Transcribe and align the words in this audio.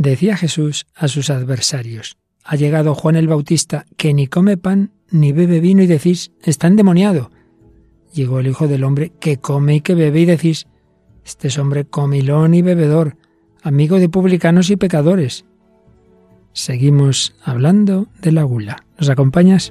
Decía 0.00 0.34
Jesús 0.34 0.86
a 0.94 1.08
sus 1.08 1.28
adversarios, 1.28 2.16
ha 2.42 2.56
llegado 2.56 2.94
Juan 2.94 3.16
el 3.16 3.28
Bautista, 3.28 3.84
que 3.98 4.14
ni 4.14 4.28
come 4.28 4.56
pan 4.56 4.92
ni 5.10 5.32
bebe 5.32 5.60
vino 5.60 5.82
y 5.82 5.86
decís, 5.86 6.32
está 6.42 6.68
endemoniado. 6.68 7.30
Llegó 8.14 8.40
el 8.40 8.46
Hijo 8.46 8.66
del 8.66 8.84
Hombre, 8.84 9.12
que 9.20 9.36
come 9.36 9.74
y 9.74 9.80
que 9.82 9.94
bebe 9.94 10.20
y 10.20 10.24
decís, 10.24 10.66
este 11.22 11.48
es 11.48 11.58
hombre 11.58 11.84
comilón 11.84 12.54
y 12.54 12.62
bebedor, 12.62 13.18
amigo 13.62 13.98
de 13.98 14.08
publicanos 14.08 14.70
y 14.70 14.76
pecadores. 14.76 15.44
Seguimos 16.54 17.34
hablando 17.44 18.08
de 18.22 18.32
la 18.32 18.44
gula. 18.44 18.82
¿Nos 18.98 19.10
acompañas? 19.10 19.70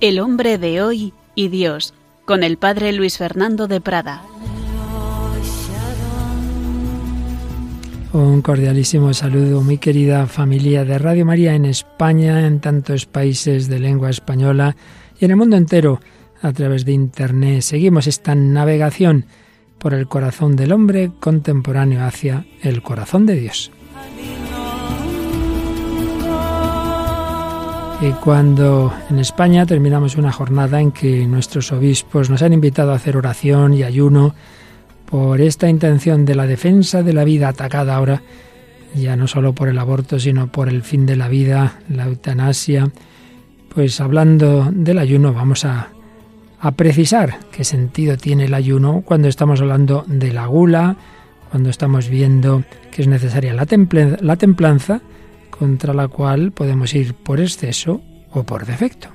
El 0.00 0.18
hombre 0.18 0.56
de 0.56 0.80
hoy 0.80 1.12
y 1.34 1.48
Dios, 1.48 1.92
con 2.24 2.42
el 2.42 2.56
padre 2.56 2.92
Luis 2.92 3.18
Fernando 3.18 3.68
de 3.68 3.80
Prada. 3.80 4.22
Un 8.12 8.42
cordialísimo 8.42 9.12
saludo, 9.12 9.60
muy 9.60 9.78
querida 9.78 10.26
familia 10.26 10.84
de 10.84 10.98
Radio 10.98 11.26
María 11.26 11.54
en 11.54 11.64
España, 11.64 12.46
en 12.46 12.60
tantos 12.60 13.06
países 13.06 13.68
de 13.68 13.80
lengua 13.80 14.08
española 14.08 14.76
y 15.18 15.24
en 15.24 15.32
el 15.32 15.36
mundo 15.36 15.56
entero 15.56 16.00
a 16.40 16.52
través 16.52 16.84
de 16.84 16.92
Internet. 16.92 17.62
Seguimos 17.62 18.06
esta 18.06 18.36
navegación 18.36 19.26
por 19.78 19.94
el 19.94 20.06
corazón 20.06 20.54
del 20.54 20.72
hombre 20.72 21.10
contemporáneo 21.18 22.04
hacia 22.04 22.46
el 22.62 22.82
corazón 22.82 23.26
de 23.26 23.34
Dios. 23.34 23.72
Cuando 28.12 28.92
en 29.10 29.18
España 29.18 29.64
terminamos 29.64 30.16
una 30.16 30.32
jornada 30.32 30.80
en 30.80 30.92
que 30.92 31.26
nuestros 31.26 31.72
obispos 31.72 32.28
nos 32.28 32.42
han 32.42 32.52
invitado 32.52 32.92
a 32.92 32.96
hacer 32.96 33.16
oración 33.16 33.74
y 33.74 33.82
ayuno 33.82 34.34
por 35.04 35.40
esta 35.40 35.68
intención 35.68 36.24
de 36.24 36.34
la 36.34 36.46
defensa 36.46 37.02
de 37.02 37.12
la 37.12 37.24
vida 37.24 37.48
atacada 37.48 37.96
ahora, 37.96 38.22
ya 38.94 39.16
no 39.16 39.26
solo 39.26 39.54
por 39.54 39.68
el 39.68 39.78
aborto, 39.78 40.18
sino 40.18 40.48
por 40.48 40.68
el 40.68 40.82
fin 40.82 41.06
de 41.06 41.16
la 41.16 41.28
vida, 41.28 41.80
la 41.88 42.04
eutanasia, 42.04 42.90
pues 43.74 44.00
hablando 44.00 44.70
del 44.70 44.98
ayuno 44.98 45.32
vamos 45.32 45.64
a, 45.64 45.88
a 46.60 46.72
precisar 46.72 47.40
qué 47.52 47.64
sentido 47.64 48.16
tiene 48.16 48.46
el 48.46 48.54
ayuno 48.54 49.02
cuando 49.04 49.28
estamos 49.28 49.60
hablando 49.60 50.04
de 50.06 50.32
la 50.32 50.46
gula, 50.46 50.96
cuando 51.50 51.70
estamos 51.70 52.08
viendo 52.08 52.64
que 52.90 53.02
es 53.02 53.08
necesaria 53.08 53.54
la 53.54 54.36
templanza, 54.36 55.00
contra 55.56 55.94
la 55.94 56.08
cual 56.08 56.52
podemos 56.52 56.94
ir 56.94 57.14
por 57.14 57.40
exceso 57.40 58.00
o 58.32 58.42
por 58.42 58.66
defecto. 58.66 59.08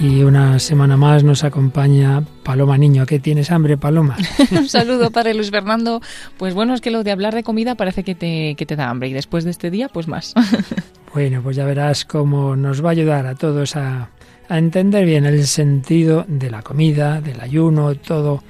Y 0.00 0.22
una 0.22 0.58
semana 0.58 0.98
más 0.98 1.24
nos 1.24 1.44
acompaña 1.44 2.22
Paloma 2.42 2.76
Niño. 2.76 3.06
¿Qué 3.06 3.20
tienes 3.20 3.50
hambre, 3.50 3.78
Paloma? 3.78 4.16
Un 4.50 4.68
saludo, 4.68 5.10
padre 5.10 5.32
Luis 5.32 5.50
Fernando. 5.50 6.02
Pues 6.36 6.52
bueno, 6.52 6.74
es 6.74 6.82
que 6.82 6.90
lo 6.90 7.04
de 7.04 7.12
hablar 7.12 7.34
de 7.34 7.42
comida 7.42 7.74
parece 7.74 8.02
que 8.02 8.14
te, 8.14 8.54
que 8.56 8.66
te 8.66 8.76
da 8.76 8.90
hambre 8.90 9.08
y 9.08 9.12
después 9.14 9.44
de 9.44 9.50
este 9.50 9.70
día, 9.70 9.88
pues 9.88 10.06
más. 10.06 10.34
bueno, 11.14 11.40
pues 11.42 11.56
ya 11.56 11.64
verás 11.64 12.04
cómo 12.04 12.54
nos 12.54 12.84
va 12.84 12.90
a 12.90 12.92
ayudar 12.92 13.26
a 13.26 13.34
todos 13.34 13.76
a, 13.76 14.10
a 14.48 14.58
entender 14.58 15.06
bien 15.06 15.24
el 15.24 15.46
sentido 15.46 16.26
de 16.28 16.50
la 16.50 16.60
comida, 16.60 17.22
del 17.22 17.40
ayuno, 17.40 17.94
todo 17.94 18.42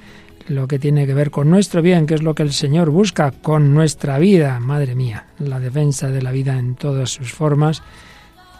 lo 0.47 0.67
que 0.67 0.79
tiene 0.79 1.07
que 1.07 1.13
ver 1.13 1.31
con 1.31 1.49
nuestro 1.49 1.81
bien, 1.81 2.05
que 2.05 2.15
es 2.15 2.23
lo 2.23 2.35
que 2.35 2.43
el 2.43 2.53
Señor 2.53 2.89
busca 2.89 3.31
con 3.31 3.73
nuestra 3.73 4.19
vida. 4.19 4.59
Madre 4.59 4.95
mía, 4.95 5.25
la 5.39 5.59
defensa 5.59 6.09
de 6.09 6.21
la 6.21 6.31
vida 6.31 6.57
en 6.57 6.75
todas 6.75 7.09
sus 7.09 7.33
formas, 7.33 7.81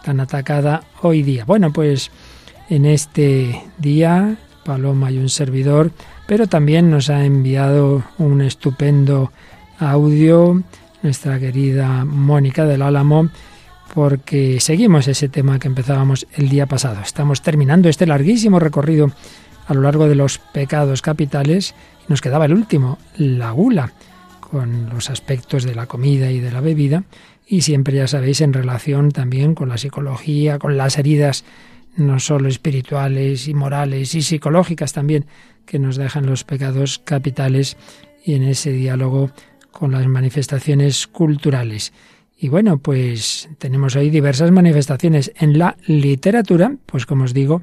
tan 0.04 0.20
atacada 0.20 0.82
hoy 1.02 1.22
día. 1.22 1.44
Bueno, 1.44 1.72
pues 1.72 2.10
en 2.68 2.86
este 2.86 3.62
día, 3.78 4.36
Paloma 4.64 5.10
y 5.10 5.18
un 5.18 5.28
servidor, 5.28 5.92
pero 6.26 6.48
también 6.48 6.90
nos 6.90 7.08
ha 7.08 7.24
enviado 7.24 8.02
un 8.18 8.40
estupendo 8.42 9.32
audio 9.78 10.62
nuestra 11.02 11.38
querida 11.38 12.04
Mónica 12.04 12.64
del 12.66 12.82
Álamo, 12.82 13.28
porque 13.94 14.58
seguimos 14.60 15.06
ese 15.06 15.28
tema 15.28 15.58
que 15.60 15.68
empezábamos 15.68 16.26
el 16.34 16.48
día 16.48 16.66
pasado. 16.66 17.00
Estamos 17.00 17.42
terminando 17.42 17.88
este 17.88 18.06
larguísimo 18.06 18.58
recorrido 18.58 19.12
a 19.66 19.74
lo 19.74 19.82
largo 19.82 20.08
de 20.08 20.14
los 20.14 20.38
pecados 20.38 21.02
capitales 21.02 21.74
y 22.06 22.10
nos 22.10 22.20
quedaba 22.20 22.46
el 22.46 22.52
último, 22.52 22.98
la 23.16 23.50
gula, 23.50 23.92
con 24.40 24.88
los 24.90 25.10
aspectos 25.10 25.64
de 25.64 25.74
la 25.74 25.86
comida 25.86 26.30
y 26.30 26.40
de 26.40 26.52
la 26.52 26.60
bebida, 26.60 27.04
y 27.46 27.62
siempre 27.62 27.96
ya 27.96 28.06
sabéis 28.06 28.40
en 28.40 28.52
relación 28.52 29.10
también 29.10 29.54
con 29.54 29.68
la 29.68 29.78
psicología, 29.78 30.58
con 30.58 30.76
las 30.76 30.98
heridas 30.98 31.44
no 31.96 32.20
solo 32.20 32.48
espirituales 32.48 33.48
y 33.48 33.54
morales 33.54 34.14
y 34.14 34.22
psicológicas 34.22 34.92
también 34.92 35.26
que 35.64 35.78
nos 35.78 35.96
dejan 35.96 36.26
los 36.26 36.44
pecados 36.44 37.00
capitales 37.04 37.76
y 38.24 38.34
en 38.34 38.42
ese 38.42 38.72
diálogo 38.72 39.30
con 39.70 39.92
las 39.92 40.06
manifestaciones 40.06 41.06
culturales. 41.06 41.92
Y 42.38 42.48
bueno, 42.48 42.78
pues 42.78 43.48
tenemos 43.58 43.96
hoy 43.96 44.10
diversas 44.10 44.50
manifestaciones 44.50 45.32
en 45.36 45.58
la 45.58 45.76
literatura, 45.86 46.74
pues 46.84 47.06
como 47.06 47.24
os 47.24 47.32
digo, 47.32 47.62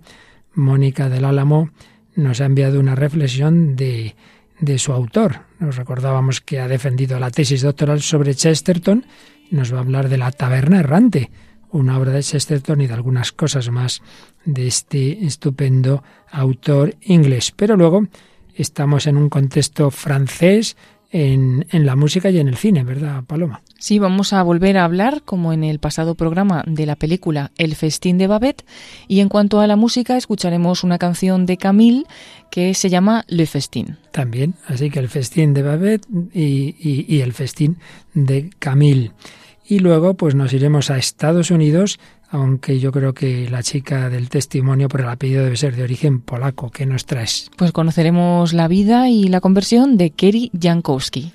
Mónica 0.54 1.10
del 1.10 1.26
Álamo 1.26 1.70
nos 2.16 2.42
ha 2.42 2.46
enviado 2.46 2.80
una 2.80 2.96
reflexión 2.96 3.76
de, 3.76 4.16
de 4.60 4.78
su 4.78 4.94
autor. 4.94 5.42
Nos 5.60 5.76
recordábamos 5.76 6.42
que 6.42 6.60
ha 6.60 6.68
defendido 6.68 7.20
la 7.20 7.32
tesis 7.32 7.62
doctoral 7.62 8.02
sobre 8.02 8.36
Chesterton, 8.36 9.06
nos 9.52 9.74
va 9.74 9.78
a 9.78 9.82
hablar 9.82 10.10
de 10.10 10.18
la 10.18 10.32
taberna 10.32 10.80
errante, 10.80 11.30
una 11.72 11.98
obra 11.98 12.12
de 12.12 12.24
Chesterton 12.24 12.82
y 12.82 12.88
de 12.88 12.94
algunas 12.94 13.32
cosas 13.32 13.70
más 13.70 14.02
de 14.46 14.68
este 14.68 15.26
estupendo 15.26 16.04
autor 16.32 16.96
inglés. 17.02 17.52
Pero 17.56 17.76
luego 17.76 18.08
estamos 18.56 19.08
en 19.08 19.18
un 19.18 19.30
contexto 19.30 19.92
francés 19.92 20.78
en, 21.12 21.66
en, 21.70 21.86
la 21.86 21.96
música 21.96 22.30
y 22.30 22.40
en 22.40 22.48
el 22.48 22.58
cine, 22.58 22.84
¿verdad, 22.84 23.24
Paloma? 23.24 23.62
Sí, 23.84 24.00
vamos 24.00 24.32
a 24.32 24.42
volver 24.44 24.78
a 24.78 24.86
hablar, 24.86 25.24
como 25.26 25.52
en 25.52 25.66
el 25.66 25.78
pasado 25.78 26.16
programa, 26.16 26.64
de 26.66 26.86
la 26.86 26.96
película 26.96 27.52
El 27.58 27.76
festín 27.76 28.18
de 28.18 28.28
Babette. 28.28 28.64
Y 29.10 29.20
en 29.20 29.28
cuanto 29.28 29.60
a 29.60 29.68
la 29.68 29.76
música, 29.76 30.16
escucharemos 30.16 30.86
una 30.86 30.98
canción 30.98 31.46
de 31.46 31.58
Camille 31.58 32.06
que 32.50 32.76
se 32.76 32.90
llama 32.90 33.26
Le 33.28 33.46
Festín. 33.46 33.98
También, 34.14 34.54
así 34.68 34.90
que 34.90 35.00
el 35.00 35.10
festín 35.10 35.54
de 35.54 35.64
Babette 35.64 36.08
y, 36.34 36.78
y, 36.80 37.06
y 37.14 37.20
el 37.20 37.34
festín 37.34 37.76
de 38.14 38.52
Camille. 38.58 39.12
Y 39.68 39.80
luego 39.80 40.14
pues 40.14 40.34
nos 40.34 40.54
iremos 40.54 40.90
a 40.90 40.98
Estados 40.98 41.52
Unidos, 41.52 42.00
aunque 42.30 42.80
yo 42.80 42.94
creo 42.94 43.14
que 43.14 43.50
la 43.50 43.64
chica 43.64 44.10
del 44.10 44.30
testimonio 44.30 44.88
por 44.88 45.02
el 45.02 45.10
apellido 45.10 45.44
debe 45.44 45.58
ser 45.58 45.76
de 45.76 45.84
origen 45.84 46.22
polaco. 46.22 46.70
¿Qué 46.70 46.86
nos 46.86 47.06
traes? 47.06 47.52
Pues 47.58 47.74
conoceremos 47.74 48.54
la 48.54 48.70
vida 48.70 49.10
y 49.10 49.28
la 49.28 49.42
conversión 49.42 49.98
de 49.98 50.12
Kerry 50.12 50.52
Jankowski. 50.58 51.34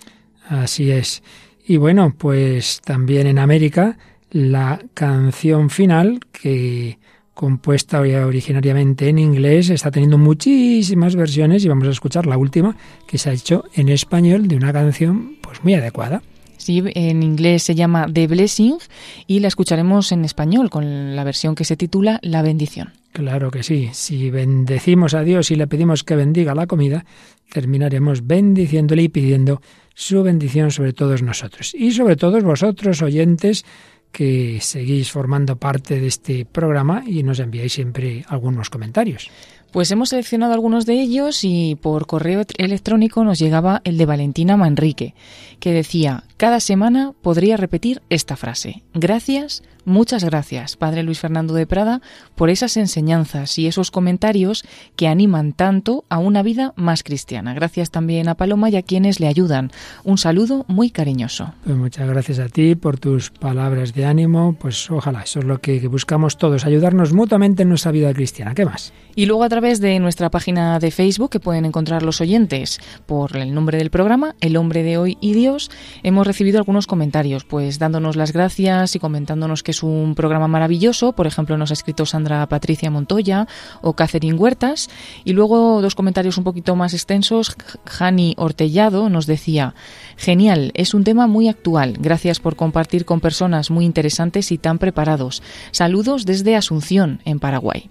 Así 0.48 0.91
es. 0.91 1.22
Y 1.68 1.76
bueno, 1.76 2.14
pues 2.16 2.80
también 2.80 3.26
en 3.26 3.38
América 3.38 3.98
la 4.30 4.80
canción 4.94 5.68
final 5.68 6.20
que 6.32 6.98
compuesta 7.34 8.00
originariamente 8.00 9.10
en 9.10 9.18
inglés, 9.18 9.68
está 9.68 9.90
teniendo 9.90 10.16
muchísimas 10.16 11.14
versiones 11.14 11.64
y 11.64 11.68
vamos 11.68 11.86
a 11.86 11.90
escuchar 11.90 12.24
la 12.24 12.38
última 12.38 12.74
que 13.06 13.18
se 13.18 13.28
ha 13.28 13.34
hecho 13.34 13.64
en 13.74 13.90
español 13.90 14.48
de 14.48 14.56
una 14.56 14.72
canción 14.72 15.36
pues 15.42 15.62
muy 15.62 15.74
adecuada. 15.74 16.22
Sí, 16.56 16.82
en 16.94 17.22
inglés 17.22 17.64
se 17.64 17.74
llama 17.74 18.06
The 18.12 18.26
Blessing 18.26 18.78
y 19.26 19.40
la 19.40 19.48
escucharemos 19.48 20.10
en 20.10 20.24
español 20.24 20.70
con 20.70 21.14
la 21.14 21.22
versión 21.22 21.54
que 21.54 21.64
se 21.64 21.76
titula 21.76 22.18
La 22.22 22.40
bendición. 22.40 22.94
Claro 23.12 23.50
que 23.50 23.62
sí. 23.62 23.90
Si 23.92 24.30
bendecimos 24.30 25.12
a 25.12 25.22
Dios 25.22 25.50
y 25.50 25.56
le 25.56 25.66
pedimos 25.66 26.02
que 26.02 26.16
bendiga 26.16 26.54
la 26.54 26.66
comida, 26.66 27.04
terminaremos 27.52 28.26
bendiciéndole 28.26 29.02
y 29.02 29.08
pidiendo 29.08 29.60
su 29.98 30.22
bendición 30.22 30.70
sobre 30.70 30.92
todos 30.92 31.22
nosotros. 31.22 31.75
Y 31.75 31.91
sobre 31.91 32.14
todos 32.14 32.44
vosotros, 32.44 33.03
oyentes, 33.03 33.64
que 34.12 34.60
seguís 34.60 35.10
formando 35.10 35.56
parte 35.56 35.98
de 35.98 36.06
este 36.06 36.44
programa 36.44 37.03
y 37.04 37.25
nos 37.25 37.41
enviáis 37.41 37.72
siempre 37.72 38.25
algunos 38.28 38.70
comentarios. 38.70 39.28
Pues 39.72 39.91
hemos 39.91 40.10
seleccionado 40.10 40.54
algunos 40.54 40.86
de 40.86 41.00
ellos 41.00 41.41
y 41.42 41.77
por 41.83 42.06
correo 42.06 42.45
electrónico 42.59 43.24
nos 43.24 43.41
llegaba 43.41 43.83
el 43.83 43.98
de 43.98 44.06
Valentina 44.06 44.56
Manrique, 44.56 45.15
que 45.59 45.72
decía, 45.72 46.22
cada 46.38 46.60
semana 46.60 47.12
podría 47.20 47.56
repetir 47.56 48.00
esta 48.10 48.36
frase, 48.36 48.84
gracias, 48.94 49.64
muchas 49.84 50.22
gracias, 50.22 50.76
Padre 50.76 51.02
Luis 51.02 51.18
Fernando 51.18 51.52
de 51.52 51.66
Prada, 51.66 52.00
por 52.36 52.48
esas 52.48 52.76
enseñanzas 52.76 53.58
y 53.58 53.66
esos 53.66 53.90
comentarios 53.90 54.64
que 54.94 55.08
animan 55.08 55.52
tanto 55.52 56.04
a 56.08 56.18
una 56.18 56.44
vida 56.44 56.74
más 56.76 57.02
cristiana. 57.02 57.54
Gracias 57.54 57.90
también 57.90 58.28
a 58.28 58.36
Paloma 58.36 58.70
y 58.70 58.76
a 58.76 58.82
quienes 58.82 59.18
le 59.18 59.26
ayudan. 59.26 59.72
Un 60.04 60.16
saludo 60.16 60.64
muy 60.68 60.90
cariñoso. 60.90 61.54
Pues 61.64 61.76
muchas 61.76 62.08
gracias 62.08 62.38
a 62.38 62.48
ti 62.48 62.76
por 62.76 63.00
tus 63.00 63.30
palabras 63.30 63.92
de 63.92 64.04
ánimo, 64.04 64.56
pues 64.60 64.88
ojalá, 64.92 65.22
eso 65.22 65.40
es 65.40 65.44
lo 65.44 65.60
que 65.60 65.88
buscamos 65.88 66.38
todos, 66.38 66.64
ayudarnos 66.64 67.12
mutuamente 67.12 67.64
en 67.64 67.68
nuestra 67.68 67.90
vida 67.90 68.14
cristiana. 68.14 68.54
¿Qué 68.54 68.64
más? 68.64 68.92
Y 69.16 69.26
luego 69.26 69.42
a 69.42 69.48
través 69.48 69.80
de 69.80 69.98
nuestra 69.98 70.30
página 70.30 70.78
de 70.78 70.92
Facebook, 70.92 71.30
que 71.30 71.40
pueden 71.40 71.64
encontrar 71.64 72.04
los 72.04 72.20
oyentes 72.20 72.78
por 73.06 73.36
el 73.36 73.52
nombre 73.52 73.78
del 73.78 73.90
programa, 73.90 74.36
El 74.40 74.56
hombre 74.56 74.84
de 74.84 74.98
hoy 74.98 75.18
y 75.20 75.32
Dios, 75.32 75.72
hemos 76.04 76.28
recibido 76.28 76.59
algunos 76.59 76.86
comentarios, 76.86 77.45
pues 77.45 77.80
dándonos 77.80 78.15
las 78.15 78.33
gracias 78.33 78.95
y 78.95 79.01
comentándonos 79.01 79.65
que 79.65 79.72
es 79.72 79.83
un 79.83 80.15
programa 80.15 80.47
maravilloso. 80.47 81.13
Por 81.13 81.27
ejemplo, 81.27 81.59
nos 81.59 81.71
ha 81.71 81.75
escrito 81.75 82.07
Sandra 82.07 82.47
Patricia 82.47 82.91
Montoya 82.91 83.48
o 83.83 83.95
Catherine 83.95 84.39
Huertas. 84.39 84.89
Y 85.25 85.33
luego 85.33 85.83
dos 85.83 85.97
comentarios 85.97 86.39
un 86.39 86.45
poquito 86.45 86.77
más 86.77 86.95
extensos. 86.95 87.57
Jani 87.84 88.34
Ortellado 88.39 89.09
nos 89.09 89.27
decía, 89.27 89.75
genial, 90.16 90.71
es 90.75 90.95
un 90.95 91.03
tema 91.03 91.27
muy 91.27 91.48
actual. 91.48 91.97
Gracias 91.98 92.39
por 92.39 92.54
compartir 92.54 93.04
con 93.04 93.21
personas 93.21 93.71
muy 93.71 93.84
interesantes 93.84 94.53
y 94.53 94.59
tan 94.59 94.78
preparados. 94.78 95.42
Saludos 95.72 96.27
desde 96.27 96.54
Asunción, 96.54 97.21
en 97.24 97.41
Paraguay. 97.41 97.91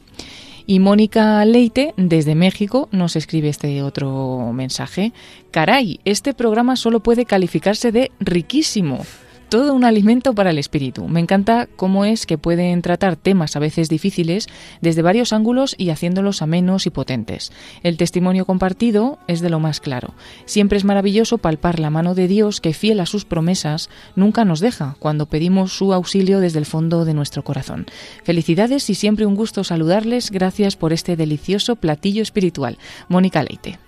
Y 0.69 0.79
Mónica 0.79 1.43
Leite, 1.45 1.93
desde 1.95 2.35
México, 2.35 2.89
nos 2.91 3.15
escribe 3.15 3.47
este 3.47 3.81
otro 3.81 4.51
mensaje. 4.53 5.13
Caray, 5.49 6.01
este 6.03 6.33
programa 6.33 6.75
solo 6.75 6.99
puede 6.99 7.23
calificarse 7.23 7.93
de 7.93 8.11
riquísimo 8.19 9.05
todo 9.49 9.73
un 9.73 9.83
alimento 9.83 10.33
para 10.33 10.49
el 10.49 10.57
espíritu. 10.57 11.07
Me 11.07 11.19
encanta 11.19 11.67
cómo 11.75 12.05
es 12.05 12.25
que 12.25 12.37
pueden 12.37 12.81
tratar 12.81 13.15
temas 13.15 13.55
a 13.55 13.59
veces 13.59 13.89
difíciles 13.89 14.47
desde 14.81 15.01
varios 15.01 15.33
ángulos 15.33 15.75
y 15.77 15.89
haciéndolos 15.89 16.41
amenos 16.41 16.85
y 16.85 16.89
potentes. 16.89 17.51
El 17.83 17.97
testimonio 17.97 18.45
compartido 18.45 19.19
es 19.27 19.41
de 19.41 19.49
lo 19.49 19.59
más 19.59 19.79
claro. 19.79 20.13
Siempre 20.45 20.77
es 20.77 20.85
maravilloso 20.85 21.37
palpar 21.37 21.79
la 21.79 21.89
mano 21.89 22.15
de 22.15 22.27
Dios 22.27 22.61
que, 22.61 22.73
fiel 22.73 22.99
a 22.99 23.05
sus 23.05 23.25
promesas, 23.25 23.89
nunca 24.15 24.45
nos 24.45 24.59
deja 24.59 24.95
cuando 24.99 25.27
pedimos 25.27 25.73
su 25.73 25.93
auxilio 25.93 26.39
desde 26.39 26.59
el 26.59 26.65
fondo 26.65 27.05
de 27.05 27.13
nuestro 27.13 27.43
corazón. 27.43 27.85
Felicidades 28.23 28.89
y 28.89 28.95
siempre 28.95 29.25
un 29.25 29.35
gusto 29.35 29.63
saludarles. 29.63 30.31
Gracias 30.31 30.75
por 30.75 30.93
este 30.93 31.15
delicioso 31.15 31.75
platillo 31.75 32.21
espiritual. 32.21 32.77
Mónica 33.07 33.43
Leite. 33.43 33.79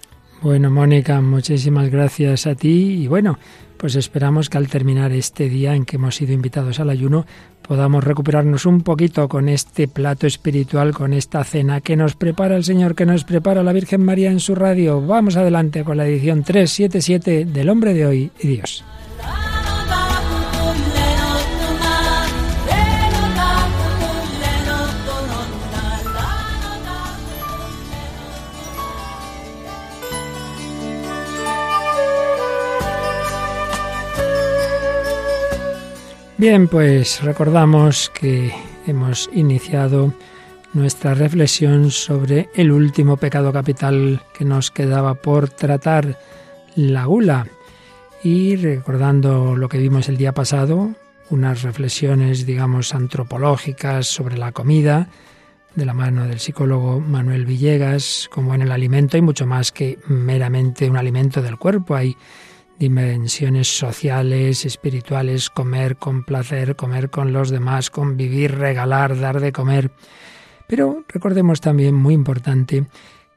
Bueno, 0.41 0.71
Mónica, 0.71 1.19
muchísimas 1.19 1.89
gracias 1.89 2.47
a 2.47 2.55
ti 2.55 3.03
y 3.03 3.07
bueno, 3.07 3.37
pues 3.79 3.95
esperamos 3.95 4.49
que 4.49 4.57
al 4.57 4.67
terminar 4.67 5.13
este 5.13 5.47
día 5.47 5.73
en 5.73 5.85
que 5.85 5.95
hemos 5.95 6.15
sido 6.15 6.33
invitados 6.33 6.81
al 6.81 6.89
ayuno 6.89 7.25
podamos 7.61 8.03
recuperarnos 8.03 8.65
un 8.65 8.81
poquito 8.81 9.29
con 9.29 9.47
este 9.47 9.87
plato 9.87 10.27
espiritual, 10.27 10.93
con 10.93 11.13
esta 11.13 11.43
cena 11.45 11.79
que 11.79 11.95
nos 11.95 12.15
prepara 12.15 12.57
el 12.57 12.65
Señor, 12.65 12.93
que 12.93 13.05
nos 13.05 13.23
prepara 13.23 13.63
la 13.63 13.71
Virgen 13.71 14.03
María 14.03 14.31
en 14.31 14.41
su 14.41 14.53
radio. 14.53 15.01
Vamos 15.01 15.37
adelante 15.37 15.85
con 15.85 15.95
la 15.95 16.07
edición 16.07 16.43
377 16.43 17.45
del 17.45 17.69
Hombre 17.69 17.93
de 17.93 18.05
hoy 18.05 18.31
y 18.41 18.47
Dios. 18.47 18.83
Bien, 36.39 36.69
pues 36.69 37.21
recordamos 37.21 38.09
que 38.11 38.53
hemos 38.87 39.29
iniciado 39.33 40.13
nuestra 40.71 41.13
reflexión 41.13 41.91
sobre 41.91 42.49
el 42.55 42.71
último 42.71 43.17
pecado 43.17 43.51
capital 43.51 44.23
que 44.33 44.45
nos 44.45 44.71
quedaba 44.71 45.15
por 45.15 45.49
tratar, 45.49 46.17
la 46.77 47.03
gula. 47.03 47.45
Y 48.23 48.55
recordando 48.55 49.57
lo 49.57 49.67
que 49.67 49.79
vimos 49.79 50.07
el 50.07 50.15
día 50.15 50.33
pasado, 50.33 50.95
unas 51.29 51.63
reflexiones, 51.63 52.45
digamos, 52.45 52.95
antropológicas 52.95 54.07
sobre 54.07 54.37
la 54.37 54.53
comida, 54.53 55.09
de 55.75 55.85
la 55.85 55.93
mano 55.93 56.25
del 56.25 56.39
psicólogo 56.39 57.01
Manuel 57.01 57.45
Villegas, 57.45 58.29
como 58.31 58.55
en 58.55 58.61
el 58.61 58.71
alimento 58.71 59.17
hay 59.17 59.21
mucho 59.21 59.45
más 59.45 59.73
que 59.73 59.99
meramente 60.07 60.89
un 60.89 60.95
alimento 60.95 61.41
del 61.41 61.57
cuerpo, 61.57 61.95
hay 61.95 62.15
dimensiones 62.79 63.67
sociales, 63.67 64.65
espirituales, 64.65 65.49
comer 65.49 65.97
con 65.97 66.23
placer, 66.23 66.75
comer 66.75 67.09
con 67.09 67.33
los 67.33 67.49
demás, 67.49 67.89
convivir, 67.89 68.55
regalar, 68.55 69.19
dar 69.19 69.41
de 69.41 69.51
comer. 69.51 69.91
Pero 70.67 71.03
recordemos 71.07 71.61
también, 71.61 71.93
muy 71.93 72.13
importante, 72.13 72.85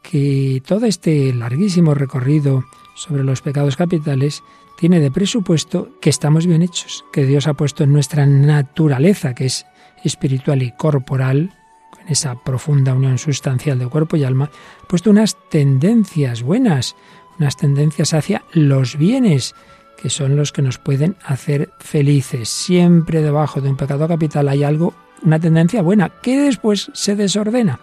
que 0.03 0.62
todo 0.67 0.87
este 0.87 1.35
larguísimo 1.35 1.94
recorrido 1.94 2.65
sobre 2.94 3.25
los 3.25 3.43
pecados 3.43 3.77
capitales 3.77 4.43
tiene 4.79 5.00
de 5.00 5.11
presupuesto 5.11 5.91
que 6.00 6.11
estamos 6.11 6.47
bien 6.47 6.62
hechos, 6.62 7.05
que 7.12 7.25
Dios 7.25 7.47
ha 7.47 7.55
puesto 7.55 7.85
en 7.85 7.93
nuestra 7.93 8.27
naturaleza, 8.27 9.35
que 9.35 9.47
es 9.47 9.67
espiritual 10.05 10.62
y 10.62 10.73
corporal, 10.77 11.55
en 12.00 12.09
esa 12.09 12.35
profunda 12.35 12.94
unión 12.94 13.19
sustancial 13.19 13.79
de 13.79 13.87
cuerpo 13.87 14.17
y 14.17 14.25
alma, 14.25 14.50
puesto 14.89 15.11
unas 15.11 15.37
tendencias 15.50 16.43
buenas, 16.43 16.97
unas 17.43 17.56
tendencias 17.56 18.15
hacia 18.15 18.44
los 18.53 18.97
bienes, 18.97 19.56
que 20.00 20.11
son 20.11 20.37
los 20.37 20.53
que 20.53 20.62
nos 20.62 20.79
pueden 20.79 21.17
hacer 21.25 21.71
felices. 21.81 22.49
Siempre 22.49 23.21
debajo 23.21 23.61
de 23.61 23.69
un 23.69 23.77
pecado 23.77 24.06
capital 24.06 24.49
hay 24.49 24.62
algo, 24.62 24.94
una 25.25 25.41
tendencia 25.41 25.83
buena, 25.83 26.09
que 26.09 26.39
después 26.39 26.93
se 26.94 27.17
desordena. 27.17 27.81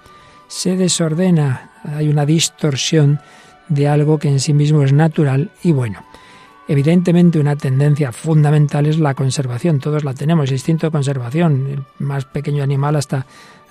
Se 0.48 0.78
desordena, 0.78 1.72
hay 1.84 2.08
una 2.08 2.26
distorsión 2.26 3.20
de 3.68 3.90
algo 3.90 4.18
que 4.18 4.30
en 4.30 4.40
sí 4.40 4.54
mismo 4.54 4.82
es 4.82 4.94
natural 4.94 5.52
y 5.62 5.74
bueno. 5.74 6.06
Evidentemente 6.70 7.38
una 7.38 7.58
tendencia 7.58 8.14
fundamental 8.14 8.86
es 8.86 8.98
la 8.98 9.14
conservación, 9.14 9.80
todos 9.80 10.06
la 10.06 10.14
tenemos, 10.14 10.52
instinto 10.52 10.88
de 10.88 10.92
conservación, 10.92 11.68
el 11.68 11.84
más 12.06 12.24
pequeño 12.24 12.64
animal 12.64 12.96
hasta, 12.96 13.26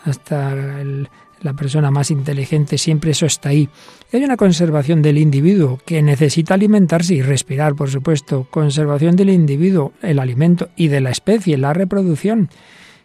hasta 0.04 0.52
el, 0.52 1.08
la 1.42 1.54
persona 1.54 1.90
más 1.90 2.10
inteligente, 2.10 2.78
siempre 2.78 3.12
eso 3.12 3.26
está 3.26 3.50
ahí. 3.50 3.68
hay 4.12 4.24
una 4.24 4.36
conservación 4.36 5.02
del 5.02 5.18
individuo 5.18 5.80
que 5.84 6.02
necesita 6.02 6.54
alimentarse 6.54 7.14
y 7.14 7.22
respirar, 7.22 7.74
por 7.74 7.90
supuesto. 7.90 8.46
Conservación 8.50 9.16
del 9.16 9.30
individuo, 9.30 9.92
el 10.02 10.18
alimento 10.18 10.68
y 10.76 10.88
de 10.88 11.00
la 11.00 11.10
especie, 11.10 11.56
la 11.58 11.72
reproducción. 11.72 12.50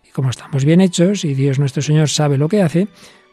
Y 0.07 0.11
como 0.11 0.29
estamos 0.29 0.65
bien 0.65 0.81
hechos 0.81 1.25
y 1.25 1.33
Dios 1.33 1.59
nuestro 1.59 1.81
Señor 1.81 2.09
sabe 2.09 2.37
lo 2.37 2.49
que 2.49 2.61
hace, 2.61 2.87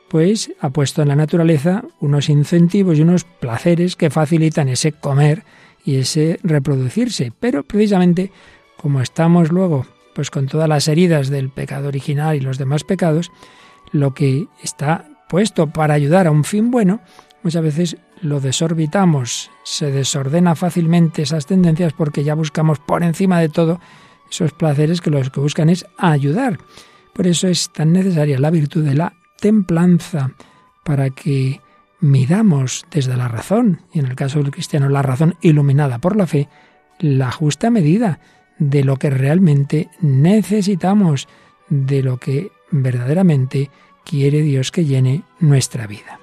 pues 0.09 0.53
ha 0.61 0.71
puesto 0.71 1.03
en 1.03 1.09
la 1.09 1.17
naturaleza 1.17 1.85
unos 2.01 2.29
incentivos 2.29 2.99
y 2.99 3.03
unos 3.03 3.25
placeres 3.25 3.97
que 3.97 4.11
facilitan 4.11 4.69
ese 4.69 4.93
comer 4.93 5.45
y 5.85 5.97
ese 5.97 6.39
reproducirse. 6.43 7.33
Pero 7.39 7.63
precisamente 7.63 8.33
como 8.77 9.01
estamos 9.01 9.53
luego 9.53 9.87
pues 10.15 10.31
con 10.31 10.47
todas 10.47 10.69
las 10.69 10.89
heridas 10.89 11.29
del 11.29 11.51
pecado 11.51 11.89
original 11.89 12.37
y 12.37 12.41
los 12.41 12.59
demás 12.59 12.85
pecados, 12.85 13.31
lo 13.93 14.15
que 14.15 14.49
está 14.63 15.07
puesto 15.29 15.69
para 15.69 15.95
ayudar 15.95 16.27
a 16.27 16.31
un 16.31 16.45
fin 16.45 16.71
bueno, 16.71 17.01
muchas 17.43 17.63
veces 17.63 17.97
lo 18.23 18.41
desorbitamos, 18.41 19.51
se 19.65 19.91
desordena 19.91 20.55
fácilmente 20.55 21.23
esas 21.23 21.47
tendencias 21.47 21.93
porque 21.93 22.25
ya 22.25 22.35
buscamos 22.35 22.79
por 22.79 23.03
encima 23.03 23.41
de 23.41 23.49
todo 23.49 23.81
esos 24.31 24.53
placeres 24.53 25.01
que 25.01 25.11
los 25.11 25.31
que 25.31 25.41
buscan 25.41 25.71
es 25.71 25.87
ayudar. 25.97 26.59
Por 27.15 27.27
eso 27.27 27.49
es 27.49 27.71
tan 27.71 27.93
necesaria 27.93 28.39
la 28.39 28.51
virtud 28.51 28.85
de 28.85 28.95
la 28.95 29.15
templanza 29.41 30.33
para 30.85 31.11
que 31.11 31.61
midamos 32.01 32.87
desde 32.91 33.17
la 33.17 33.29
razón, 33.29 33.83
y 33.93 33.99
en 33.99 34.07
el 34.07 34.15
caso 34.15 34.39
del 34.43 34.51
cristiano 34.51 34.89
la 34.89 35.03
razón 35.03 35.37
iluminada 35.41 35.99
por 35.99 36.17
la 36.17 36.27
fe, 36.27 36.49
la 36.99 37.31
justa 37.31 37.71
medida 37.71 38.21
de 38.59 38.85
lo 38.85 38.97
que 38.97 39.11
realmente 39.11 39.89
necesitamos, 40.01 41.29
de 41.69 42.03
lo 42.03 42.19
que 42.19 42.53
verdaderamente 42.71 43.71
quiere 44.05 44.43
Dios 44.43 44.71
que 44.71 44.85
llene 44.85 45.23
nuestra 45.39 45.87
vida. 45.87 46.19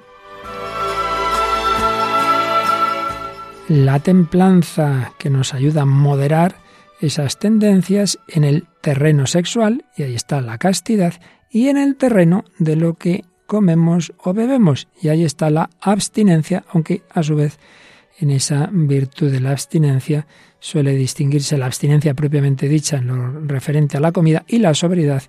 La 3.70 4.00
templanza 4.00 5.14
que 5.18 5.30
nos 5.30 5.54
ayuda 5.54 5.82
a 5.82 5.86
moderar 5.86 6.56
esas 7.02 7.38
tendencias 7.38 8.18
en 8.28 8.44
el 8.44 8.66
terreno 8.82 9.28
sexual, 9.28 9.86
y 9.96 10.04
ahí 10.04 10.16
está 10.16 10.42
la 10.42 10.58
castidad, 10.58 11.14
y 11.50 11.68
en 11.68 11.78
el 11.78 11.96
terreno 11.96 12.46
de 12.60 12.76
lo 12.76 12.96
que 12.96 13.26
comemos 13.46 14.14
o 14.24 14.34
bebemos, 14.34 14.88
y 15.02 15.10
ahí 15.10 15.24
está 15.24 15.50
la 15.50 15.70
abstinencia, 15.82 16.64
aunque 16.70 17.04
a 17.10 17.24
su 17.24 17.36
vez 17.36 17.60
en 18.20 18.32
esa 18.32 18.70
virtud 18.72 19.32
de 19.32 19.40
la 19.40 19.52
abstinencia 19.52 20.28
suele 20.60 20.96
distinguirse 20.96 21.58
la 21.58 21.68
abstinencia 21.68 22.14
propiamente 22.14 22.68
dicha 22.68 22.98
en 22.98 23.08
lo 23.08 23.42
referente 23.42 23.98
a 23.98 24.00
la 24.00 24.12
comida 24.12 24.44
y 24.48 24.58
la 24.58 24.74
sobriedad 24.74 25.24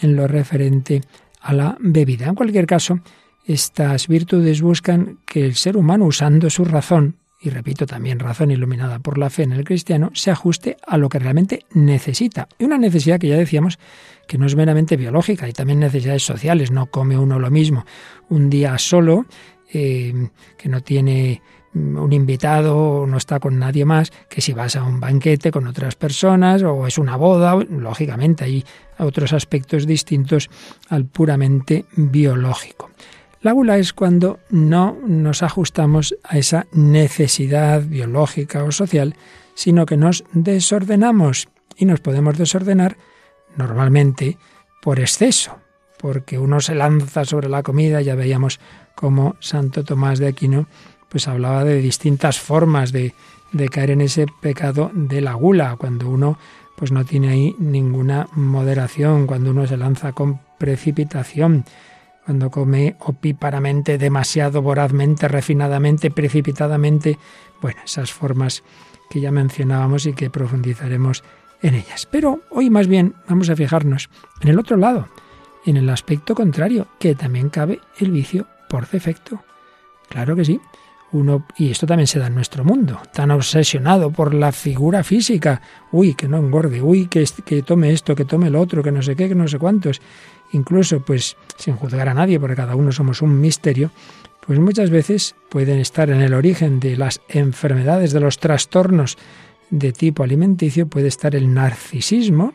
en 0.00 0.16
lo 0.16 0.26
referente 0.26 1.02
a 1.40 1.52
la 1.52 1.76
bebida. 1.80 2.26
En 2.26 2.34
cualquier 2.34 2.66
caso, 2.66 3.00
estas 3.44 4.08
virtudes 4.08 4.60
buscan 4.60 5.18
que 5.26 5.44
el 5.44 5.54
ser 5.54 5.76
humano, 5.76 6.04
usando 6.04 6.50
su 6.50 6.64
razón, 6.64 7.16
y 7.40 7.50
repito 7.50 7.86
también 7.86 8.18
razón 8.18 8.50
iluminada 8.50 8.98
por 8.98 9.16
la 9.16 9.30
fe 9.30 9.44
en 9.44 9.52
el 9.52 9.64
cristiano, 9.64 10.10
se 10.12 10.30
ajuste 10.30 10.76
a 10.86 10.96
lo 10.98 11.08
que 11.08 11.18
realmente 11.18 11.64
necesita. 11.72 12.48
Y 12.58 12.64
una 12.64 12.78
necesidad 12.78 13.20
que 13.20 13.28
ya 13.28 13.36
decíamos 13.36 13.78
que 14.26 14.38
no 14.38 14.46
es 14.46 14.56
meramente 14.56 14.96
biológica, 14.96 15.46
hay 15.46 15.52
también 15.52 15.78
necesidades 15.78 16.24
sociales, 16.24 16.70
no 16.70 16.86
come 16.86 17.16
uno 17.16 17.38
lo 17.38 17.50
mismo 17.50 17.86
un 18.28 18.50
día 18.50 18.76
solo, 18.78 19.26
eh, 19.72 20.30
que 20.56 20.68
no 20.68 20.82
tiene 20.82 21.40
un 21.78 22.12
invitado 22.12 23.06
no 23.06 23.16
está 23.16 23.40
con 23.40 23.58
nadie 23.58 23.84
más 23.84 24.10
que 24.28 24.40
si 24.40 24.52
vas 24.52 24.76
a 24.76 24.82
un 24.82 25.00
banquete 25.00 25.50
con 25.50 25.66
otras 25.66 25.94
personas 25.94 26.62
o 26.62 26.86
es 26.86 26.98
una 26.98 27.16
boda, 27.16 27.54
lógicamente 27.54 28.44
hay 28.44 28.64
otros 28.98 29.32
aspectos 29.32 29.86
distintos 29.86 30.50
al 30.88 31.06
puramente 31.06 31.84
biológico. 31.96 32.90
La 33.40 33.52
gula 33.52 33.78
es 33.78 33.92
cuando 33.92 34.40
no 34.50 34.98
nos 35.06 35.42
ajustamos 35.44 36.16
a 36.24 36.38
esa 36.38 36.66
necesidad 36.72 37.82
biológica 37.82 38.64
o 38.64 38.72
social, 38.72 39.14
sino 39.54 39.86
que 39.86 39.96
nos 39.96 40.24
desordenamos 40.32 41.48
y 41.76 41.84
nos 41.84 42.00
podemos 42.00 42.36
desordenar 42.36 42.96
normalmente 43.56 44.38
por 44.82 44.98
exceso, 44.98 45.58
porque 45.98 46.38
uno 46.38 46.60
se 46.60 46.74
lanza 46.74 47.24
sobre 47.24 47.48
la 47.48 47.62
comida, 47.62 48.00
ya 48.00 48.16
veíamos 48.16 48.58
cómo 48.96 49.36
Santo 49.38 49.84
Tomás 49.84 50.18
de 50.18 50.26
Aquino 50.26 50.66
pues 51.08 51.28
hablaba 51.28 51.64
de 51.64 51.80
distintas 51.80 52.38
formas 52.38 52.92
de, 52.92 53.14
caer 53.70 53.90
en 53.90 54.00
ese 54.02 54.26
pecado 54.40 54.90
de 54.94 55.20
la 55.20 55.34
gula, 55.34 55.76
cuando 55.76 56.08
uno 56.08 56.38
pues 56.76 56.92
no 56.92 57.04
tiene 57.04 57.30
ahí 57.30 57.56
ninguna 57.58 58.28
moderación, 58.32 59.26
cuando 59.26 59.50
uno 59.50 59.66
se 59.66 59.76
lanza 59.76 60.12
con 60.12 60.40
precipitación, 60.58 61.64
cuando 62.24 62.50
come 62.50 62.96
opíparamente, 63.00 63.98
demasiado 63.98 64.62
vorazmente, 64.62 65.26
refinadamente, 65.26 66.10
precipitadamente, 66.10 67.18
bueno, 67.60 67.80
esas 67.84 68.12
formas 68.12 68.62
que 69.10 69.20
ya 69.20 69.32
mencionábamos 69.32 70.06
y 70.06 70.12
que 70.12 70.30
profundizaremos 70.30 71.24
en 71.62 71.74
ellas. 71.74 72.06
Pero 72.06 72.42
hoy 72.50 72.70
más 72.70 72.86
bien 72.86 73.14
vamos 73.28 73.50
a 73.50 73.56
fijarnos 73.56 74.10
en 74.40 74.48
el 74.48 74.58
otro 74.58 74.76
lado, 74.76 75.08
en 75.64 75.76
el 75.76 75.88
aspecto 75.88 76.34
contrario, 76.34 76.86
que 76.98 77.14
también 77.14 77.48
cabe 77.48 77.80
el 77.98 78.10
vicio 78.10 78.46
por 78.68 78.88
defecto. 78.88 79.42
Claro 80.08 80.36
que 80.36 80.44
sí. 80.44 80.60
Uno, 81.10 81.46
y 81.56 81.70
esto 81.70 81.86
también 81.86 82.06
se 82.06 82.18
da 82.18 82.26
en 82.26 82.34
nuestro 82.34 82.64
mundo, 82.64 83.00
tan 83.14 83.30
obsesionado 83.30 84.10
por 84.10 84.34
la 84.34 84.52
figura 84.52 85.02
física, 85.02 85.62
uy, 85.90 86.14
que 86.14 86.28
no 86.28 86.36
engorde, 86.36 86.82
uy, 86.82 87.06
que, 87.06 87.24
que 87.46 87.62
tome 87.62 87.92
esto, 87.92 88.14
que 88.14 88.26
tome 88.26 88.50
lo 88.50 88.60
otro, 88.60 88.82
que 88.82 88.92
no 88.92 89.00
sé 89.00 89.16
qué, 89.16 89.26
que 89.26 89.34
no 89.34 89.48
sé 89.48 89.58
cuántos, 89.58 90.02
incluso 90.52 91.00
pues 91.00 91.36
sin 91.56 91.76
juzgar 91.76 92.10
a 92.10 92.14
nadie, 92.14 92.38
porque 92.38 92.56
cada 92.56 92.76
uno 92.76 92.92
somos 92.92 93.22
un 93.22 93.40
misterio, 93.40 93.90
pues 94.48 94.58
muchas 94.58 94.88
veces 94.88 95.34
pueden 95.50 95.78
estar 95.78 96.08
en 96.08 96.22
el 96.22 96.32
origen 96.32 96.80
de 96.80 96.96
las 96.96 97.20
enfermedades, 97.28 98.12
de 98.12 98.20
los 98.20 98.38
trastornos 98.38 99.18
de 99.68 99.92
tipo 99.92 100.22
alimenticio. 100.22 100.86
Puede 100.86 101.08
estar 101.08 101.34
el 101.34 101.52
narcisismo, 101.52 102.54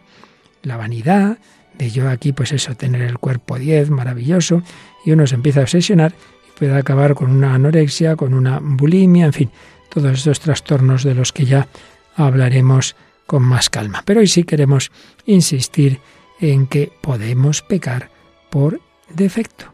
la 0.64 0.76
vanidad, 0.76 1.38
de 1.78 1.92
yo 1.92 2.10
aquí 2.10 2.34
pues 2.34 2.52
eso, 2.52 2.76
tener 2.76 3.02
el 3.04 3.20
cuerpo 3.20 3.60
10, 3.60 3.92
maravilloso, 3.92 4.64
y 5.06 5.12
uno 5.12 5.28
se 5.28 5.36
empieza 5.36 5.60
a 5.60 5.64
obsesionar 5.64 6.16
puede 6.58 6.76
acabar 6.76 7.16
con 7.16 7.32
una 7.32 7.54
anorexia, 7.54 8.16
con 8.16 8.34
una 8.34 8.60
bulimia, 8.62 9.26
en 9.26 9.34
fin, 9.34 9.52
todos 9.90 10.12
estos 10.18 10.40
trastornos 10.40 11.04
de 11.04 11.16
los 11.16 11.32
que 11.32 11.46
ya 11.46 11.68
hablaremos 12.16 12.96
con 13.26 13.44
más 13.44 13.70
calma. 13.70 14.04
Pero 14.06 14.20
hoy 14.20 14.28
sí 14.28 14.44
queremos 14.44 14.92
insistir 15.26 16.00
en 16.40 16.68
que 16.68 16.92
podemos 17.02 17.62
pecar 17.62 18.10
por 18.50 18.80
defecto. 19.10 19.74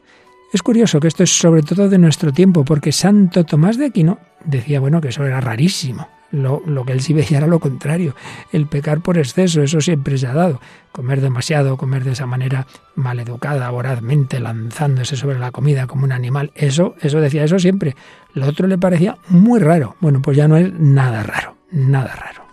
Es 0.54 0.64
curioso 0.64 1.00
que 1.00 1.08
esto 1.08 1.24
es 1.24 1.38
sobre 1.38 1.62
todo 1.62 1.90
de 1.90 1.98
nuestro 1.98 2.32
tiempo, 2.32 2.66
porque 2.66 2.92
Santo 2.92 3.44
Tomás 3.44 3.78
de 3.78 3.86
Aquino 3.86 4.20
decía, 4.44 4.80
bueno, 4.80 5.00
que 5.02 5.10
eso 5.10 5.26
era 5.26 5.40
rarísimo. 5.42 6.08
Lo, 6.32 6.62
que 6.86 6.94
él 6.94 7.02
sí 7.02 7.14
veía 7.14 7.38
era 7.38 7.48
lo 7.48 7.60
contrario, 7.60 8.16
el 8.52 8.68
pecar 8.68 9.02
por 9.02 9.18
exceso, 9.18 9.64
eso 9.64 9.82
siempre 9.82 10.18
se 10.18 10.28
ha 10.28 10.34
dado. 10.34 10.62
Comer 10.92 11.22
demasiado, 11.22 11.78
comer 11.78 12.04
de 12.04 12.12
esa 12.12 12.26
manera 12.26 12.68
maleducada, 12.96 13.70
vorazmente, 13.70 14.40
lanzándose 14.40 15.16
sobre 15.16 15.40
la 15.40 15.52
comida 15.52 15.88
como 15.88 16.04
un 16.04 16.12
animal, 16.12 16.52
eso, 16.56 16.96
eso 17.02 17.20
decía 17.20 17.44
eso 17.44 17.58
siempre. 17.58 17.96
Lo 18.34 18.48
otro 18.48 18.68
le 18.68 18.78
parecía 18.78 19.18
muy 19.30 19.60
raro. 19.60 19.96
Bueno, 20.00 20.22
pues 20.22 20.38
ya 20.38 20.48
no 20.48 20.58
es 20.58 20.72
nada 20.74 21.24
raro, 21.24 21.56
nada 21.72 22.16
raro. 22.16 22.44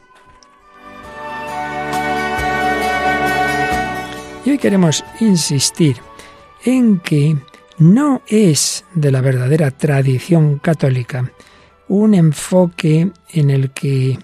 Y 4.44 4.50
hoy 4.50 4.58
queremos 4.58 5.04
insistir 5.20 5.96
en 6.64 7.00
que 7.00 7.36
no 7.78 8.22
es 8.26 8.84
de 8.94 9.10
la 9.10 9.20
verdadera 9.20 9.70
tradición 9.70 10.58
católica 10.58 11.30
un 11.88 12.14
enfoque 12.14 13.10
en 13.30 13.50
el 13.50 13.70
que, 13.70 14.18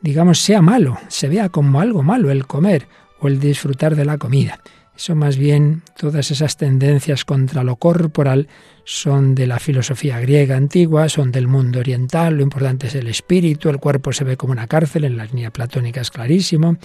digamos, 0.00 0.38
sea 0.40 0.62
malo, 0.62 0.98
se 1.08 1.28
vea 1.28 1.48
como 1.48 1.80
algo 1.80 2.02
malo 2.02 2.30
el 2.30 2.46
comer 2.46 2.86
o 3.20 3.28
el 3.28 3.40
disfrutar 3.40 3.96
de 3.96 4.04
la 4.04 4.18
comida. 4.18 4.60
Eso 4.94 5.14
más 5.14 5.36
bien, 5.38 5.82
todas 5.96 6.30
esas 6.30 6.56
tendencias 6.56 7.24
contra 7.24 7.64
lo 7.64 7.76
corporal 7.76 8.46
son 8.84 9.34
de 9.34 9.46
la 9.46 9.58
filosofía 9.58 10.20
griega 10.20 10.56
antigua, 10.56 11.08
son 11.08 11.32
del 11.32 11.48
mundo 11.48 11.80
oriental, 11.80 12.36
lo 12.36 12.42
importante 12.42 12.88
es 12.88 12.94
el 12.94 13.06
espíritu, 13.06 13.70
el 13.70 13.78
cuerpo 13.78 14.12
se 14.12 14.24
ve 14.24 14.36
como 14.36 14.52
una 14.52 14.66
cárcel, 14.66 15.04
en 15.04 15.16
la 15.16 15.24
línea 15.24 15.50
platónica 15.50 16.02
es 16.02 16.10
clarísimo, 16.10 16.76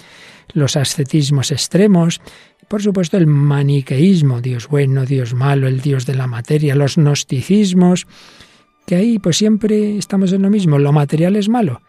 los 0.54 0.78
ascetismos 0.78 1.52
extremos, 1.52 2.22
por 2.70 2.82
supuesto 2.82 3.18
el 3.18 3.28
maniqueísmo, 3.28 4.42
Dios 4.42 4.68
bueno, 4.68 5.06
Dios 5.06 5.34
malo, 5.34 5.68
el 5.68 5.82
Dios 5.82 6.06
de 6.06 6.16
la 6.16 6.28
materia, 6.28 6.76
los 6.76 6.96
gnosticismos, 6.96 8.08
que 8.88 8.96
ahí 8.96 9.20
pues 9.20 9.36
siempre 9.36 9.98
estamos 9.98 10.32
en 10.32 10.42
lo 10.42 10.50
mismo, 10.50 10.80
lo 10.80 10.94
material 10.94 11.36
es 11.36 11.50
malo. 11.50 11.82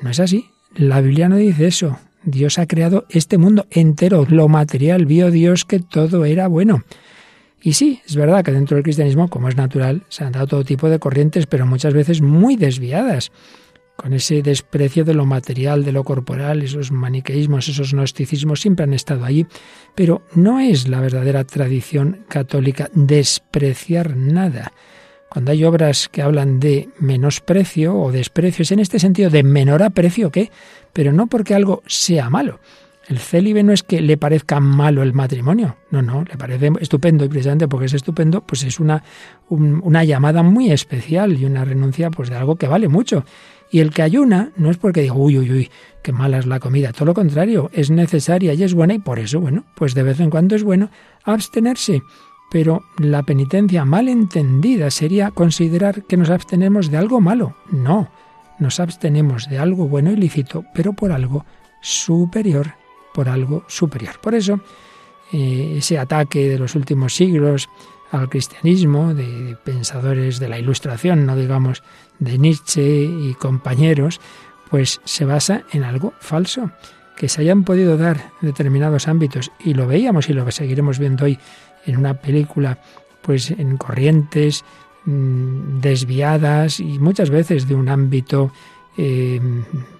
No 0.00 0.10
es 0.10 0.20
así, 0.20 0.50
la 0.74 1.00
Biblia 1.00 1.30
no 1.30 1.36
dice 1.36 1.66
eso. 1.66 1.98
Dios 2.24 2.58
ha 2.58 2.66
creado 2.66 3.06
este 3.08 3.38
mundo 3.38 3.66
entero, 3.70 4.26
lo 4.28 4.48
material, 4.48 5.06
vio 5.06 5.30
Dios 5.30 5.64
que 5.64 5.80
todo 5.80 6.26
era 6.26 6.48
bueno. 6.48 6.84
Y 7.62 7.72
sí, 7.72 8.02
es 8.06 8.16
verdad 8.16 8.44
que 8.44 8.52
dentro 8.52 8.74
del 8.74 8.84
cristianismo, 8.84 9.30
como 9.30 9.48
es 9.48 9.56
natural, 9.56 10.02
se 10.10 10.24
han 10.24 10.32
dado 10.32 10.46
todo 10.46 10.64
tipo 10.64 10.90
de 10.90 10.98
corrientes, 10.98 11.46
pero 11.46 11.64
muchas 11.64 11.94
veces 11.94 12.20
muy 12.20 12.56
desviadas, 12.56 13.32
con 13.96 14.12
ese 14.12 14.42
desprecio 14.42 15.04
de 15.04 15.14
lo 15.14 15.24
material, 15.24 15.84
de 15.84 15.92
lo 15.92 16.04
corporal, 16.04 16.60
esos 16.60 16.92
maniqueísmos, 16.92 17.68
esos 17.68 17.94
gnosticismos 17.94 18.60
siempre 18.60 18.84
han 18.84 18.92
estado 18.92 19.24
allí, 19.24 19.46
pero 19.94 20.20
no 20.34 20.60
es 20.60 20.86
la 20.86 21.00
verdadera 21.00 21.44
tradición 21.44 22.26
católica 22.28 22.90
despreciar 22.92 24.16
nada. 24.16 24.72
Cuando 25.32 25.50
hay 25.52 25.64
obras 25.64 26.10
que 26.10 26.20
hablan 26.20 26.60
de 26.60 26.90
menosprecio 26.98 27.98
o 27.98 28.12
desprecio, 28.12 28.64
es 28.64 28.72
en 28.72 28.80
este 28.80 28.98
sentido 28.98 29.30
de 29.30 29.42
menor 29.42 29.82
aprecio 29.82 30.30
que, 30.30 30.50
pero 30.92 31.10
no 31.10 31.26
porque 31.26 31.54
algo 31.54 31.82
sea 31.86 32.28
malo. 32.28 32.60
El 33.08 33.18
célibe 33.18 33.62
no 33.62 33.72
es 33.72 33.82
que 33.82 34.02
le 34.02 34.18
parezca 34.18 34.60
malo 34.60 35.02
el 35.02 35.14
matrimonio, 35.14 35.78
no, 35.90 36.02
no, 36.02 36.22
le 36.22 36.36
parece 36.36 36.70
estupendo 36.80 37.24
y 37.24 37.30
precisamente 37.30 37.66
porque 37.66 37.86
es 37.86 37.94
estupendo, 37.94 38.42
pues 38.42 38.62
es 38.64 38.78
una, 38.78 39.02
una 39.48 40.04
llamada 40.04 40.42
muy 40.42 40.70
especial 40.70 41.32
y 41.40 41.46
una 41.46 41.64
renuncia 41.64 42.10
pues 42.10 42.28
de 42.28 42.36
algo 42.36 42.56
que 42.56 42.68
vale 42.68 42.88
mucho. 42.88 43.24
Y 43.70 43.80
el 43.80 43.90
que 43.90 44.02
ayuna 44.02 44.52
no 44.56 44.70
es 44.70 44.76
porque 44.76 45.00
diga, 45.00 45.14
uy, 45.14 45.38
uy, 45.38 45.50
uy, 45.50 45.70
qué 46.02 46.12
mala 46.12 46.40
es 46.40 46.46
la 46.46 46.60
comida, 46.60 46.92
todo 46.92 47.06
lo 47.06 47.14
contrario, 47.14 47.70
es 47.72 47.90
necesaria 47.90 48.52
y 48.52 48.62
es 48.64 48.74
buena 48.74 48.92
y 48.92 48.98
por 48.98 49.18
eso, 49.18 49.40
bueno, 49.40 49.64
pues 49.76 49.94
de 49.94 50.02
vez 50.02 50.20
en 50.20 50.28
cuando 50.28 50.56
es 50.56 50.62
bueno 50.62 50.90
abstenerse 51.24 52.02
pero 52.52 52.84
la 52.98 53.22
penitencia 53.22 53.86
mal 53.86 54.10
entendida 54.10 54.90
sería 54.90 55.30
considerar 55.30 56.04
que 56.04 56.18
nos 56.18 56.28
abstenemos 56.28 56.90
de 56.90 56.98
algo 56.98 57.18
malo. 57.18 57.56
No, 57.70 58.10
nos 58.58 58.78
abstenemos 58.78 59.48
de 59.48 59.58
algo 59.58 59.88
bueno 59.88 60.12
y 60.12 60.16
lícito, 60.16 60.62
pero 60.74 60.92
por 60.92 61.12
algo 61.12 61.46
superior, 61.80 62.74
por 63.14 63.30
algo 63.30 63.64
superior. 63.68 64.20
Por 64.20 64.34
eso, 64.34 64.60
eh, 65.32 65.76
ese 65.78 65.98
ataque 65.98 66.46
de 66.50 66.58
los 66.58 66.74
últimos 66.74 67.14
siglos 67.14 67.70
al 68.10 68.28
cristianismo, 68.28 69.14
de 69.14 69.56
pensadores 69.64 70.38
de 70.38 70.50
la 70.50 70.58
Ilustración, 70.58 71.24
no 71.24 71.36
digamos 71.36 71.82
de 72.18 72.36
Nietzsche 72.36 73.00
y 73.00 73.32
compañeros, 73.32 74.20
pues 74.68 75.00
se 75.04 75.24
basa 75.24 75.62
en 75.72 75.84
algo 75.84 76.12
falso, 76.20 76.70
que 77.16 77.30
se 77.30 77.40
hayan 77.40 77.64
podido 77.64 77.96
dar 77.96 78.30
determinados 78.42 79.08
ámbitos, 79.08 79.50
y 79.58 79.72
lo 79.72 79.86
veíamos 79.86 80.28
y 80.28 80.34
lo 80.34 80.50
seguiremos 80.50 80.98
viendo 80.98 81.24
hoy 81.24 81.38
en 81.86 81.96
una 81.96 82.14
película, 82.14 82.78
pues 83.22 83.50
en 83.50 83.76
corrientes 83.76 84.64
mm, 85.04 85.80
desviadas 85.80 86.80
y 86.80 86.98
muchas 86.98 87.30
veces 87.30 87.68
de 87.68 87.74
un 87.74 87.88
ámbito 87.88 88.52
eh, 88.96 89.40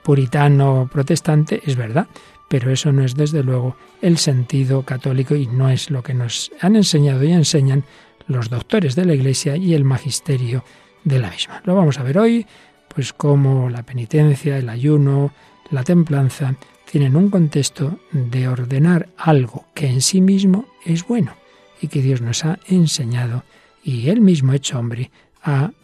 puritano 0.03 0.89
protestante, 0.93 1.63
es 1.65 1.77
verdad, 1.77 2.07
pero 2.49 2.71
eso 2.71 2.93
no 2.93 3.03
es 3.03 3.15
desde 3.15 3.43
luego 3.43 3.77
el 4.03 4.19
sentido 4.19 4.83
católico 4.83 5.35
y 5.35 5.47
no 5.47 5.71
es 5.71 5.91
lo 5.91 6.03
que 6.03 6.15
nos 6.15 6.53
han 6.61 6.77
enseñado 6.77 7.25
y 7.25 7.33
enseñan 7.33 7.85
los 8.27 8.51
doctores 8.51 8.95
de 8.95 9.07
la 9.07 9.15
Iglesia 9.15 9.57
y 9.57 9.75
el 9.75 9.85
magisterio 9.85 10.65
de 11.05 11.19
la 11.19 11.31
misma. 11.31 11.63
Lo 11.65 11.75
vamos 11.75 11.99
a 11.99 12.03
ver 12.03 12.19
hoy, 12.19 12.47
pues 12.95 13.13
cómo 13.13 13.71
la 13.71 13.83
penitencia, 13.83 14.59
el 14.59 14.69
ayuno, 14.69 15.33
la 15.71 15.83
templanza 15.83 16.55
tienen 16.91 17.17
un 17.17 17.31
contexto 17.31 17.99
de 18.11 18.49
ordenar 18.49 19.09
algo 19.17 19.65
que 19.75 19.87
en 19.87 20.03
sí 20.03 20.21
mismo 20.21 20.67
es 20.85 21.07
bueno 21.07 21.42
y 21.83 21.89
que 21.89 22.01
Dios 22.01 22.23
nos 22.23 22.47
ha 22.47 22.59
enseñado 22.69 23.45
y 23.85 24.09
Él 24.09 24.23
mismo 24.23 24.55
hecho 24.55 24.79
hombre 24.79 25.11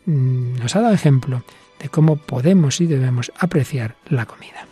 mm, 0.07 0.55
nos 0.55 0.77
ha 0.77 0.81
dado 0.81 0.95
ejemplo 0.95 1.43
de 1.83 1.89
cómo 1.91 2.17
podemos 2.17 2.81
y 2.81 2.87
debemos 2.87 3.33
apreciar 3.39 3.97
la 4.09 4.25
comida. 4.25 4.67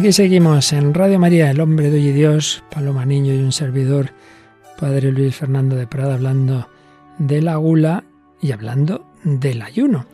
Aquí 0.00 0.12
seguimos 0.12 0.72
en 0.72 0.94
Radio 0.94 1.18
María, 1.18 1.50
el 1.50 1.60
hombre 1.60 1.90
de 1.90 1.98
hoy 1.98 2.08
y 2.08 2.12
Dios, 2.12 2.64
Paloma 2.70 3.04
Niño 3.04 3.34
y 3.34 3.38
un 3.38 3.52
servidor, 3.52 4.14
Padre 4.78 5.12
Luis 5.12 5.36
Fernando 5.36 5.76
de 5.76 5.86
Prada, 5.86 6.14
hablando 6.14 6.68
de 7.18 7.42
la 7.42 7.56
gula 7.56 8.04
y 8.40 8.52
hablando 8.52 9.04
del 9.24 9.60
ayuno. 9.60 10.06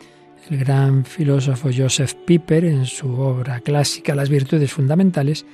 El 0.50 0.58
gran 0.58 1.04
filósofo 1.04 1.70
Joseph 1.72 2.14
Piper, 2.26 2.64
en 2.64 2.84
su 2.84 3.12
obra 3.12 3.60
clásica 3.60 4.16
Las 4.16 4.28
virtudes 4.28 4.72
fundamentales, 4.72 5.46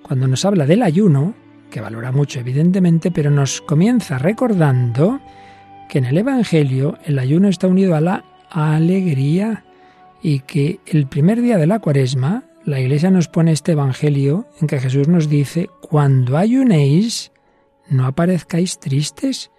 cuando 0.00 0.28
nos 0.28 0.44
habla 0.44 0.64
del 0.64 0.84
ayuno, 0.84 1.34
que 1.68 1.80
valora 1.80 2.12
mucho 2.12 2.38
evidentemente, 2.38 3.10
pero 3.10 3.32
nos 3.32 3.62
comienza 3.62 4.16
recordando 4.16 5.18
que 5.88 5.98
en 5.98 6.04
el 6.04 6.18
Evangelio 6.18 6.98
el 7.04 7.18
ayuno 7.18 7.48
está 7.48 7.66
unido 7.66 7.96
a 7.96 8.00
la 8.00 8.24
alegría 8.48 9.64
y 10.22 10.38
que 10.38 10.78
el 10.86 11.08
primer 11.08 11.42
día 11.42 11.58
de 11.58 11.66
la 11.66 11.80
cuaresma 11.80 12.44
la 12.64 12.80
Iglesia 12.80 13.10
nos 13.10 13.28
pone 13.28 13.52
este 13.52 13.72
Evangelio 13.72 14.46
en 14.60 14.66
que 14.66 14.78
Jesús 14.78 15.08
nos 15.08 15.28
dice, 15.28 15.68
cuando 15.80 16.36
ayunéis, 16.36 17.32
no 17.88 18.06
aparezcáis 18.06 18.78
tristes. 18.78 19.50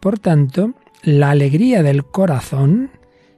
Por 0.00 0.18
tanto, 0.18 0.74
la 1.02 1.30
alegría 1.30 1.82
del 1.82 2.04
corazón 2.04 2.90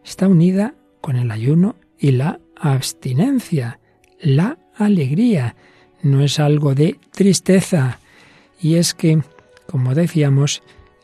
está 0.05 0.29
unida 0.29 0.75
con 1.01 1.17
el 1.17 1.31
ayuno 1.31 1.77
y 1.99 2.13
la 2.13 2.41
abstinencia. 2.57 3.81
La 4.21 4.59
alegría 4.77 5.57
no 6.03 6.23
es 6.23 6.39
algo 6.39 6.75
de 6.75 6.99
tristeza. 7.11 7.99
Y 8.61 8.77
es 8.77 8.95
que, 8.95 9.21
como 9.67 9.95
decíamos, 9.95 10.63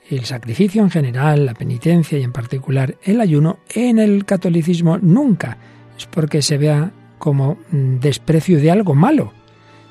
el 0.09 0.25
sacrificio 0.25 0.83
en 0.83 0.91
general, 0.91 1.47
la 1.47 1.55
penitencia 1.55 2.19
y 2.19 2.23
en 2.23 2.33
particular 2.33 2.97
el 3.03 3.21
ayuno, 3.21 3.59
en 3.75 3.99
el 3.99 4.25
catolicismo 4.25 4.99
nunca 4.99 5.59
es 5.99 6.07
porque 6.07 6.43
se 6.43 6.57
vea 6.57 6.93
como 7.19 7.59
desprecio 7.71 8.61
de 8.61 8.71
algo 8.71 8.95
malo, 8.95 9.33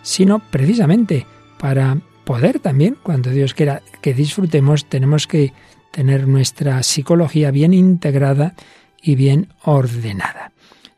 sino 0.01 0.39
precisamente 0.39 1.25
para 1.59 1.97
poder 2.23 2.59
también, 2.59 2.97
cuando 3.01 3.29
Dios 3.29 3.53
quiera 3.53 3.81
que 4.01 4.13
disfrutemos, 4.13 4.85
tenemos 4.85 5.27
que 5.27 5.53
tener 5.91 6.27
nuestra 6.27 6.83
psicología 6.83 7.51
bien 7.51 7.73
integrada 7.73 8.53
y 9.01 9.15
bien 9.15 9.47
ordenada. 9.63 10.51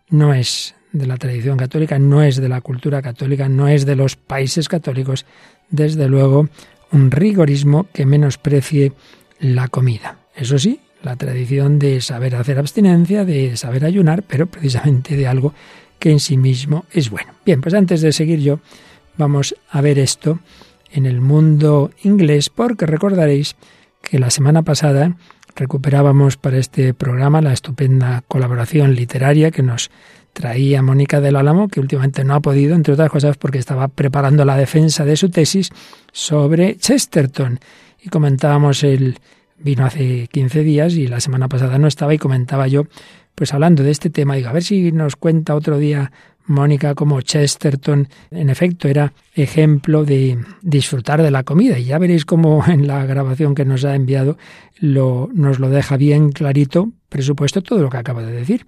No 0.09 0.33
es 0.33 0.75
de 0.91 1.05
la 1.05 1.17
tradición 1.17 1.57
católica, 1.57 2.00
no 2.00 2.24
es 2.24 2.38
de 2.38 2.50
la 2.50 2.62
cultura 2.62 3.01
católica, 3.01 3.48
no 3.48 3.67
es 3.67 3.86
de 3.86 3.95
los 3.95 4.15
países 4.15 4.67
católicos, 4.67 5.25
desde 5.69 6.07
luego 6.09 6.50
un 6.91 7.12
rigorismo 7.12 7.88
que 7.93 8.05
menosprecie 8.05 8.93
la 9.39 9.67
comida. 9.67 10.17
Eso 10.36 10.57
sí, 10.57 10.79
la 11.03 11.15
tradición 11.15 11.79
de 11.79 12.01
saber 12.01 12.36
hacer 12.36 12.59
abstinencia, 12.59 13.24
de 13.25 13.55
saber 13.55 13.86
ayunar, 13.86 14.24
pero 14.24 14.48
precisamente 14.48 15.15
de 15.15 15.27
algo 15.27 15.53
que 16.00 16.12
en 16.12 16.20
sí 16.20 16.38
mismo 16.38 16.86
es 16.91 17.10
bueno. 17.10 17.34
Bien, 17.46 17.62
pues 17.62 17.74
antes 17.74 18.01
de 18.01 18.12
seguir 18.12 18.39
yo, 18.39 18.60
vamos 19.18 19.56
a 19.70 19.82
ver 19.82 20.00
esto 20.00 20.39
en 20.91 21.06
el 21.06 21.22
mundo 21.22 21.91
inglés, 22.03 22.50
porque 22.50 22.86
recordaréis 22.86 23.56
que 24.01 24.18
la 24.18 24.29
semana 24.29 24.63
pasada 24.63 25.15
recuperábamos 25.56 26.38
para 26.38 26.58
este 26.58 26.94
programa 26.94 27.41
la 27.41 27.53
estupenda 27.53 28.24
colaboración 28.27 28.96
literaria 28.96 29.51
que 29.51 29.62
nos 29.62 29.91
traía 30.34 30.82
Mónica 30.82 31.20
del 31.20 31.36
Álamo, 31.36 31.68
que 31.68 31.79
últimamente 31.79 32.24
no 32.24 32.36
ha 32.36 32.39
podido, 32.39 32.75
entre 32.75 32.94
otras 32.94 33.10
cosas 33.10 33.38
porque 33.38 33.58
estaba 33.58 33.88
preparando 33.88 34.46
la 34.46 34.56
defensa 34.56 35.06
de 35.06 35.18
su 35.18 35.29
tesis 35.29 35.70
sobre 36.12 36.77
Chesterton. 36.77 37.60
Y 38.01 38.10
comentábamos 38.10 38.84
el 38.84 39.20
vino 39.58 39.86
hace 39.86 40.27
15 40.27 40.63
días 40.63 40.94
y 40.94 41.08
la 41.08 41.20
semana 41.20 41.50
pasada 41.50 41.77
no 41.77 41.88
estaba 41.88 42.13
y 42.13 42.18
comentaba 42.18 42.68
yo 42.68 42.86
pues 43.39 43.53
hablando 43.53 43.84
de 43.84 43.91
este 43.91 44.10
tema, 44.10 44.36
digo, 44.36 44.50
a 44.50 44.51
ver 44.51 44.63
si 44.63 44.91
nos 44.91 45.15
cuenta 45.15 45.55
otro 45.55 45.77
día 45.77 46.12
Mónica 46.46 46.93
como 46.93 47.22
Chesterton, 47.22 48.10
en 48.31 48.50
efecto, 48.50 48.89
era 48.89 49.13
ejemplo 49.34 50.03
de 50.03 50.38
disfrutar 50.62 51.24
de 51.24 51.31
la 51.31 51.43
comida. 51.43 51.79
Y 51.79 51.86
ya 51.86 52.00
veréis 52.00 52.25
cómo 52.25 52.62
en 52.67 52.86
la 52.86 53.05
grabación 53.05 53.55
que 53.55 53.63
nos 53.63 53.86
ha 53.86 53.96
enviado 53.96 54.38
lo, 54.81 55.29
nos 55.34 55.60
lo 55.60 55.69
deja 55.69 55.96
bien 55.96 56.34
clarito, 56.34 56.91
presupuesto, 57.08 57.63
todo 57.63 57.81
lo 57.81 57.89
que 57.89 57.96
acabo 57.96 58.22
de 58.22 58.34
decir. 58.34 58.65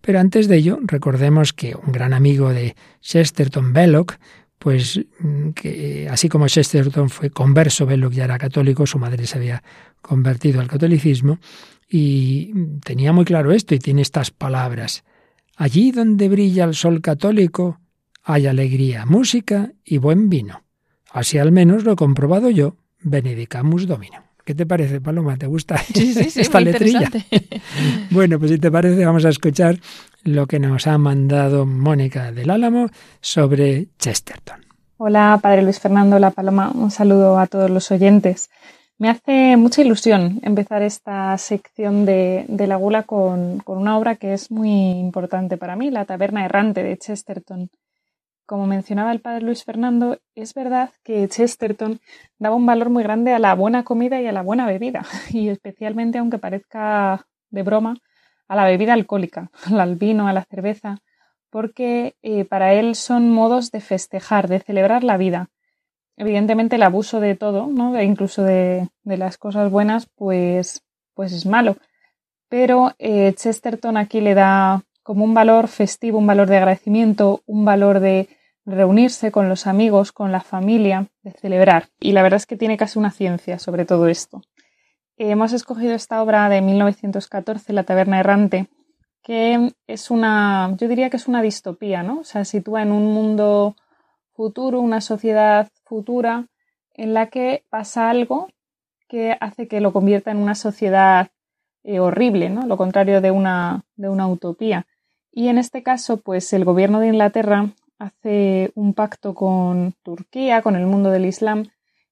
Pero 0.00 0.18
antes 0.18 0.48
de 0.48 0.56
ello, 0.56 0.80
recordemos 0.82 1.52
que 1.52 1.76
un 1.76 1.92
gran 1.92 2.12
amigo 2.12 2.52
de 2.52 2.74
Chesterton, 3.00 3.72
Belloc, 3.72 4.16
pues 4.58 5.00
que 5.54 6.08
así 6.10 6.28
como 6.28 6.48
Chesterton 6.48 7.08
fue 7.08 7.30
converso, 7.30 7.86
Belloc 7.86 8.14
ya 8.14 8.24
era 8.24 8.36
católico, 8.36 8.84
su 8.84 8.98
madre 8.98 9.28
se 9.28 9.38
había 9.38 9.62
convertido 10.02 10.60
al 10.60 10.66
catolicismo, 10.66 11.38
y 11.88 12.52
tenía 12.84 13.12
muy 13.12 13.24
claro 13.24 13.52
esto 13.52 13.74
y 13.74 13.78
tiene 13.78 14.02
estas 14.02 14.30
palabras. 14.30 15.04
Allí 15.56 15.90
donde 15.90 16.28
brilla 16.28 16.64
el 16.64 16.74
sol 16.74 17.00
católico 17.00 17.80
hay 18.22 18.46
alegría, 18.46 19.06
música 19.06 19.72
y 19.84 19.98
buen 19.98 20.28
vino. 20.28 20.62
Así 21.10 21.38
al 21.38 21.52
menos 21.52 21.84
lo 21.84 21.92
he 21.92 21.96
comprobado 21.96 22.50
yo. 22.50 22.76
Benedicamus 23.00 23.86
Domino. 23.86 24.22
¿Qué 24.44 24.54
te 24.54 24.66
parece, 24.66 25.00
Paloma? 25.00 25.36
¿Te 25.36 25.46
gusta 25.46 25.76
sí, 25.94 26.12
sí, 26.14 26.30
sí, 26.30 26.40
esta 26.40 26.60
letrilla? 26.60 27.10
bueno, 28.10 28.38
pues 28.38 28.50
si 28.50 28.58
te 28.58 28.70
parece, 28.70 29.04
vamos 29.04 29.24
a 29.24 29.28
escuchar 29.28 29.78
lo 30.24 30.46
que 30.46 30.58
nos 30.58 30.86
ha 30.86 30.96
mandado 30.98 31.66
Mónica 31.66 32.32
del 32.32 32.50
Álamo 32.50 32.88
sobre 33.20 33.88
Chesterton. 33.98 34.64
Hola, 34.96 35.38
Padre 35.42 35.62
Luis 35.62 35.78
Fernando 35.78 36.18
La 36.18 36.30
Paloma. 36.30 36.70
Un 36.74 36.90
saludo 36.90 37.38
a 37.38 37.46
todos 37.46 37.70
los 37.70 37.90
oyentes. 37.90 38.50
Me 39.00 39.08
hace 39.10 39.56
mucha 39.56 39.80
ilusión 39.80 40.40
empezar 40.42 40.82
esta 40.82 41.38
sección 41.38 42.04
de, 42.04 42.46
la 42.48 42.74
gula 42.74 43.04
con, 43.04 43.62
una 43.64 43.96
obra 43.96 44.16
que 44.16 44.32
es 44.32 44.50
muy 44.50 44.70
importante 44.72 45.56
para 45.56 45.76
mí, 45.76 45.92
La 45.92 46.04
Taberna 46.04 46.44
Errante 46.44 46.82
de 46.82 46.98
Chesterton. 46.98 47.70
Como 48.44 48.66
mencionaba 48.66 49.12
el 49.12 49.20
padre 49.20 49.42
Luis 49.42 49.62
Fernando, 49.62 50.18
es 50.34 50.52
verdad 50.52 50.90
que 51.04 51.28
Chesterton 51.28 52.00
daba 52.40 52.56
un 52.56 52.66
valor 52.66 52.90
muy 52.90 53.04
grande 53.04 53.32
a 53.32 53.38
la 53.38 53.54
buena 53.54 53.84
comida 53.84 54.20
y 54.20 54.26
a 54.26 54.32
la 54.32 54.42
buena 54.42 54.66
bebida, 54.66 55.06
y 55.30 55.48
especialmente, 55.48 56.18
aunque 56.18 56.38
parezca 56.38 57.24
de 57.50 57.62
broma, 57.62 57.98
a 58.48 58.56
la 58.56 58.64
bebida 58.64 58.94
alcohólica, 58.94 59.52
al 59.72 59.94
vino, 59.94 60.26
a 60.26 60.32
la 60.32 60.42
cerveza, 60.42 60.98
porque 61.50 62.16
eh, 62.22 62.44
para 62.44 62.74
él 62.74 62.96
son 62.96 63.30
modos 63.30 63.70
de 63.70 63.80
festejar, 63.80 64.48
de 64.48 64.58
celebrar 64.58 65.04
la 65.04 65.18
vida 65.18 65.50
evidentemente 66.18 66.76
el 66.76 66.82
abuso 66.82 67.20
de 67.20 67.34
todo, 67.34 67.68
¿no? 67.68 67.96
E 67.96 68.04
incluso 68.04 68.42
de, 68.42 68.88
las 69.04 69.38
cosas 69.38 69.70
buenas, 69.70 70.06
pues, 70.14 70.82
pues 71.14 71.32
es 71.32 71.46
malo. 71.46 71.76
Pero 72.48 72.92
eh, 72.98 73.32
Chesterton 73.34 73.96
aquí 73.96 74.20
le 74.20 74.34
da 74.34 74.82
como 75.02 75.24
un 75.24 75.32
valor 75.32 75.68
festivo, 75.68 76.18
un 76.18 76.26
valor 76.26 76.48
de 76.48 76.58
agradecimiento, 76.58 77.42
un 77.46 77.64
valor 77.64 78.00
de 78.00 78.28
reunirse 78.66 79.32
con 79.32 79.48
los 79.48 79.66
amigos, 79.66 80.12
con 80.12 80.32
la 80.32 80.40
familia, 80.40 81.06
de 81.22 81.32
celebrar. 81.32 81.88
Y 81.98 82.12
la 82.12 82.22
verdad 82.22 82.36
es 82.36 82.46
que 82.46 82.56
tiene 82.56 82.76
casi 82.76 82.98
una 82.98 83.10
ciencia 83.10 83.58
sobre 83.58 83.86
todo 83.86 84.08
esto. 84.08 84.42
hemos 85.16 85.52
escogido 85.52 85.94
esta 85.94 86.22
obra 86.22 86.48
de 86.48 86.60
1914, 86.60 87.72
La 87.72 87.84
Taberna 87.84 88.20
Errante, 88.20 88.68
que 89.22 89.72
es 89.86 90.10
una, 90.10 90.74
yo 90.78 90.88
diría 90.88 91.10
que 91.10 91.16
es 91.16 91.28
una 91.28 91.42
distopía, 91.42 92.02
¿no? 92.02 92.20
O 92.20 92.24
sea, 92.24 92.44
sitúa 92.44 92.82
en 92.82 92.92
un 92.92 93.12
mundo 93.12 93.76
futuro, 94.38 94.78
una 94.78 95.00
sociedad 95.00 95.68
futura 95.82 96.46
en 96.94 97.12
la 97.12 97.26
que 97.26 97.64
pasa 97.70 98.08
algo 98.08 98.46
que 99.08 99.36
hace 99.40 99.66
que 99.66 99.80
lo 99.80 99.92
convierta 99.92 100.30
en 100.30 100.36
una 100.36 100.54
sociedad 100.54 101.32
eh, 101.82 101.98
horrible, 101.98 102.48
¿no? 102.48 102.64
Lo 102.64 102.76
contrario 102.76 103.20
de 103.20 103.32
una, 103.32 103.82
de 103.96 104.08
una 104.08 104.28
utopía. 104.28 104.86
Y 105.32 105.48
en 105.48 105.58
este 105.58 105.82
caso, 105.82 106.18
pues 106.18 106.52
el 106.52 106.64
gobierno 106.64 107.00
de 107.00 107.08
Inglaterra 107.08 107.70
hace 107.98 108.70
un 108.76 108.94
pacto 108.94 109.34
con 109.34 109.94
Turquía, 110.04 110.62
con 110.62 110.76
el 110.76 110.86
mundo 110.86 111.10
del 111.10 111.26
Islam, 111.26 111.64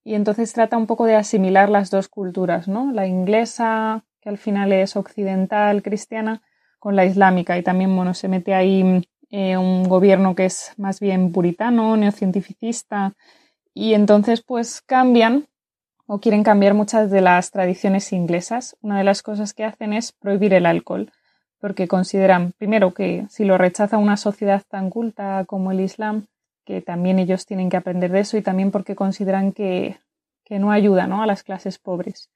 y 0.02 0.16
entonces 0.16 0.52
trata 0.52 0.76
un 0.76 0.88
poco 0.88 1.04
de 1.04 1.14
asimilar 1.14 1.70
las 1.70 1.90
dos 1.90 2.08
culturas, 2.08 2.66
¿no? 2.66 2.90
La 2.90 3.06
inglesa, 3.06 4.04
que 4.20 4.30
al 4.30 4.38
final 4.38 4.72
es 4.72 4.96
occidental, 4.96 5.80
cristiana, 5.80 6.42
con 6.80 6.96
la 6.96 7.04
islámica. 7.04 7.56
Y 7.56 7.62
también, 7.62 7.94
bueno, 7.94 8.14
se 8.14 8.26
mete 8.26 8.52
ahí 8.52 9.06
eh, 9.30 9.56
un 9.56 9.88
gobierno 9.88 10.34
que 10.34 10.44
es 10.44 10.72
más 10.76 11.00
bien 11.00 11.32
puritano, 11.32 11.96
neocientificista, 11.96 13.14
y 13.74 13.94
entonces 13.94 14.42
pues 14.42 14.80
cambian 14.80 15.46
o 16.06 16.20
quieren 16.20 16.44
cambiar 16.44 16.74
muchas 16.74 17.10
de 17.10 17.20
las 17.20 17.50
tradiciones 17.50 18.12
inglesas. 18.12 18.76
Una 18.80 18.98
de 18.98 19.04
las 19.04 19.22
cosas 19.22 19.52
que 19.52 19.64
hacen 19.64 19.92
es 19.92 20.12
prohibir 20.12 20.54
el 20.54 20.66
alcohol, 20.66 21.12
porque 21.58 21.88
consideran, 21.88 22.52
primero, 22.52 22.94
que 22.94 23.26
si 23.28 23.44
lo 23.44 23.58
rechaza 23.58 23.98
una 23.98 24.16
sociedad 24.16 24.62
tan 24.68 24.88
culta 24.88 25.44
como 25.46 25.72
el 25.72 25.80
Islam, 25.80 26.26
que 26.64 26.80
también 26.80 27.18
ellos 27.18 27.46
tienen 27.46 27.68
que 27.68 27.76
aprender 27.76 28.10
de 28.10 28.20
eso 28.20 28.36
y 28.36 28.42
también 28.42 28.70
porque 28.70 28.94
consideran 28.94 29.52
que, 29.52 29.98
no 30.48 30.70
ayuda 30.70 31.08
¿no? 31.08 31.22
a 31.22 31.26
las 31.26 31.42
clases 31.42 31.78
pobres. 31.78 32.30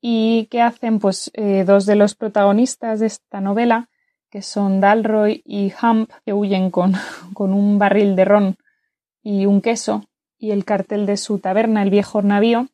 ¿Y 0.00 0.48
qué 0.50 0.60
hacen? 0.60 0.98
Pues 0.98 1.30
eh, 1.34 1.64
dos 1.64 1.86
de 1.86 1.96
los 1.96 2.14
protagonistas 2.14 3.00
de 3.00 3.06
esta 3.06 3.40
novela 3.40 3.88
que 4.32 4.40
son 4.40 4.80
Dalroy 4.80 5.42
y 5.44 5.74
Hump, 5.82 6.10
que 6.24 6.32
huyen 6.32 6.70
con, 6.70 6.94
con 7.34 7.52
un 7.52 7.78
barril 7.78 8.16
de 8.16 8.24
ron 8.24 8.56
y 9.22 9.44
un 9.44 9.60
queso 9.60 10.06
y 10.38 10.52
el 10.52 10.64
cartel 10.64 11.04
de 11.04 11.18
su 11.18 11.38
taberna, 11.38 11.82
el 11.82 11.90
viejo 11.90 12.22
navío, 12.22 12.66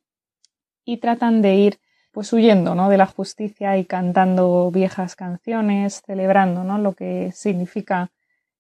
y 0.85 0.99
tratan 0.99 1.43
de 1.43 1.57
ir 1.57 1.81
pues 2.13 2.33
huyendo 2.33 2.77
¿no? 2.77 2.89
de 2.89 2.97
la 2.97 3.07
justicia 3.07 3.77
y 3.77 3.85
cantando 3.85 4.71
viejas 4.71 5.17
canciones, 5.17 6.01
celebrando 6.07 6.63
¿no? 6.63 6.79
lo 6.79 6.93
que 6.93 7.33
significa 7.33 8.13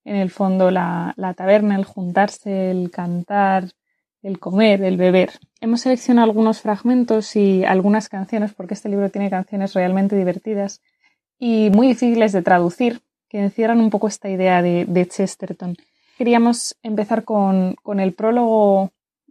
en 0.04 0.16
el 0.16 0.30
fondo 0.30 0.72
la, 0.72 1.14
la 1.16 1.34
taberna, 1.34 1.76
el 1.76 1.84
juntarse, 1.84 2.72
el 2.72 2.90
cantar, 2.90 3.70
el 4.22 4.40
comer, 4.40 4.82
el 4.82 4.96
beber. 4.96 5.30
Hemos 5.60 5.82
seleccionado 5.82 6.28
algunos 6.28 6.60
fragmentos 6.60 7.36
y 7.36 7.64
algunas 7.64 8.08
canciones, 8.08 8.52
porque 8.54 8.74
este 8.74 8.88
libro 8.88 9.08
tiene 9.08 9.30
canciones 9.30 9.74
realmente 9.74 10.16
divertidas 10.16 10.82
y 11.38 11.70
muy 11.70 11.88
difíciles 11.88 12.32
de 12.32 12.42
traducir, 12.42 13.00
que 13.28 13.38
encierran 13.38 13.80
un 13.80 13.90
poco 13.90 14.08
esta 14.08 14.28
idea 14.28 14.62
de, 14.62 15.08
Chesterton. 15.08 15.76
Queríamos 16.16 16.76
empezar 16.82 17.24
con, 17.24 17.76
el 17.98 18.12
prólogo 18.14 18.90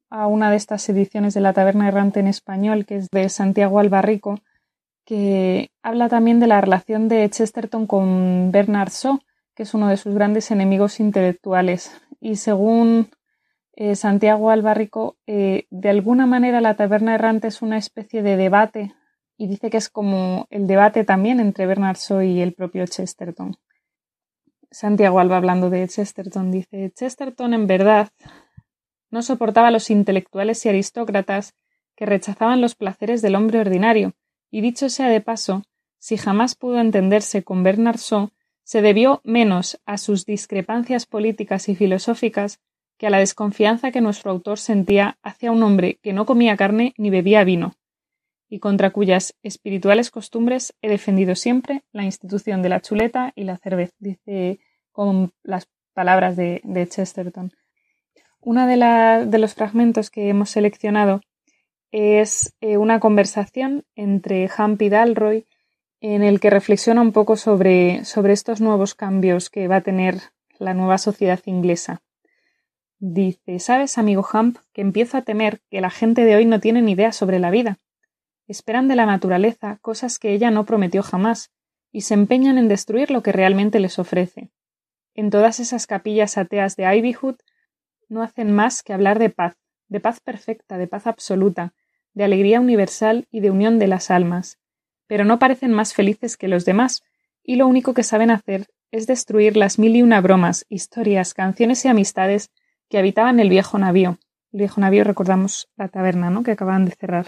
a 0.10 0.28
una 0.28 0.50
de 0.50 0.58
estas 0.58 0.88
ediciones 0.90 1.34
de 1.34 1.42
La 1.42 1.54
Taberna 1.54 1.88
Errante 1.88 2.20
en 2.20 2.28
español, 2.28 2.86
que 2.86 2.98
es 2.98 3.10
de 3.10 3.28
Santiago 3.30 3.80
Albarrico, 3.80 4.40
que 5.04 5.72
habla 5.84 6.10
también 6.10 6.40
de 6.40 6.48
la 6.48 6.62
relación 6.62 7.08
de 7.08 7.30
Chesterton 7.30 7.88
con 7.88 8.52
Bernard 8.52 8.92
Shaw, 8.92 9.20
que 9.56 9.64
es 9.64 9.74
uno 9.74 9.88
de 9.90 9.98
sus 9.98 10.14
grandes 10.14 10.52
enemigos 10.52 11.00
intelectuales. 11.00 11.92
Y 12.20 12.36
según 12.36 13.10
eh, 13.74 13.96
Santiago 13.96 14.50
Albarrico, 14.50 15.18
eh, 15.26 15.66
de 15.70 15.90
alguna 15.90 16.26
manera 16.26 16.62
la 16.62 16.76
taberna 16.76 17.16
errante 17.16 17.48
es 17.48 17.62
una 17.62 17.78
especie 17.78 18.22
de 18.22 18.38
debate 18.38 18.94
y 19.38 19.48
dice 19.48 19.70
que 19.70 19.78
es 19.78 19.90
como 19.90 20.48
el 20.50 20.68
debate 20.68 21.04
también 21.04 21.40
entre 21.40 21.66
Bernard 21.66 21.98
Shaw 21.98 22.22
y 22.22 22.42
el 22.42 22.54
propio 22.54 22.86
Chesterton. 22.86 23.56
Santiago 24.72 25.20
Alba 25.20 25.38
hablando 25.38 25.70
de 25.70 25.88
Chesterton 25.88 26.52
dice, 26.52 26.92
Chesterton 26.94 27.54
en 27.54 27.68
verdad 27.68 28.10
no 29.10 29.22
soportaba 29.22 29.68
a 29.68 29.72
los 29.72 29.90
intelectuales 29.90 30.66
y 30.66 30.70
aristócratas 30.70 31.56
que 31.96 32.06
rechazaban 32.06 32.62
los 32.62 32.76
placeres 32.76 33.22
del 33.22 33.36
hombre 33.36 33.60
ordinario, 33.60 34.14
y 34.52 34.62
dicho 34.62 34.90
sea 34.90 35.08
de 35.08 35.22
paso, 35.22 35.64
si 36.00 36.18
jamás 36.18 36.56
pudo 36.56 36.80
entenderse 36.80 37.44
con 37.44 37.64
Bernard 37.64 37.98
Shaw, 37.98 38.30
se 38.64 38.82
debió 38.82 39.22
menos 39.24 39.80
a 39.86 39.98
sus 39.98 40.26
discrepancias 40.26 41.06
políticas 41.06 41.70
y 41.70 41.76
filosóficas 41.76 42.60
que 42.98 43.08
a 43.08 43.10
la 43.10 43.20
desconfianza 43.20 43.92
que 43.92 44.02
nuestro 44.02 44.32
autor 44.32 44.60
sentía 44.60 45.18
hacia 45.22 45.52
un 45.52 45.64
hombre 45.64 46.00
que 46.02 46.14
no 46.14 46.26
comía 46.26 46.58
carne 46.58 46.94
ni 46.98 47.10
bebía 47.10 47.44
vino, 47.44 47.76
y 48.50 48.60
contra 48.60 48.92
cuyas 48.92 49.36
espirituales 49.44 50.12
costumbres 50.12 50.74
he 50.82 50.90
defendido 50.90 51.36
siempre 51.36 51.84
la 51.92 52.04
institución 52.04 52.62
de 52.62 52.70
la 52.70 52.82
chuleta 52.82 53.34
y 53.36 53.44
la 53.44 53.58
cerveza, 53.58 53.94
dice 54.00 54.60
con 54.92 55.32
las 55.44 55.68
palabras 55.94 56.36
de, 56.36 56.88
Chesterton. 56.90 57.52
Uno 58.40 58.68
de, 58.68 59.38
los 59.38 59.54
fragmentos 59.54 60.10
que 60.10 60.30
hemos 60.30 60.50
seleccionado 60.50 61.22
es 61.92 62.56
eh, 62.62 62.78
una 62.78 63.00
conversación 63.00 63.84
entre 63.96 64.50
Hamp 64.56 64.82
y 64.82 64.90
Dalroy 64.90 65.46
en 66.00 66.24
el 66.24 66.40
que 66.40 66.50
reflexiona 66.50 67.02
un 67.02 67.12
poco 67.12 67.36
sobre, 67.36 68.06
sobre 68.06 68.34
estos 68.34 68.62
nuevos 68.62 68.96
cambios 68.96 69.50
que 69.50 69.68
va 69.68 69.78
a 69.78 69.82
tener 69.82 70.20
la 70.60 70.74
nueva 70.74 70.98
sociedad 70.98 71.40
inglesa. 71.46 72.02
Dice, 73.00 73.60
¿sabes, 73.60 73.98
amigo 73.98 74.28
Hump, 74.34 74.58
que 74.74 74.82
empiezo 74.82 75.18
a 75.18 75.22
temer 75.22 75.62
que 75.70 75.82
la 75.82 75.90
gente 75.90 76.24
de 76.24 76.36
hoy 76.36 76.46
no 76.46 76.60
tiene 76.60 76.82
ni 76.82 76.94
idea 76.94 77.12
sobre 77.12 77.40
la 77.40 77.52
vida? 77.52 77.78
Esperan 78.48 78.88
de 78.88 78.96
la 78.96 79.06
naturaleza 79.06 79.78
cosas 79.82 80.20
que 80.20 80.32
ella 80.32 80.52
no 80.52 80.66
prometió 80.66 81.04
jamás, 81.04 81.52
y 81.92 82.02
se 82.02 82.14
empeñan 82.14 82.58
en 82.58 82.68
destruir 82.68 83.12
lo 83.12 83.22
que 83.24 83.32
realmente 83.32 83.80
les 83.80 84.00
ofrece. 84.00 84.52
En 85.14 85.30
todas 85.30 85.60
esas 85.60 85.88
capillas 85.88 86.38
ateas 86.38 86.76
de 86.76 86.84
Ivywood 86.96 87.38
no 88.08 88.22
hacen 88.22 88.54
más 88.54 88.84
que 88.84 88.94
hablar 88.94 89.20
de 89.20 89.30
paz, 89.30 89.58
de 89.88 90.00
paz 90.00 90.20
perfecta, 90.20 90.78
de 90.78 90.88
paz 90.88 91.08
absoluta, 91.08 91.74
de 92.14 92.24
alegría 92.24 92.60
universal 92.60 93.28
y 93.32 93.42
de 93.42 93.52
unión 93.52 93.80
de 93.80 93.88
las 93.88 94.12
almas, 94.12 94.60
pero 95.08 95.26
no 95.26 95.40
parecen 95.40 95.72
más 95.72 95.94
felices 95.94 96.38
que 96.38 96.48
los 96.48 96.66
demás, 96.66 97.04
y 97.44 97.56
lo 97.56 97.68
único 97.68 97.94
que 97.94 98.04
saben 98.04 98.32
hacer 98.32 98.68
es 98.92 99.08
destruir 99.08 99.58
las 99.58 99.80
mil 99.80 99.96
y 99.96 100.02
una 100.02 100.22
bromas, 100.22 100.66
historias, 100.70 101.34
canciones 101.34 101.84
y 101.86 101.88
amistades 101.90 102.52
que 102.90 102.98
habitaban 102.98 103.40
el 103.40 103.50
viejo 103.50 103.78
navío. 103.78 104.20
El 104.52 104.60
viejo 104.60 104.80
navío, 104.80 105.04
recordamos 105.04 105.70
la 105.76 105.90
taberna, 105.90 106.30
¿no? 106.30 106.44
Que 106.44 106.52
acababan 106.52 106.86
de 106.86 106.92
cerrar. 106.92 107.26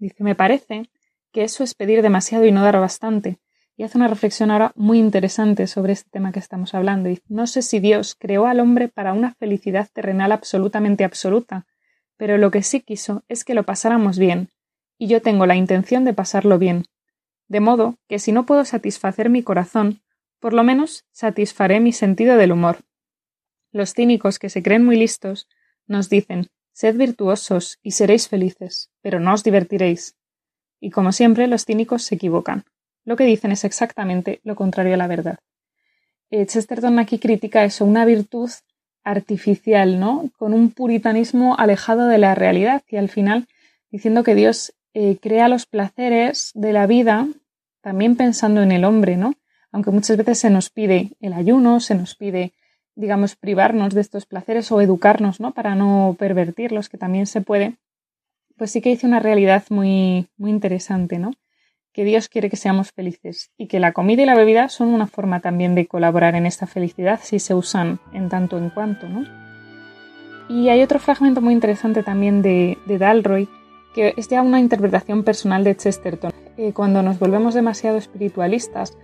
Dice, 0.00 0.24
me 0.24 0.34
parece 0.34 0.88
que 1.30 1.44
eso 1.44 1.62
es 1.62 1.74
pedir 1.74 2.00
demasiado 2.02 2.46
y 2.46 2.52
no 2.52 2.64
dar 2.64 2.80
bastante. 2.80 3.38
Y 3.76 3.82
hace 3.82 3.98
una 3.98 4.08
reflexión 4.08 4.50
ahora 4.50 4.72
muy 4.74 4.98
interesante 4.98 5.66
sobre 5.66 5.92
este 5.92 6.10
tema 6.10 6.32
que 6.32 6.38
estamos 6.38 6.74
hablando. 6.74 7.08
Dice, 7.08 7.22
no 7.28 7.46
sé 7.46 7.60
si 7.62 7.80
Dios 7.80 8.16
creó 8.18 8.46
al 8.46 8.60
hombre 8.60 8.88
para 8.88 9.12
una 9.12 9.34
felicidad 9.34 9.88
terrenal 9.92 10.32
absolutamente 10.32 11.04
absoluta, 11.04 11.66
pero 12.16 12.38
lo 12.38 12.50
que 12.50 12.62
sí 12.62 12.80
quiso 12.80 13.24
es 13.28 13.44
que 13.44 13.54
lo 13.54 13.64
pasáramos 13.64 14.18
bien, 14.18 14.48
y 14.98 15.06
yo 15.06 15.22
tengo 15.22 15.46
la 15.46 15.56
intención 15.56 16.04
de 16.04 16.14
pasarlo 16.14 16.58
bien. 16.58 16.86
De 17.48 17.60
modo 17.60 17.96
que 18.08 18.18
si 18.18 18.32
no 18.32 18.46
puedo 18.46 18.64
satisfacer 18.64 19.28
mi 19.28 19.42
corazón, 19.42 20.02
por 20.38 20.54
lo 20.54 20.64
menos 20.64 21.04
satisfaré 21.12 21.80
mi 21.80 21.92
sentido 21.92 22.36
del 22.36 22.52
humor. 22.52 22.78
Los 23.70 23.92
cínicos 23.92 24.38
que 24.38 24.48
se 24.48 24.62
creen 24.62 24.84
muy 24.84 24.96
listos 24.96 25.46
nos 25.86 26.08
dicen 26.08 26.48
Sed 26.80 26.96
virtuosos 26.96 27.78
y 27.82 27.90
seréis 27.90 28.26
felices, 28.26 28.88
pero 29.02 29.20
no 29.20 29.34
os 29.34 29.44
divertiréis. 29.44 30.16
Y 30.80 30.88
como 30.88 31.12
siempre, 31.12 31.46
los 31.46 31.66
cínicos 31.66 32.04
se 32.04 32.14
equivocan. 32.14 32.64
Lo 33.04 33.16
que 33.16 33.24
dicen 33.24 33.52
es 33.52 33.64
exactamente 33.64 34.40
lo 34.44 34.56
contrario 34.56 34.94
a 34.94 34.96
la 34.96 35.06
verdad. 35.06 35.40
Eh, 36.30 36.46
Chesterton 36.46 36.98
aquí 36.98 37.18
critica 37.18 37.64
eso, 37.64 37.84
una 37.84 38.06
virtud 38.06 38.48
artificial, 39.04 40.00
¿no? 40.00 40.30
Con 40.38 40.54
un 40.54 40.70
puritanismo 40.70 41.54
alejado 41.58 42.06
de 42.06 42.16
la 42.16 42.34
realidad 42.34 42.82
y 42.88 42.96
al 42.96 43.10
final 43.10 43.46
diciendo 43.90 44.24
que 44.24 44.34
Dios 44.34 44.72
eh, 44.94 45.18
crea 45.20 45.48
los 45.48 45.66
placeres 45.66 46.50
de 46.54 46.72
la 46.72 46.86
vida 46.86 47.28
también 47.82 48.16
pensando 48.16 48.62
en 48.62 48.72
el 48.72 48.86
hombre, 48.86 49.18
¿no? 49.18 49.34
Aunque 49.70 49.90
muchas 49.90 50.16
veces 50.16 50.38
se 50.38 50.48
nos 50.48 50.70
pide 50.70 51.12
el 51.20 51.34
ayuno, 51.34 51.80
se 51.80 51.94
nos 51.94 52.14
pide 52.14 52.54
digamos, 53.00 53.34
privarnos 53.34 53.94
de 53.94 54.00
estos 54.00 54.26
placeres 54.26 54.70
o 54.70 54.80
educarnos, 54.80 55.40
¿no? 55.40 55.52
Para 55.52 55.74
no 55.74 56.14
pervertirlos, 56.18 56.88
que 56.88 56.98
también 56.98 57.26
se 57.26 57.40
puede, 57.40 57.76
pues 58.56 58.70
sí 58.70 58.80
que 58.80 58.90
dice 58.90 59.06
una 59.06 59.20
realidad 59.20 59.64
muy, 59.70 60.28
muy 60.36 60.50
interesante, 60.50 61.18
¿no? 61.18 61.32
Que 61.92 62.04
Dios 62.04 62.28
quiere 62.28 62.50
que 62.50 62.56
seamos 62.56 62.92
felices 62.92 63.50
y 63.56 63.66
que 63.66 63.80
la 63.80 63.92
comida 63.92 64.22
y 64.22 64.26
la 64.26 64.36
bebida 64.36 64.68
son 64.68 64.88
una 64.88 65.06
forma 65.06 65.40
también 65.40 65.74
de 65.74 65.86
colaborar 65.86 66.36
en 66.36 66.46
esta 66.46 66.66
felicidad 66.66 67.20
si 67.22 67.38
se 67.40 67.54
usan 67.54 67.98
en 68.12 68.28
tanto 68.28 68.58
en 68.58 68.70
cuanto, 68.70 69.08
¿no? 69.08 69.24
Y 70.48 70.68
hay 70.68 70.82
otro 70.82 70.98
fragmento 70.98 71.40
muy 71.40 71.54
interesante 71.54 72.02
también 72.02 72.42
de, 72.42 72.76
de 72.86 72.98
Dalroy, 72.98 73.48
que 73.94 74.14
es 74.16 74.28
ya 74.28 74.42
una 74.42 74.60
interpretación 74.60 75.24
personal 75.24 75.64
de 75.64 75.76
Chesterton. 75.76 76.32
Eh, 76.56 76.72
cuando 76.72 77.02
nos 77.02 77.18
volvemos 77.18 77.54
demasiado 77.54 77.96
espiritualistas 77.96 78.96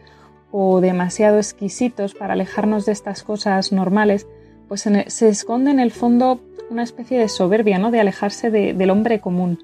o 0.58 0.80
demasiado 0.80 1.36
exquisitos 1.36 2.14
para 2.14 2.32
alejarnos 2.32 2.86
de 2.86 2.92
estas 2.92 3.22
cosas 3.22 3.72
normales, 3.72 4.26
pues 4.68 4.88
se 5.08 5.28
esconde 5.28 5.70
en 5.70 5.78
el 5.78 5.90
fondo 5.90 6.40
una 6.70 6.82
especie 6.82 7.18
de 7.18 7.28
soberbia, 7.28 7.78
¿no? 7.78 7.90
De 7.90 8.00
alejarse 8.00 8.50
del 8.50 8.88
hombre 8.88 9.20
común. 9.20 9.58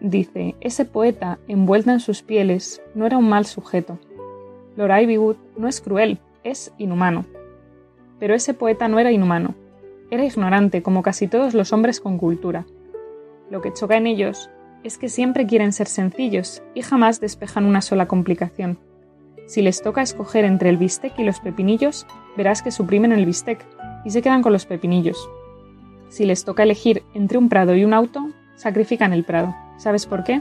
Dice, 0.00 0.54
ese 0.60 0.84
poeta, 0.84 1.40
envuelta 1.48 1.92
en 1.92 1.98
sus 1.98 2.22
pieles, 2.22 2.80
no 2.94 3.06
era 3.06 3.18
un 3.18 3.28
mal 3.28 3.44
sujeto. 3.44 3.98
Lord 4.76 5.00
Ivywood 5.00 5.36
no 5.56 5.66
es 5.66 5.80
cruel, 5.80 6.20
es 6.44 6.72
inhumano. 6.78 7.24
Pero 8.20 8.36
ese 8.36 8.54
poeta 8.54 8.86
no 8.86 9.00
era 9.00 9.10
inhumano. 9.10 9.56
Era 10.12 10.24
ignorante, 10.24 10.80
como 10.80 11.02
casi 11.02 11.26
todos 11.26 11.54
los 11.54 11.72
hombres 11.72 12.00
con 12.00 12.18
cultura. 12.18 12.66
Lo 13.50 13.60
que 13.62 13.72
choca 13.72 13.96
en 13.96 14.06
ellos 14.06 14.48
es 14.84 14.96
que 14.96 15.08
siempre 15.08 15.48
quieren 15.48 15.72
ser 15.72 15.88
sencillos 15.88 16.62
y 16.72 16.82
jamás 16.82 17.20
despejan 17.20 17.64
una 17.64 17.80
sola 17.80 18.06
complicación. 18.06 18.78
Si 19.48 19.62
les 19.62 19.80
toca 19.80 20.02
escoger 20.02 20.44
entre 20.44 20.68
el 20.68 20.76
bistec 20.76 21.18
y 21.18 21.24
los 21.24 21.40
pepinillos, 21.40 22.06
verás 22.36 22.60
que 22.60 22.70
suprimen 22.70 23.12
el 23.12 23.24
bistec 23.24 23.64
y 24.04 24.10
se 24.10 24.20
quedan 24.20 24.42
con 24.42 24.52
los 24.52 24.66
pepinillos. 24.66 25.30
Si 26.10 26.26
les 26.26 26.44
toca 26.44 26.64
elegir 26.64 27.02
entre 27.14 27.38
un 27.38 27.48
prado 27.48 27.74
y 27.74 27.82
un 27.82 27.94
auto, 27.94 28.28
sacrifican 28.56 29.14
el 29.14 29.24
prado. 29.24 29.56
¿Sabes 29.78 30.04
por 30.04 30.22
qué? 30.22 30.40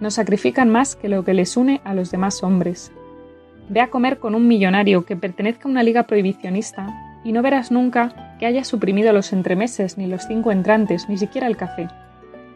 No 0.00 0.10
sacrifican 0.10 0.70
más 0.70 0.96
que 0.96 1.10
lo 1.10 1.22
que 1.22 1.34
les 1.34 1.54
une 1.58 1.82
a 1.84 1.92
los 1.92 2.10
demás 2.10 2.42
hombres. 2.42 2.92
Ve 3.68 3.82
a 3.82 3.90
comer 3.90 4.18
con 4.18 4.34
un 4.34 4.48
millonario 4.48 5.04
que 5.04 5.16
pertenezca 5.16 5.68
a 5.68 5.70
una 5.70 5.82
liga 5.82 6.04
prohibicionista 6.04 7.20
y 7.24 7.32
no 7.32 7.42
verás 7.42 7.70
nunca 7.70 8.36
que 8.38 8.46
haya 8.46 8.64
suprimido 8.64 9.12
los 9.12 9.34
entremeses, 9.34 9.98
ni 9.98 10.06
los 10.06 10.22
cinco 10.26 10.50
entrantes, 10.50 11.10
ni 11.10 11.18
siquiera 11.18 11.46
el 11.46 11.58
café. 11.58 11.88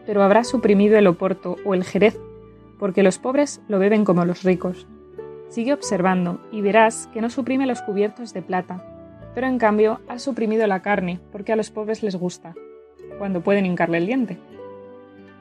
Pero 0.07 0.23
habrá 0.23 0.43
suprimido 0.43 0.97
el 0.97 1.05
oporto 1.05 1.57
o 1.63 1.75
el 1.75 1.83
jerez, 1.83 2.19
porque 2.79 3.03
los 3.03 3.19
pobres 3.19 3.61
lo 3.67 3.77
beben 3.77 4.03
como 4.03 4.25
los 4.25 4.41
ricos. 4.41 4.87
Sigue 5.49 5.73
observando 5.73 6.39
y 6.51 6.61
verás 6.61 7.09
que 7.11 7.21
no 7.21 7.29
suprime 7.29 7.65
los 7.65 7.81
cubiertos 7.81 8.33
de 8.33 8.41
plata, 8.41 8.83
pero 9.33 9.47
en 9.47 9.57
cambio 9.57 9.99
ha 10.07 10.19
suprimido 10.19 10.67
la 10.67 10.81
carne 10.81 11.19
porque 11.31 11.51
a 11.51 11.55
los 11.55 11.71
pobres 11.71 12.03
les 12.03 12.15
gusta, 12.15 12.53
cuando 13.17 13.41
pueden 13.41 13.65
hincarle 13.65 13.97
el 13.97 14.05
diente. 14.05 14.37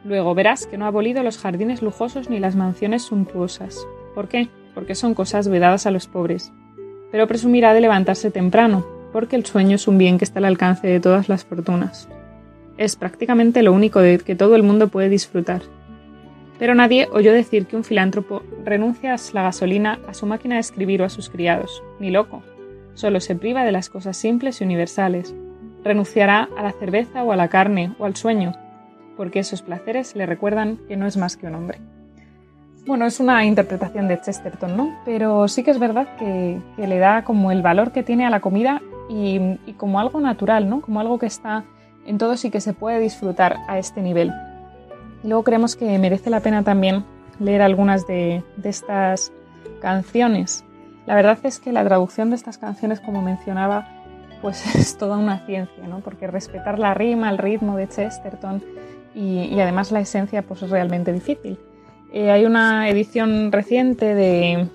Luego 0.04 0.34
verás 0.34 0.66
que 0.66 0.78
no 0.78 0.86
ha 0.86 0.88
abolido 0.88 1.22
los 1.22 1.38
jardines 1.38 1.82
lujosos 1.82 2.30
ni 2.30 2.38
las 2.38 2.56
mansiones 2.56 3.02
suntuosas. 3.02 3.86
¿Por 4.14 4.28
qué? 4.28 4.48
Porque 4.74 4.94
son 4.94 5.12
cosas 5.14 5.48
vedadas 5.48 5.86
a 5.86 5.90
los 5.90 6.06
pobres. 6.06 6.52
Pero 7.10 7.26
presumirá 7.26 7.74
de 7.74 7.80
levantarse 7.80 8.30
temprano, 8.30 8.86
porque 9.12 9.36
el 9.36 9.44
sueño 9.44 9.76
es 9.76 9.88
un 9.88 9.98
bien 9.98 10.16
que 10.16 10.24
está 10.24 10.38
al 10.38 10.46
alcance 10.46 10.86
de 10.86 11.00
todas 11.00 11.28
las 11.28 11.44
fortunas. 11.44 12.08
Es 12.78 12.96
prácticamente 12.96 13.62
lo 13.62 13.72
único 13.72 14.00
de 14.00 14.18
que 14.18 14.36
todo 14.36 14.54
el 14.54 14.62
mundo 14.62 14.88
puede 14.88 15.08
disfrutar, 15.08 15.62
pero 16.58 16.74
nadie 16.74 17.08
oyó 17.12 17.32
decir 17.32 17.66
que 17.66 17.76
un 17.76 17.84
filántropo 17.84 18.42
renuncia 18.64 19.14
a 19.14 19.18
la 19.32 19.42
gasolina, 19.42 19.98
a 20.08 20.14
su 20.14 20.26
máquina 20.26 20.56
de 20.56 20.60
escribir 20.60 21.02
o 21.02 21.04
a 21.04 21.08
sus 21.08 21.30
criados. 21.30 21.82
Ni 22.00 22.10
loco. 22.10 22.42
Solo 22.94 23.20
se 23.20 23.36
priva 23.36 23.64
de 23.64 23.72
las 23.72 23.88
cosas 23.88 24.16
simples 24.16 24.60
y 24.60 24.64
universales. 24.64 25.34
Renunciará 25.84 26.48
a 26.56 26.62
la 26.62 26.72
cerveza 26.72 27.22
o 27.22 27.32
a 27.32 27.36
la 27.36 27.48
carne 27.48 27.94
o 27.98 28.04
al 28.04 28.16
sueño, 28.16 28.54
porque 29.16 29.38
esos 29.38 29.62
placeres 29.62 30.16
le 30.16 30.26
recuerdan 30.26 30.78
que 30.88 30.96
no 30.96 31.06
es 31.06 31.16
más 31.16 31.36
que 31.36 31.46
un 31.46 31.54
hombre. 31.54 31.78
Bueno, 32.86 33.04
es 33.06 33.20
una 33.20 33.44
interpretación 33.44 34.08
de 34.08 34.20
Chesterton, 34.20 34.76
¿no? 34.76 34.98
Pero 35.04 35.46
sí 35.46 35.62
que 35.62 35.70
es 35.70 35.78
verdad 35.78 36.08
que, 36.18 36.58
le 36.78 36.98
da 36.98 37.22
como 37.22 37.52
el 37.52 37.60
valor 37.62 37.92
que 37.92 38.02
tiene 38.02 38.24
a 38.24 38.30
la 38.30 38.40
comida 38.40 38.80
y, 39.10 39.58
como 39.76 40.00
algo 40.00 40.20
natural, 40.20 40.68
¿no? 40.68 40.80
Como 40.80 40.98
algo 40.98 41.18
que 41.18 41.26
está 41.26 41.64
en 42.06 42.18
todos 42.18 42.44
y 42.46 42.50
que 42.50 42.60
se 42.60 42.72
puede 42.72 42.98
disfrutar 42.98 43.58
a 43.68 43.78
este 43.78 44.00
nivel. 44.00 44.32
Luego 45.28 45.44
creemos 45.44 45.76
que 45.76 45.98
merece 45.98 46.30
la 46.30 46.40
pena 46.40 46.64
también 46.64 47.04
leer 47.38 47.60
algunas 47.60 48.06
de, 48.06 48.42
estas 48.64 49.30
canciones. 49.78 50.64
La 51.04 51.14
verdad 51.14 51.38
es 51.42 51.58
que 51.58 51.70
la 51.70 51.84
traducción 51.84 52.30
de 52.30 52.36
estas 52.36 52.56
canciones, 52.56 52.98
como 53.00 53.20
mencionaba, 53.20 53.86
pues 54.40 54.64
es 54.74 54.96
toda 54.96 55.18
una 55.18 55.44
ciencia, 55.44 55.86
¿no? 55.86 56.00
Porque 56.00 56.26
respetar 56.28 56.78
la 56.78 56.94
rima, 56.94 57.28
el 57.28 57.36
ritmo 57.36 57.76
de 57.76 57.88
Chesterton 57.88 58.64
y, 59.14 59.60
además 59.60 59.92
la 59.92 60.00
esencia, 60.00 60.40
pues 60.40 60.62
es 60.62 60.70
realmente 60.70 61.12
difícil. 61.12 61.58
Eh, 62.10 62.30
hay 62.30 62.46
una 62.46 62.88
edición 62.88 63.52
reciente 63.52 64.14
de, 64.14 64.70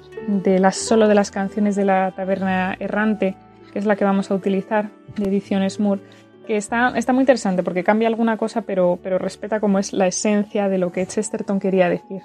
las, 0.60 0.76
solo 0.76 1.08
de 1.08 1.16
las 1.16 1.32
canciones 1.32 1.76
de 1.76 1.86
la 1.86 2.12
taberna 2.12 2.76
errante, 2.80 3.36
que 3.72 3.80
es 3.80 3.86
la 3.86 3.96
que 3.96 4.06
vamos 4.06 4.30
a 4.30 4.36
utilizar, 4.36 4.92
de 5.18 5.30
edición 5.30 5.68
Moore, 5.80 6.02
que 6.46 6.58
está, 6.58 6.94
está 6.96 7.14
muy 7.14 7.22
interesante 7.22 7.64
porque 7.64 7.84
cambia 7.84 8.08
alguna 8.08 8.38
cosa, 8.38 8.62
pero, 8.62 9.00
pero 9.02 9.18
respeta 9.18 9.60
como 9.60 9.80
es 9.80 9.94
la 9.94 10.08
esencia 10.08 10.70
de 10.70 10.78
lo 10.78 10.92
que 10.92 11.06
Chesterton 11.06 11.60
quería 11.60 11.90
decir. 11.90 12.22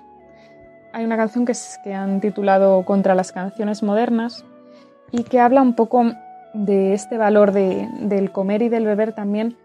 Hay 0.92 1.04
una 1.04 1.16
canción 1.16 1.44
que, 1.44 1.52
es, 1.52 1.78
que 1.84 1.94
han 1.94 2.20
titulado 2.20 2.84
Contra 2.84 3.14
las 3.14 3.32
canciones 3.32 3.82
modernas 3.82 4.44
y 5.10 5.24
que 5.24 5.40
habla 5.40 5.62
un 5.62 5.74
poco 5.74 6.04
de 6.54 6.94
este 6.94 7.18
valor 7.18 7.52
de, 7.52 7.88
del 8.00 8.32
comer 8.32 8.62
y 8.62 8.68
del 8.68 8.84
beber 8.84 9.12
también 9.12 9.56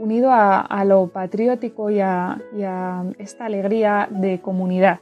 unido 0.00 0.30
a, 0.32 0.84
lo 0.84 1.08
patriótico 1.08 1.90
y 1.90 2.00
a, 2.00 2.38
esta 3.18 3.44
alegría 3.44 4.08
de 4.10 4.40
comunidad. 4.40 5.00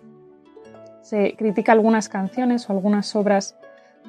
Se 1.02 1.36
critica 1.36 1.72
algunas 1.72 2.08
canciones 2.08 2.68
o 2.68 2.72
algunas 2.72 3.14
obras 3.14 3.56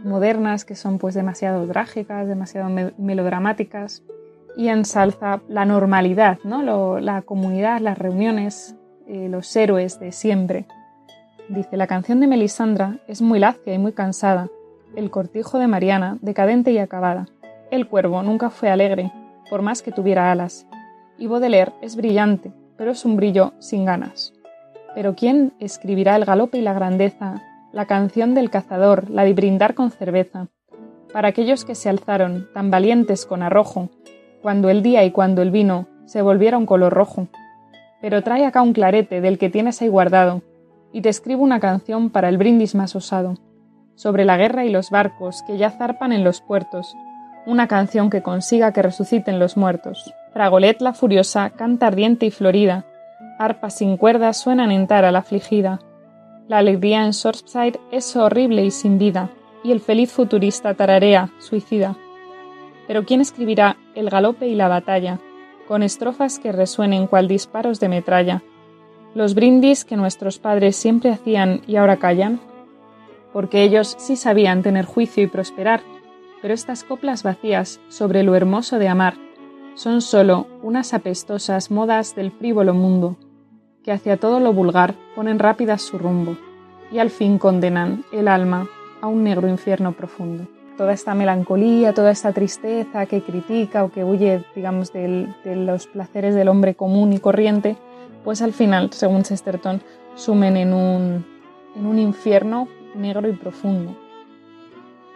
modernas 0.04 0.66
que 0.66 0.76
son 0.76 0.98
pues 0.98 1.14
demasiado 1.14 1.66
trágicas, 1.68 2.28
demasiado 2.28 2.70
melodramáticas 2.98 4.04
y 4.60 4.68
ensalza 4.68 5.40
la 5.48 5.64
normalidad, 5.64 6.38
¿no? 6.44 7.00
la 7.00 7.22
comunidad, 7.22 7.80
las 7.80 7.98
reuniones, 7.98 8.76
eh, 9.08 9.30
los 9.30 9.56
héroes 9.56 10.02
de 10.02 10.12
siempre. 10.12 10.66
Dice, 11.48 11.78
la 11.78 11.88
canción 11.88 12.20
de 12.20 12.28
Melisandra 12.28 12.98
es 13.08 13.22
muy 13.22 13.40
lacia 13.40 13.74
y 13.74 13.78
muy 13.78 13.94
cansada, 13.94 14.50
el 14.98 15.12
cortijo 15.12 15.60
de 15.60 15.68
Mariana, 15.68 16.18
decadente 16.20 16.72
y 16.74 16.78
acabada. 16.78 17.28
El 17.72 17.88
cuervo 17.88 18.22
nunca 18.22 18.50
fue 18.50 18.70
alegre, 18.70 19.14
por 19.50 19.62
más 19.62 19.82
que 19.82 19.94
tuviera 19.94 20.30
alas 20.30 20.68
y 21.18 21.28
Baudelaire 21.28 21.72
es 21.82 21.96
brillante, 21.96 22.52
pero 22.78 22.92
es 22.92 23.06
un 23.06 23.16
brillo 23.16 23.54
sin 23.60 23.86
ganas. 23.86 24.34
Pero 24.94 25.16
¿quién 25.16 25.54
escribirá 25.62 26.18
el 26.18 26.26
galope 26.26 26.58
y 26.58 26.62
la 26.62 26.74
grandeza, 26.74 27.42
la 27.72 27.86
canción 27.86 28.36
del 28.36 28.50
cazador, 28.50 29.10
la 29.10 29.24
de 29.24 29.34
brindar 29.34 29.74
con 29.74 29.90
cerveza? 29.90 30.48
Para 31.14 31.30
aquellos 31.30 31.64
que 31.64 31.76
se 31.76 31.88
alzaron, 31.88 32.50
tan 32.54 32.70
valientes 32.70 33.26
con 33.26 33.42
arrojo, 33.42 33.90
cuando 34.42 34.70
el 34.70 34.82
día 34.82 35.04
y 35.04 35.12
cuando 35.12 35.42
el 35.42 35.52
vino 35.52 35.88
se 36.06 36.22
volvieron 36.22 36.66
color 36.66 36.94
rojo. 36.94 37.28
Pero 38.02 38.24
trae 38.24 38.46
acá 38.46 38.62
un 38.62 38.74
clarete 38.74 39.22
del 39.22 39.38
que 39.38 39.50
tienes 39.50 39.82
ahí 39.82 39.90
guardado, 39.90 40.42
y 40.92 41.02
te 41.02 41.10
escribo 41.10 41.44
una 41.44 41.60
canción 41.60 42.10
para 42.10 42.30
el 42.30 42.38
brindis 42.38 42.76
más 42.76 42.96
osado, 42.96 43.36
sobre 43.96 44.26
la 44.26 44.38
guerra 44.38 44.66
y 44.66 44.70
los 44.70 44.90
barcos 44.90 45.44
que 45.46 45.58
ya 45.58 45.70
zarpan 45.70 46.12
en 46.12 46.24
los 46.24 46.42
puertos, 46.42 46.96
una 47.46 47.68
canción 47.68 48.10
que 48.10 48.22
consiga 48.22 48.74
que 48.74 48.82
resuciten 48.82 49.40
los 49.40 49.58
muertos. 49.58 50.14
Fragolet 50.34 50.82
la 50.82 50.94
furiosa 50.94 51.50
canta 51.52 51.88
ardiente 51.88 52.26
y 52.26 52.32
florida, 52.32 52.86
arpas 53.38 53.78
sin 53.78 53.98
cuerdas 53.98 54.38
suenan 54.38 54.72
en 54.72 54.88
tara 54.88 55.12
la 55.12 55.20
afligida. 55.20 55.80
La 56.48 56.60
alegría 56.60 57.06
en 57.06 57.12
Shortside 57.12 57.80
es 57.92 58.16
horrible 58.16 58.66
y 58.66 58.72
sin 58.72 58.98
vida, 58.98 59.30
y 59.64 59.72
el 59.72 59.80
feliz 59.80 60.12
futurista 60.12 60.74
tararea, 60.74 61.30
suicida. 61.40 61.96
Pero 62.90 63.06
¿quién 63.06 63.22
escribirá 63.22 63.78
el 63.94 64.10
galope 64.10 64.48
y 64.48 64.56
la 64.56 64.68
batalla, 64.68 65.20
con 65.68 65.84
estrofas 65.84 66.40
que 66.40 66.52
resuenen 66.52 67.06
cual 67.06 67.28
disparos 67.28 67.80
de 67.80 67.88
metralla? 67.88 68.42
Los 69.14 69.36
brindis 69.36 69.86
que 69.86 69.96
nuestros 69.96 70.40
padres 70.40 70.76
siempre 70.76 71.12
hacían 71.12 71.62
y 71.68 71.76
ahora 71.76 71.98
callan, 71.98 72.40
porque 73.32 73.62
ellos 73.62 73.96
sí 74.00 74.16
sabían 74.16 74.64
tener 74.64 74.86
juicio 74.86 75.22
y 75.22 75.28
prosperar, 75.28 75.82
pero 76.42 76.56
estas 76.56 76.84
coplas 76.84 77.22
vacías 77.22 77.80
sobre 77.90 78.24
lo 78.24 78.34
hermoso 78.34 78.80
de 78.80 78.88
amar 78.88 79.14
son 79.76 80.02
sólo 80.02 80.48
unas 80.64 80.96
apestosas 80.96 81.70
modas 81.70 82.16
del 82.16 82.32
frívolo 82.32 82.74
mundo, 82.74 83.18
que 83.84 83.92
hacia 83.92 84.18
todo 84.18 84.40
lo 84.40 84.52
vulgar 84.52 84.96
ponen 85.16 85.38
rápidas 85.38 85.84
su 85.84 86.00
rumbo, 86.00 86.38
y 86.92 86.98
al 86.98 87.12
fin 87.12 87.38
condenan 87.38 88.04
el 88.12 88.28
alma 88.28 88.68
a 89.00 89.06
un 89.06 89.24
negro 89.24 89.48
infierno 89.48 89.92
profundo. 89.92 90.48
Toda 90.80 90.94
esta 90.94 91.14
melancolía, 91.14 91.94
toda 91.94 92.10
esta 92.10 92.32
tristeza 92.32 93.06
que 93.06 93.22
critica 93.22 93.84
o 93.84 93.92
que 93.92 94.06
huye, 94.06 94.46
digamos, 94.56 94.94
de 94.94 95.28
los 95.44 95.88
placeres 95.88 96.36
del 96.36 96.48
hombre 96.48 96.74
común 96.74 97.12
y 97.12 97.20
corriente, 97.20 97.76
pues 98.24 98.42
al 98.42 98.54
final, 98.54 98.94
según 98.94 99.24
Chesterton, 99.24 99.82
sumen 100.16 100.56
en 100.56 100.74
un, 100.74 101.26
en 101.76 101.86
un 101.86 102.00
infierno 102.00 102.70
negro 102.96 103.28
y 103.28 103.34
profundo. 103.34 103.94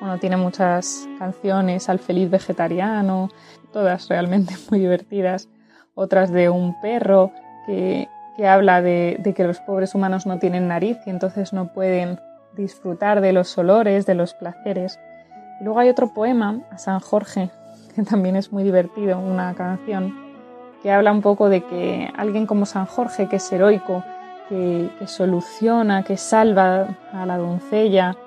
Bueno, 0.02 0.17
tiene 0.19 0.36
muchas 0.36 1.08
canciones, 1.17 1.88
Al 1.88 1.99
feliz 1.99 2.30
vegetariano, 2.30 3.30
todas 3.71 4.10
realmente 4.10 4.56
muy 4.69 4.82
divertidas. 4.82 5.47
Otras 5.95 6.30
de 6.30 6.49
un 6.49 6.76
perro 6.82 7.32
que, 7.65 8.10
habla 8.45 8.82
de, 8.82 9.34
que 9.34 9.45
los 9.45 9.62
pobres 9.62 9.95
humanos 9.95 10.26
no 10.26 10.39
tienen 10.39 10.67
nariz 10.67 10.97
y 11.06 11.10
entonces 11.10 11.54
no 11.54 11.71
pueden 11.71 12.19
disfrutar 12.54 13.21
de 13.21 13.32
los 13.32 13.58
olores, 13.58 14.06
de 14.06 14.15
los 14.15 14.34
placeres. 14.34 14.99
Luego 15.63 15.80
hay 15.80 15.88
otro 15.88 16.08
poema, 16.08 16.60
a 16.71 16.78
San 16.78 16.99
Jorge, 16.99 17.49
que 17.95 18.04
también 18.04 18.36
es 18.36 18.52
muy 18.52 18.63
divertido, 18.63 19.17
una 19.17 19.54
canción, 19.54 20.13
que 20.82 20.91
habla 20.91 21.13
un 21.13 21.21
poco 21.21 21.47
de 21.47 21.63
que 21.63 22.12
alguien 22.17 22.45
como 22.45 22.65
San 22.65 22.86
Jorge, 22.86 23.30
que 23.30 23.38
es 23.38 23.52
heroico, 23.52 24.04
que, 24.49 24.89
que 24.99 25.08
soluciona, 25.08 26.04
que 26.04 26.17
salva 26.17 26.97
a 27.13 27.26
la 27.26 27.38
doncella, 27.38 28.17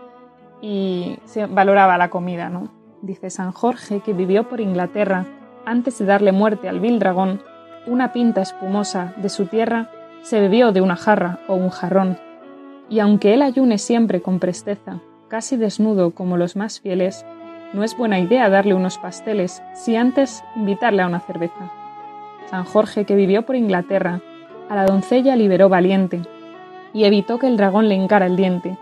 y 0.62 1.18
se 1.26 1.44
valoraba 1.44 1.98
la 1.98 2.08
comida, 2.08 2.48
¿no? 2.48 2.68
Dice 3.02 3.28
San 3.28 3.52
Jorge 3.52 4.00
que 4.00 4.14
vivió 4.14 4.48
por 4.48 4.62
Inglaterra 4.62 5.26
antes 5.66 5.98
de 5.98 6.06
darle 6.06 6.32
muerte 6.32 6.70
al 6.70 6.80
vil 6.80 6.98
dragón, 6.98 7.42
una 7.86 8.14
pinta 8.14 8.40
espumosa 8.40 9.12
de 9.18 9.28
su 9.28 9.44
tierra 9.44 9.90
se 10.22 10.40
bebió 10.40 10.72
de 10.72 10.80
una 10.80 10.96
jarra 10.96 11.40
o 11.48 11.54
un 11.54 11.68
jarrón, 11.68 12.18
y 12.88 13.00
aunque 13.00 13.34
él 13.34 13.42
ayune 13.42 13.76
siempre 13.76 14.22
con 14.22 14.38
presteza, 14.38 15.00
casi 15.28 15.56
desnudo 15.56 16.12
como 16.12 16.36
los 16.36 16.56
más 16.56 16.80
fieles, 16.80 17.24
no 17.72 17.82
es 17.82 17.96
buena 17.96 18.20
idea 18.20 18.48
darle 18.48 18.74
unos 18.74 18.98
pasteles 18.98 19.62
si 19.74 19.96
antes 19.96 20.44
invitarle 20.54 21.02
a 21.02 21.06
una 21.06 21.20
cerveza. 21.20 21.72
San 22.48 22.64
Jorge, 22.64 23.04
que 23.04 23.16
vivió 23.16 23.44
por 23.44 23.56
Inglaterra, 23.56 24.20
a 24.68 24.74
la 24.76 24.86
doncella 24.86 25.36
liberó 25.36 25.68
valiente, 25.68 26.22
y 26.92 27.04
evitó 27.04 27.38
que 27.38 27.46
el 27.46 27.56
dragón 27.56 27.88
le 27.88 27.94
encara 27.94 28.26
el 28.26 28.36
diente, 28.36 28.78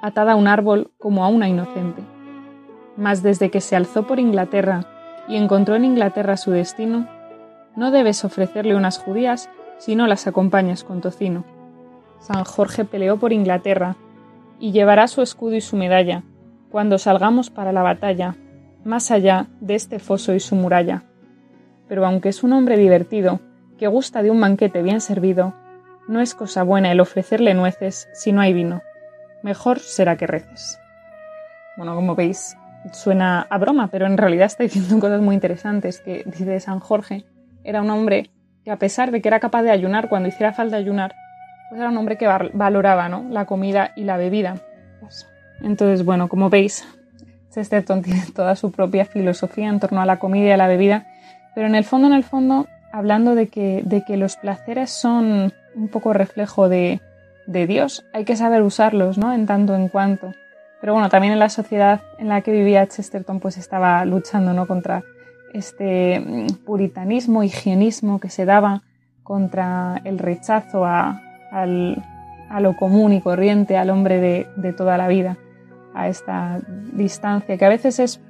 atada 0.00 0.32
a 0.32 0.36
un 0.36 0.48
árbol 0.48 0.90
como 0.98 1.24
a 1.24 1.28
una 1.28 1.48
inocente. 1.48 2.02
Mas 2.96 3.22
desde 3.22 3.50
que 3.50 3.60
se 3.60 3.76
alzó 3.76 4.06
por 4.06 4.18
Inglaterra 4.18 4.86
y 5.28 5.36
encontró 5.36 5.74
en 5.74 5.84
Inglaterra 5.84 6.36
su 6.36 6.50
destino, 6.50 7.08
no 7.76 7.90
debes 7.90 8.24
ofrecerle 8.24 8.74
unas 8.74 8.98
judías 8.98 9.50
si 9.78 9.94
no 9.94 10.06
las 10.06 10.26
acompañas 10.26 10.84
con 10.84 11.00
tocino. 11.00 11.44
San 12.20 12.44
Jorge 12.44 12.84
peleó 12.84 13.18
por 13.18 13.32
Inglaterra 13.32 13.96
y 14.58 14.72
llevará 14.72 15.08
su 15.08 15.22
escudo 15.22 15.54
y 15.54 15.60
su 15.60 15.76
medalla 15.76 16.22
cuando 16.70 16.98
salgamos 16.98 17.50
para 17.50 17.72
la 17.72 17.82
batalla, 17.82 18.36
más 18.84 19.10
allá 19.10 19.46
de 19.60 19.74
este 19.74 19.98
foso 19.98 20.34
y 20.34 20.40
su 20.40 20.54
muralla. 20.54 21.02
Pero 21.88 22.04
aunque 22.04 22.28
es 22.28 22.42
un 22.42 22.52
hombre 22.52 22.76
divertido, 22.76 23.40
que 23.78 23.86
gusta 23.86 24.22
de 24.22 24.30
un 24.30 24.40
banquete 24.40 24.82
bien 24.82 25.00
servido, 25.00 25.54
no 26.08 26.20
es 26.20 26.34
cosa 26.34 26.62
buena 26.62 26.92
el 26.92 27.00
ofrecerle 27.00 27.54
nueces 27.54 28.08
si 28.12 28.32
no 28.32 28.40
hay 28.40 28.52
vino 28.52 28.82
mejor 29.42 29.80
será 29.80 30.16
que 30.16 30.26
reces. 30.26 30.80
Bueno, 31.76 31.94
como 31.94 32.14
veis, 32.14 32.56
suena 32.92 33.46
a 33.48 33.58
broma, 33.58 33.88
pero 33.88 34.06
en 34.06 34.16
realidad 34.16 34.46
está 34.46 34.64
diciendo 34.64 34.98
cosas 35.00 35.20
muy 35.20 35.34
interesantes, 35.34 36.00
que 36.00 36.24
dice 36.26 36.60
San 36.60 36.80
Jorge, 36.80 37.24
era 37.64 37.82
un 37.82 37.90
hombre 37.90 38.30
que 38.64 38.70
a 38.70 38.78
pesar 38.78 39.10
de 39.10 39.20
que 39.20 39.28
era 39.28 39.40
capaz 39.40 39.62
de 39.62 39.70
ayunar 39.70 40.08
cuando 40.08 40.28
hiciera 40.28 40.52
falta 40.52 40.76
ayunar, 40.76 41.14
pues 41.68 41.80
era 41.80 41.90
un 41.90 41.98
hombre 41.98 42.16
que 42.16 42.26
valoraba 42.26 43.08
¿no? 43.08 43.26
la 43.30 43.44
comida 43.44 43.92
y 43.96 44.04
la 44.04 44.16
bebida. 44.16 44.56
Entonces, 45.60 46.04
bueno, 46.04 46.28
como 46.28 46.50
veis, 46.50 46.86
Chesterton 47.50 48.02
tiene 48.02 48.22
toda 48.34 48.56
su 48.56 48.72
propia 48.72 49.04
filosofía 49.04 49.68
en 49.68 49.80
torno 49.80 50.00
a 50.00 50.06
la 50.06 50.18
comida 50.18 50.48
y 50.48 50.50
a 50.52 50.56
la 50.56 50.68
bebida, 50.68 51.06
pero 51.54 51.66
en 51.66 51.74
el 51.74 51.84
fondo, 51.84 52.06
en 52.06 52.14
el 52.14 52.24
fondo, 52.24 52.66
hablando 52.92 53.34
de 53.34 53.48
que, 53.48 53.82
de 53.84 54.02
que 54.04 54.16
los 54.16 54.36
placeres 54.36 54.90
son 54.90 55.52
un 55.74 55.88
poco 55.88 56.12
reflejo 56.12 56.68
de, 56.68 57.00
de 57.46 57.66
Dios, 57.66 58.04
hay 58.12 58.24
que 58.24 58.36
saber 58.36 58.62
usarlos, 58.62 59.18
¿no? 59.18 59.32
En 59.32 59.46
tanto 59.46 59.74
en 59.74 59.88
cuanto. 59.88 60.34
Pero 60.80 60.92
bueno, 60.92 61.08
también 61.08 61.32
en 61.32 61.38
la 61.40 61.48
sociedad 61.48 62.00
en 62.18 62.28
la 62.28 62.40
que 62.42 62.52
vivía 62.52 62.86
Chesterton 62.86 63.40
pues 63.40 63.56
estaba 63.58 64.04
luchando 64.04 64.52
¿no? 64.52 64.66
contra 64.66 65.02
este 65.52 66.20
mm, 66.20 66.64
puritanismo, 66.64 67.42
higienismo 67.42 68.20
que 68.20 68.30
se 68.30 68.44
daba 68.44 68.82
contra 69.24 70.00
el 70.04 70.18
rechazo 70.18 70.84
a, 70.84 71.20
lo 72.60 72.76
común 72.76 73.12
y 73.12 73.20
corriente, 73.20 73.76
al 73.76 73.90
hombre 73.90 74.46
de, 74.56 74.72
toda 74.72 74.96
la 74.96 75.08
vida, 75.08 75.36
a 75.94 76.08
esta 76.08 76.58
distancia 76.92 77.56
que 77.56 77.64
a 77.64 77.68
veces 77.68 77.98
es 77.98 78.20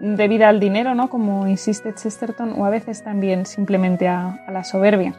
debida 0.00 0.48
al 0.48 0.60
dinero, 0.60 0.94
¿no? 0.94 1.08
como 1.08 1.46
insiste 1.46 1.94
Chesterton, 1.94 2.54
o 2.58 2.64
a 2.64 2.70
veces 2.70 3.02
también 3.02 3.46
simplemente 3.46 4.08
a, 4.08 4.44
la 4.50 4.64
soberbia, 4.64 5.14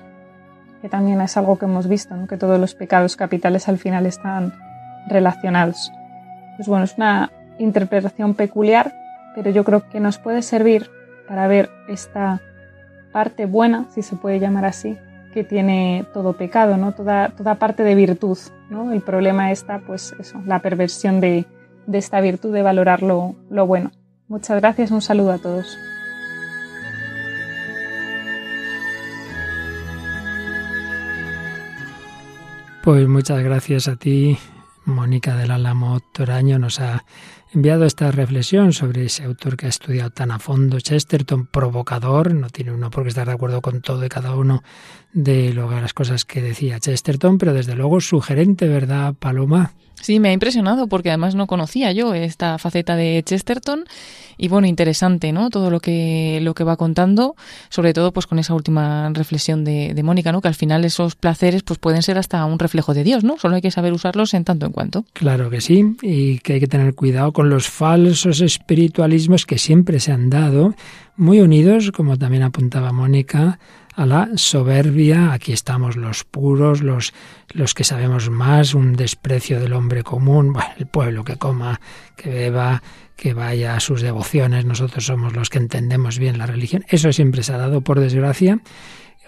que 0.82 0.90
también 0.90 1.20
es 1.22 1.36
algo 1.38 1.58
que 1.58 1.66
hemos 1.66 1.88
visto, 1.88 2.16
que 2.28 2.38
todos 2.38 2.60
los 2.60 2.76
pecados 2.76 3.16
capitales 3.16 3.68
al 3.68 3.78
final 3.78 4.06
están 4.06 4.54
relacionados. 5.08 5.92
Pues 6.58 6.68
bueno, 6.68 6.86
es 6.86 6.96
una 6.98 7.32
interpretación 7.58 8.36
peculiar, 8.36 8.94
pero 9.36 9.50
yo 9.50 9.64
creo 9.64 9.88
que 9.90 10.00
nos 10.00 10.18
puede 10.18 10.42
servir 10.42 10.90
para 11.28 11.48
ver 11.48 11.70
esta 11.88 12.42
parte 13.12 13.46
buena, 13.46 13.86
si 13.90 14.02
se 14.02 14.16
puede 14.16 14.40
llamar 14.40 14.66
así, 14.66 14.98
que 15.34 15.44
tiene 15.44 16.06
todo 16.14 16.34
pecado, 16.34 16.78
¿no? 16.78 16.94
Toda, 16.94 17.30
toda 17.30 17.56
parte 17.56 17.84
de 17.84 17.96
virtud, 17.96 18.38
¿no? 18.70 18.92
El 18.92 19.02
problema 19.02 19.52
está, 19.52 19.80
pues 19.80 20.14
eso, 20.20 20.42
la 20.46 20.60
perversión 20.60 21.20
de, 21.20 21.46
esta 21.92 22.22
virtud 22.22 22.54
de 22.54 22.62
valorar 22.62 23.02
lo, 23.04 23.36
lo 23.50 23.66
bueno. 23.66 23.92
Muchas 24.28 24.60
gracias, 24.62 24.92
un 24.92 25.02
saludo 25.02 25.32
a 25.32 25.38
todos. 25.38 25.78
Pues 32.84 33.08
muchas 33.08 33.44
gracias 33.44 33.88
a 33.88 33.96
ti, 33.96 34.38
Mónica 34.86 35.36
del 35.36 35.52
Álamo 35.52 36.00
Toraño, 36.00 36.58
nos 36.58 36.80
ha 36.80 37.06
enviado 37.54 37.86
esta 37.86 38.12
reflexión 38.12 38.74
sobre 38.74 39.06
ese 39.06 39.24
autor 39.24 39.58
que 39.58 39.66
ha 39.66 39.70
estudiado 39.70 40.10
tan 40.10 40.32
a 40.32 40.40
fondo, 40.40 40.80
Chesterton, 40.80 41.48
provocador, 41.48 42.34
no 42.34 42.50
tiene 42.50 42.72
uno 42.72 42.90
por 42.90 43.04
qué 43.04 43.10
estar 43.10 43.28
de 43.28 43.34
acuerdo 43.34 43.62
con 43.62 43.82
todo 43.82 44.06
y 44.06 44.10
cada 44.10 44.36
uno 44.36 44.64
de 45.14 45.54
las 45.54 45.94
cosas 45.94 46.26
que 46.26 46.42
decía 46.42 46.80
Chesterton, 46.80 47.38
pero 47.38 47.54
desde 47.54 47.76
luego 47.76 48.00
sugerente, 48.00 48.68
¿verdad, 48.68 49.14
Paloma? 49.20 49.74
Sí, 50.02 50.20
me 50.20 50.30
ha 50.30 50.34
impresionado 50.34 50.88
porque 50.88 51.10
además 51.10 51.36
no 51.36 51.46
conocía 51.46 51.92
yo 51.92 52.16
esta 52.16 52.58
faceta 52.58 52.96
de 52.96 53.22
Chesterton 53.24 53.86
y 54.38 54.48
bueno, 54.48 54.66
interesante, 54.66 55.32
¿no? 55.32 55.52
Todo 55.52 55.70
lo 55.70 55.80
que 55.80 56.40
lo 56.42 56.56
que 56.56 56.64
va 56.64 56.76
contando, 56.76 57.36
sobre 57.70 57.94
todo 57.94 58.12
pues 58.12 58.26
con 58.26 58.40
esa 58.40 58.56
última 58.56 59.12
reflexión 59.14 59.64
de, 59.64 59.94
de 59.94 60.04
Mónica, 60.04 60.32
¿no? 60.32 60.42
Que 60.42 60.48
al 60.48 60.56
final 60.56 60.84
esos 60.86 61.16
placeres 61.16 61.62
pues 61.62 61.78
pueden 61.78 62.02
ser 62.02 62.18
hasta 62.18 62.44
un 62.46 62.58
reflejo 62.58 62.96
de 62.96 63.04
Dios, 63.04 63.24
¿no? 63.24 63.38
Solo 63.38 63.56
hay 63.56 63.62
que 63.62 63.70
saber 63.70 63.94
usarlos 63.94 64.34
en 64.34 64.44
tanto 64.44 64.66
en 64.66 64.72
cuanto. 64.72 65.06
Claro 65.14 65.52
que 65.52 65.62
sí, 65.62 65.96
y 66.02 66.40
que 66.40 66.54
hay 66.54 66.60
que 66.60 66.68
tener 66.68 66.96
cuidado 66.96 67.32
con 67.32 67.41
los 67.50 67.70
falsos 67.70 68.42
espiritualismos 68.42 69.46
que 69.46 69.58
siempre 69.58 70.00
se 70.00 70.12
han 70.12 70.30
dado, 70.30 70.76
muy 71.16 71.40
unidos, 71.40 71.92
como 71.92 72.18
también 72.18 72.44
apuntaba 72.44 72.92
Mónica, 72.92 73.60
a 73.96 74.06
la 74.06 74.30
soberbia, 74.36 75.34
aquí 75.34 75.52
estamos 75.52 75.98
los 75.98 76.24
puros, 76.24 76.82
los, 76.82 77.14
los 77.50 77.74
que 77.74 77.84
sabemos 77.84 78.30
más, 78.30 78.74
un 78.74 78.94
desprecio 78.94 79.60
del 79.60 79.74
hombre 79.74 80.04
común, 80.04 80.56
el 80.78 80.88
pueblo 80.88 81.24
que 81.24 81.36
coma, 81.36 81.82
que 82.16 82.30
beba, 82.30 82.82
que 83.16 83.34
vaya 83.34 83.76
a 83.76 83.80
sus 83.80 84.02
devociones, 84.02 84.66
nosotros 84.66 85.06
somos 85.06 85.34
los 85.36 85.50
que 85.50 85.60
entendemos 85.60 86.18
bien 86.20 86.38
la 86.38 86.46
religión. 86.46 86.86
Eso 86.88 87.12
siempre 87.12 87.44
se 87.44 87.54
ha 87.54 87.58
dado, 87.58 87.82
por 87.82 88.00
desgracia, 88.00 88.60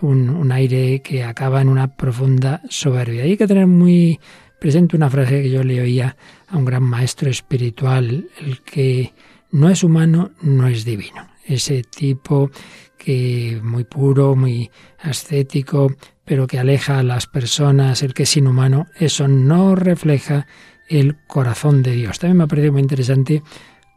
un, 0.01 0.29
un 0.29 0.51
aire 0.51 1.01
que 1.01 1.23
acaba 1.23 1.61
en 1.61 1.69
una 1.69 1.95
profunda 1.95 2.61
soberbia. 2.69 3.23
Hay 3.23 3.37
que 3.37 3.47
tener 3.47 3.67
muy 3.67 4.19
presente 4.63 4.95
una 4.95 5.09
frase 5.09 5.41
que 5.41 5.49
yo 5.49 5.61
le 5.61 5.81
oía 5.81 6.15
a 6.47 6.55
un 6.55 6.63
gran 6.63 6.83
maestro 6.83 7.29
espiritual, 7.29 8.29
el 8.39 8.61
que 8.61 9.11
no 9.51 9.69
es 9.69 9.83
humano, 9.83 10.31
no 10.41 10.69
es 10.69 10.85
divino. 10.85 11.27
Ese 11.45 11.83
tipo 11.83 12.49
que 12.97 13.59
muy 13.61 13.83
puro, 13.83 14.37
muy 14.37 14.71
ascético, 14.99 15.93
pero 16.23 16.47
que 16.47 16.59
aleja 16.59 16.99
a 16.99 17.03
las 17.03 17.27
personas, 17.27 18.03
el 18.03 18.13
que 18.13 18.23
es 18.23 18.37
inhumano, 18.37 18.87
eso 18.97 19.27
no 19.27 19.75
refleja 19.75 20.47
el 20.87 21.17
corazón 21.27 21.83
de 21.83 21.91
Dios. 21.91 22.19
También 22.19 22.37
me 22.37 22.43
ha 22.45 22.47
parecido 22.47 22.71
muy 22.71 22.83
interesante 22.83 23.43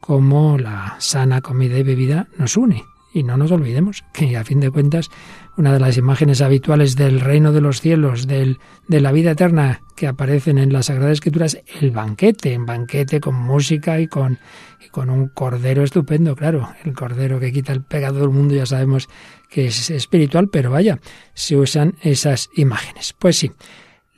cómo 0.00 0.58
la 0.58 0.96
sana 0.98 1.42
comida 1.42 1.78
y 1.78 1.84
bebida 1.84 2.26
nos 2.38 2.56
une. 2.56 2.82
Y 3.16 3.22
no 3.22 3.38
nos 3.38 3.50
olvidemos 3.50 4.04
que 4.12 4.36
a 4.36 4.44
fin 4.44 4.60
de 4.60 4.70
cuentas 4.70 5.08
una 5.56 5.72
de 5.72 5.80
las 5.80 5.96
imágenes 5.96 6.42
habituales 6.42 6.96
del 6.96 7.20
reino 7.20 7.50
de 7.50 7.62
los 7.62 7.80
cielos, 7.80 8.26
del, 8.26 8.58
de 8.88 9.00
la 9.00 9.10
vida 9.10 9.30
eterna 9.30 9.80
que 9.96 10.06
aparecen 10.06 10.58
en 10.58 10.70
las 10.70 10.86
Sagradas 10.86 11.14
Escrituras, 11.14 11.58
el 11.80 11.92
banquete, 11.92 12.58
un 12.58 12.66
banquete 12.66 13.18
con 13.18 13.36
música 13.36 13.98
y 14.00 14.06
con, 14.06 14.38
con 14.90 15.08
un 15.08 15.28
cordero 15.28 15.82
estupendo, 15.82 16.36
claro, 16.36 16.68
el 16.84 16.92
cordero 16.92 17.40
que 17.40 17.52
quita 17.52 17.72
el 17.72 17.82
pecado 17.82 18.20
del 18.20 18.28
mundo 18.28 18.54
ya 18.54 18.66
sabemos 18.66 19.08
que 19.48 19.68
es 19.68 19.88
espiritual, 19.88 20.50
pero 20.50 20.70
vaya, 20.70 20.98
se 21.32 21.56
usan 21.56 21.94
esas 22.02 22.50
imágenes. 22.54 23.14
Pues 23.18 23.38
sí, 23.38 23.50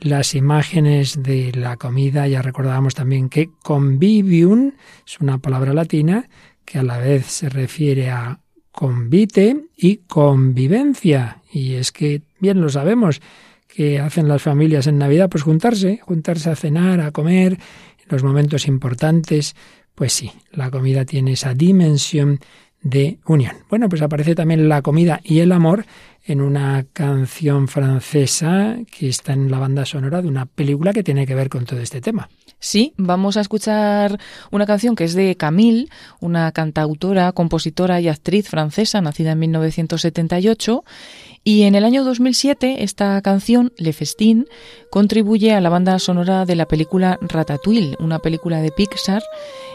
las 0.00 0.34
imágenes 0.34 1.22
de 1.22 1.52
la 1.54 1.76
comida, 1.76 2.26
ya 2.26 2.42
recordábamos 2.42 2.96
también 2.96 3.28
que 3.28 3.52
convivium 3.62 4.72
es 5.06 5.20
una 5.20 5.38
palabra 5.38 5.72
latina 5.72 6.28
que 6.64 6.80
a 6.80 6.82
la 6.82 6.98
vez 6.98 7.26
se 7.26 7.48
refiere 7.48 8.10
a 8.10 8.40
convite 8.78 9.64
y 9.76 9.96
convivencia. 10.06 11.42
Y 11.52 11.74
es 11.74 11.90
que 11.90 12.22
bien 12.38 12.60
lo 12.60 12.68
sabemos 12.68 13.20
que 13.66 13.98
hacen 13.98 14.28
las 14.28 14.40
familias 14.40 14.86
en 14.86 14.98
Navidad, 14.98 15.28
pues 15.28 15.42
juntarse, 15.42 15.98
juntarse 16.00 16.48
a 16.48 16.54
cenar, 16.54 17.00
a 17.00 17.10
comer, 17.10 17.58
los 18.06 18.22
momentos 18.22 18.68
importantes. 18.68 19.56
Pues 19.96 20.12
sí, 20.12 20.30
la 20.52 20.70
comida 20.70 21.04
tiene 21.04 21.32
esa 21.32 21.54
dimensión 21.54 22.38
de 22.80 23.18
unión. 23.26 23.56
Bueno, 23.68 23.88
pues 23.88 24.00
aparece 24.00 24.36
también 24.36 24.68
la 24.68 24.80
comida 24.80 25.20
y 25.24 25.40
el 25.40 25.50
amor 25.50 25.84
en 26.24 26.40
una 26.40 26.86
canción 26.92 27.66
francesa 27.66 28.76
que 28.96 29.08
está 29.08 29.32
en 29.32 29.50
la 29.50 29.58
banda 29.58 29.86
sonora 29.86 30.22
de 30.22 30.28
una 30.28 30.46
película 30.46 30.92
que 30.92 31.02
tiene 31.02 31.26
que 31.26 31.34
ver 31.34 31.48
con 31.48 31.64
todo 31.64 31.80
este 31.80 32.00
tema. 32.00 32.28
Sí, 32.60 32.92
vamos 32.96 33.36
a 33.36 33.40
escuchar 33.40 34.18
una 34.50 34.66
canción 34.66 34.96
que 34.96 35.04
es 35.04 35.14
de 35.14 35.36
Camille, 35.36 35.88
una 36.20 36.50
cantautora, 36.50 37.30
compositora 37.32 38.00
y 38.00 38.08
actriz 38.08 38.48
francesa 38.48 39.00
nacida 39.00 39.32
en 39.32 39.38
1978. 39.38 40.84
Y 41.44 41.62
en 41.62 41.76
el 41.76 41.84
año 41.84 42.02
2007 42.02 42.82
esta 42.82 43.22
canción, 43.22 43.72
Le 43.76 43.92
Festin, 43.92 44.46
contribuye 44.90 45.54
a 45.54 45.60
la 45.60 45.68
banda 45.68 45.98
sonora 46.00 46.44
de 46.46 46.56
la 46.56 46.66
película 46.66 47.18
Ratatouille, 47.22 47.96
una 48.00 48.18
película 48.18 48.60
de 48.60 48.72
Pixar 48.72 49.22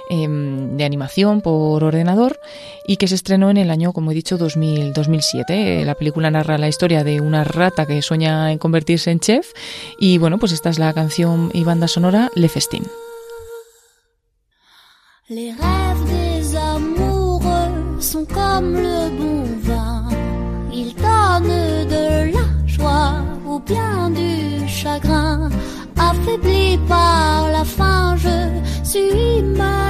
em, 0.09 0.77
de 0.77 0.83
animación 0.83 1.41
por 1.41 1.83
ordenador 1.83 2.39
y 2.87 2.97
que 2.97 3.07
se 3.07 3.15
estrenó 3.15 3.49
en 3.49 3.57
el 3.57 3.69
año, 3.69 3.93
como 3.93 4.11
he 4.11 4.15
dicho, 4.15 4.37
2007. 4.37 5.85
La 5.85 5.95
película 5.95 6.31
narra 6.31 6.57
la 6.57 6.67
historia 6.67 7.03
de 7.03 7.21
una 7.21 7.43
rata 7.43 7.85
que 7.85 8.01
sueña 8.01 8.51
en 8.51 8.57
convertirse 8.57 9.11
en 9.11 9.19
chef 9.19 9.51
y 9.99 10.17
bueno, 10.17 10.37
pues 10.37 10.51
esta 10.51 10.69
es 10.69 10.79
la 10.79 10.93
canción 10.93 11.51
y 11.53 11.63
banda 11.63 11.87
sonora 11.87 12.29
Le 12.35 12.49
Festin. 12.49 12.83
Les 15.29 15.53
rêves 15.53 16.05
des 16.05 16.55
amoureux 16.57 18.01
sont 18.01 18.25
comme 18.25 18.75
le 18.75 19.09
bon 19.17 19.45
vin. 19.61 20.03
Ils 20.73 20.93
donnent 20.95 21.87
de 21.87 22.31
la 22.33 22.45
joie 22.67 23.23
ou 23.47 23.57
bien 23.59 24.09
du 24.09 24.67
chagrin. 24.67 25.49
Affaibli 25.97 26.77
par 26.89 27.49
la 27.51 27.63
faim, 27.63 28.17
je 28.17 28.37
suis 28.83 29.41
malheureux. 29.41 29.82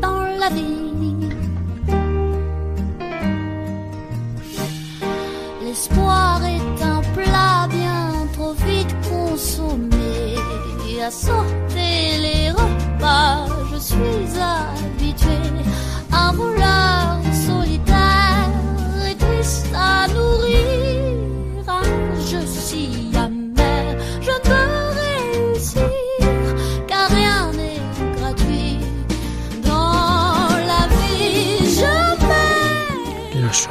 Dans 0.00 0.24
la 0.38 0.48
vie. 0.50 0.70
L'espoir 5.64 6.40
est 6.44 6.82
un 6.82 7.00
plat 7.14 7.68
bien 7.68 8.26
trop 8.32 8.54
vite 8.66 8.94
consommé. 9.10 9.94
À 11.06 11.10
sauter 11.10 12.16
les 12.18 12.50
repas, 12.50 13.44
je 13.70 13.76
suis 13.76 14.40
habitué. 14.40 14.73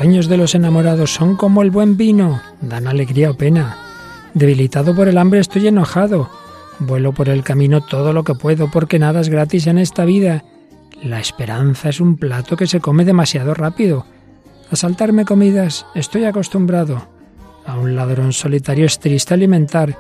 Sueños 0.04 0.28
de 0.28 0.36
los 0.36 0.54
enamorados 0.54 1.14
son 1.14 1.38
como 1.38 1.62
el 1.62 1.72
buen 1.72 1.96
vino, 1.96 2.42
dan 2.60 2.88
alegría 2.88 3.32
o 3.32 3.36
pena. 3.36 3.78
Debilitado 4.34 4.94
por 4.94 5.08
el 5.08 5.18
hambre 5.18 5.40
estoy 5.40 5.66
enojado. 5.66 6.30
Vuelo 6.78 7.14
por 7.14 7.30
el 7.30 7.42
camino 7.42 7.80
todo 7.80 8.12
lo 8.12 8.26
que 8.26 8.36
puedo 8.36 8.70
porque 8.70 9.00
nada 9.00 9.22
es 9.22 9.30
gratis 9.30 9.66
en 9.66 9.78
esta 9.78 10.04
vida. 10.04 10.44
La 11.02 11.22
esperanza 11.22 11.88
es 11.88 12.02
un 12.02 12.18
plato 12.18 12.58
que 12.58 12.68
se 12.68 12.82
come 12.82 13.06
demasiado 13.06 13.54
rápido. 13.54 14.06
A 14.70 14.76
saltarme 14.76 15.24
comidas 15.24 15.86
estoy 15.96 16.26
acostumbrado. 16.26 17.08
A 17.66 17.78
un 17.78 17.96
ladrón 17.96 18.34
solitario 18.34 18.86
es 18.88 19.00
triste 19.00 19.34
alimentar. 19.34 19.98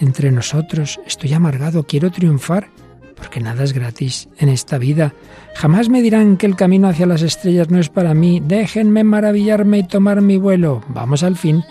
Entre 0.00 0.30
nosotros 0.32 1.00
estoy 1.06 1.32
amargado, 1.32 1.84
quiero 1.84 2.10
triunfar, 2.10 2.68
porque 3.16 3.40
nada 3.40 3.64
es 3.64 3.72
gratis 3.72 4.28
en 4.38 4.48
esta 4.48 4.78
vida. 4.78 5.14
Jamás 5.54 5.88
me 5.88 6.02
dirán 6.02 6.36
que 6.36 6.46
el 6.46 6.54
camino 6.54 6.88
hacia 6.88 7.06
las 7.06 7.22
estrellas 7.22 7.70
no 7.70 7.78
es 7.78 7.88
para 7.88 8.14
mí. 8.14 8.40
Déjenme 8.44 9.04
maravillarme 9.04 9.78
y 9.78 9.86
tomar 9.86 10.20
mi 10.20 10.36
vuelo. 10.36 10.82
Vamos 10.88 11.22
al 11.22 11.36
fin 11.36 11.64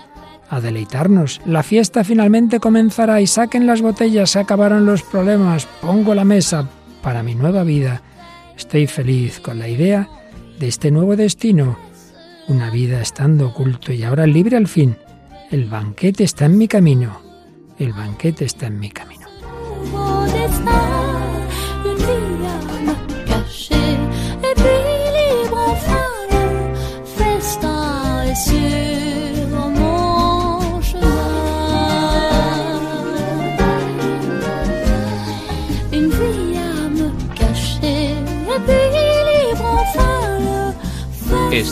a 0.49 0.59
deleitarnos. 0.59 1.41
La 1.45 1.63
fiesta 1.63 2.03
finalmente 2.03 2.59
comenzará 2.59 3.21
y 3.21 3.27
saquen 3.27 3.67
las 3.67 3.81
botellas, 3.81 4.31
se 4.31 4.39
acabaron 4.39 4.85
los 4.85 5.03
problemas. 5.03 5.67
Pongo 5.81 6.13
la 6.15 6.25
mesa 6.25 6.67
para 7.01 7.23
mi 7.23 7.35
nueva 7.35 7.63
vida. 7.63 8.01
Estoy 8.57 8.87
feliz 8.87 9.39
con 9.39 9.59
la 9.59 9.67
idea 9.67 10.09
de 10.59 10.67
este 10.67 10.91
nuevo 10.91 11.15
destino. 11.15 11.77
Una 12.47 12.69
vida 12.69 13.01
estando 13.01 13.47
oculto 13.47 13.91
y 13.91 14.03
ahora 14.03 14.27
libre 14.27 14.57
al 14.57 14.67
fin. 14.67 14.97
El 15.51 15.65
banquete 15.65 16.23
está 16.23 16.45
en 16.45 16.57
mi 16.57 16.67
camino. 16.67 17.21
El 17.77 17.93
banquete 17.93 18.45
está 18.45 18.67
en 18.67 18.79
mi 18.79 18.89
camino. 18.89 19.27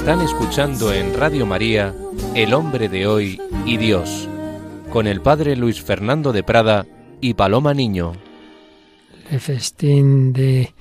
Están 0.03 0.19
escuchando 0.19 0.93
en 0.93 1.17
Radio 1.17 1.45
María 1.45 1.95
El 2.35 2.53
hombre 2.53 2.89
de 2.89 3.07
hoy 3.07 3.41
y 3.65 3.77
Dios, 3.77 4.27
con 4.89 5.07
el 5.07 5.21
padre 5.21 5.55
Luis 5.55 5.81
Fernando 5.81 6.33
de 6.33 6.43
Prada 6.43 6.85
y 7.21 7.35
Paloma 7.35 7.73
Niño. 7.73 8.11
El 9.31 9.39
festín 9.39 10.33
de 10.33 10.73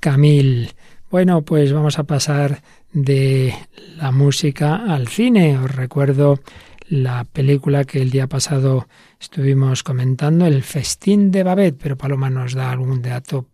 Camil. 0.00 0.72
Bueno, 1.10 1.42
pues 1.42 1.74
vamos 1.74 1.98
a 1.98 2.04
pasar 2.04 2.62
de 2.94 3.54
la 3.98 4.10
música 4.10 4.76
al 4.76 5.08
cine. 5.08 5.58
Os 5.58 5.70
recuerdo 5.70 6.40
la 6.88 7.24
película 7.24 7.84
que 7.84 8.00
el 8.00 8.08
día 8.08 8.26
pasado 8.26 8.88
estuvimos 9.20 9.82
comentando, 9.82 10.46
El 10.46 10.62
festín 10.62 11.30
de 11.30 11.42
Babette, 11.42 11.78
pero 11.78 11.98
Paloma 11.98 12.30
nos 12.30 12.54
da 12.54 12.70
algún 12.70 13.02
dato 13.02 13.48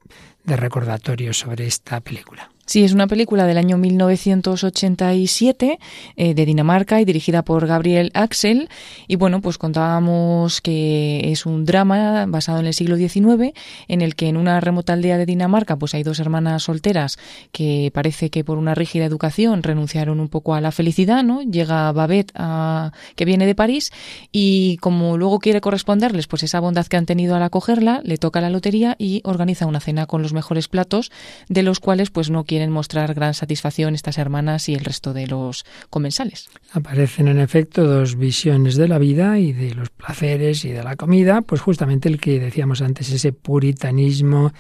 de 0.44 0.57
recordatorio 0.57 1.32
sobre 1.32 1.66
esta 1.66 2.00
película. 2.00 2.53
Sí, 2.73 2.85
es 2.85 2.95
una 2.95 3.07
película 3.07 3.45
del 3.45 3.59
año 3.59 3.77
1987 3.77 5.79
eh, 6.16 6.33
de 6.33 6.47
Dinamarca 6.47 7.03
y 7.03 7.05
dirigida 7.05 7.43
por 7.43 7.66
Gabriel 7.66 8.11
Axel. 8.14 8.70
Y 9.07 9.16
bueno, 9.16 9.43
pues 9.43 9.59
contábamos 9.59 10.62
que 10.62 11.31
es 11.31 11.45
un 11.45 11.66
drama 11.66 12.25
basado 12.25 12.61
en 12.61 12.66
el 12.66 12.73
siglo 12.73 12.97
XIX 12.97 13.53
en 13.89 14.01
el 14.01 14.14
que 14.14 14.29
en 14.29 14.39
una 14.39 14.59
remota 14.61 14.95
aldea 14.95 15.18
de 15.18 15.27
Dinamarca 15.27 15.77
pues 15.77 15.95
hay 15.95 16.03
dos 16.03 16.18
hermanas 16.18 16.62
solteras 16.62 17.18
que 17.53 17.91
parece 17.93 18.31
que 18.31 18.43
por 18.43 18.57
una 18.57 18.75
rígida 18.75 19.05
educación 19.05 19.62
renunciaron 19.62 20.18
un 20.18 20.29
poco 20.29 20.55
a 20.55 20.62
la 20.62 20.73
felicidad, 20.73 21.23
¿no? 21.23 21.43
Llega 21.43 21.93
Babette 21.93 22.33
a, 22.35 22.93
que 23.16 23.27
viene 23.27 23.45
de 23.45 23.55
París 23.55 23.93
y 24.33 24.79
como 24.79 25.18
luego 25.18 25.41
quiere 25.41 25.61
corresponderles 25.61 26.27
pues 26.27 26.43
esa 26.43 26.59
bondad 26.59 26.87
que 26.87 26.97
han 26.97 27.05
tenido 27.05 27.37
al 27.37 27.43
acogerla, 27.43 28.01
le 28.03 28.16
toca 28.16 28.41
la 28.41 28.49
lotería 28.49 28.97
y 28.99 29.20
organiza 29.25 29.66
una 29.66 29.81
cena 29.81 30.07
con 30.07 30.23
los 30.23 30.33
mejores 30.33 30.68
platos 30.68 31.12
de 31.51 31.62
los 31.62 31.79
cuales 31.79 32.09
pues 32.09 32.31
no 32.31 32.45
quieren 32.63 32.73
mostrar 32.73 33.13
gran 33.13 33.35
satisfacción 33.35 33.97
estas 33.97 34.19
hermanas 34.19 34.69
y 34.69 34.75
el 34.75 34.85
resto 34.85 35.13
de 35.13 35.27
los 35.27 35.65
comensales. 35.91 36.49
Aparecen 36.73 37.27
en 37.27 37.41
efecto 37.41 37.85
dos 37.85 38.15
visiones 38.15 38.77
de 38.77 38.87
la 38.87 38.99
vida 38.99 39.41
y 39.41 39.53
de 39.53 39.75
los 39.75 39.91
placeres 39.91 40.65
y 40.65 40.71
de 40.71 40.85
la 40.85 40.95
comida, 40.95 41.43
pues 41.43 41.61
justamente 41.61 42.09
el 42.09 42.21
que 42.21 42.39
decíamos 42.39 42.81
antes, 42.81 43.11
ese 43.11 43.33
puritanismo 43.33 44.53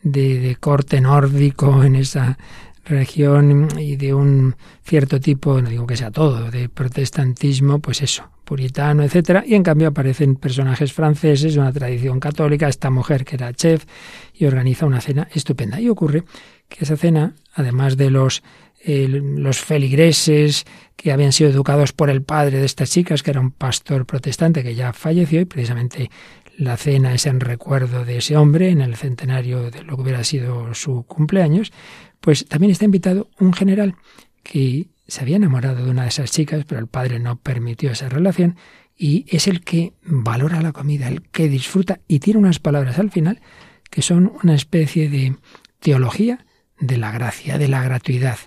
de, 0.00 0.38
de 0.38 0.54
corte 0.56 1.00
nórdico 1.00 1.82
en 1.82 1.96
esa 1.96 2.38
región 2.84 3.68
y 3.76 3.96
de 3.96 4.14
un 4.14 4.54
cierto 4.84 5.18
tipo, 5.18 5.60
no 5.60 5.68
digo 5.68 5.88
que 5.88 5.96
sea 5.96 6.12
todo, 6.12 6.52
de 6.52 6.68
protestantismo, 6.68 7.80
pues 7.80 8.00
eso, 8.00 8.30
puritano, 8.44 9.02
etcétera, 9.02 9.42
y 9.44 9.54
en 9.56 9.64
cambio 9.64 9.88
aparecen 9.88 10.36
personajes 10.36 10.92
franceses 10.92 11.56
una 11.56 11.72
tradición 11.72 12.20
católica, 12.20 12.68
esta 12.68 12.90
mujer 12.90 13.24
que 13.24 13.34
era 13.34 13.52
chef 13.52 13.86
y 14.34 14.44
organiza 14.44 14.86
una 14.86 15.00
cena 15.00 15.28
estupenda. 15.32 15.80
Y 15.80 15.88
ocurre 15.88 16.22
que 16.70 16.84
esa 16.84 16.96
cena, 16.96 17.34
además 17.52 17.98
de 17.98 18.10
los, 18.10 18.42
los 18.86 19.58
feligreses 19.58 20.64
que 20.96 21.12
habían 21.12 21.32
sido 21.32 21.50
educados 21.50 21.92
por 21.92 22.08
el 22.08 22.22
padre 22.22 22.58
de 22.58 22.66
estas 22.66 22.90
chicas, 22.90 23.22
que 23.22 23.32
era 23.32 23.40
un 23.40 23.50
pastor 23.50 24.06
protestante 24.06 24.62
que 24.62 24.74
ya 24.74 24.94
falleció, 24.94 25.40
y 25.40 25.44
precisamente 25.44 26.10
la 26.56 26.76
cena 26.76 27.14
es 27.14 27.26
en 27.26 27.40
recuerdo 27.40 28.04
de 28.04 28.18
ese 28.18 28.36
hombre, 28.36 28.70
en 28.70 28.80
el 28.80 28.96
centenario 28.96 29.70
de 29.70 29.82
lo 29.82 29.96
que 29.96 30.02
hubiera 30.02 30.24
sido 30.24 30.72
su 30.74 31.04
cumpleaños, 31.04 31.72
pues 32.20 32.46
también 32.46 32.70
está 32.70 32.84
invitado 32.84 33.28
un 33.38 33.52
general 33.52 33.96
que 34.42 34.88
se 35.06 35.22
había 35.22 35.36
enamorado 35.36 35.84
de 35.84 35.90
una 35.90 36.02
de 36.02 36.08
esas 36.08 36.30
chicas, 36.30 36.64
pero 36.66 36.80
el 36.80 36.86
padre 36.86 37.18
no 37.18 37.36
permitió 37.36 37.90
esa 37.90 38.08
relación, 38.08 38.56
y 38.96 39.24
es 39.28 39.48
el 39.48 39.62
que 39.62 39.94
valora 40.02 40.60
la 40.60 40.72
comida, 40.72 41.08
el 41.08 41.22
que 41.22 41.48
disfruta, 41.48 42.00
y 42.06 42.20
tiene 42.20 42.38
unas 42.38 42.58
palabras 42.58 42.98
al 42.98 43.10
final 43.10 43.40
que 43.88 44.02
son 44.02 44.32
una 44.42 44.54
especie 44.54 45.08
de 45.08 45.36
teología 45.80 46.46
de 46.80 46.96
la 46.96 47.12
gracia, 47.12 47.58
de 47.58 47.68
la 47.68 47.82
gratuidad, 47.82 48.38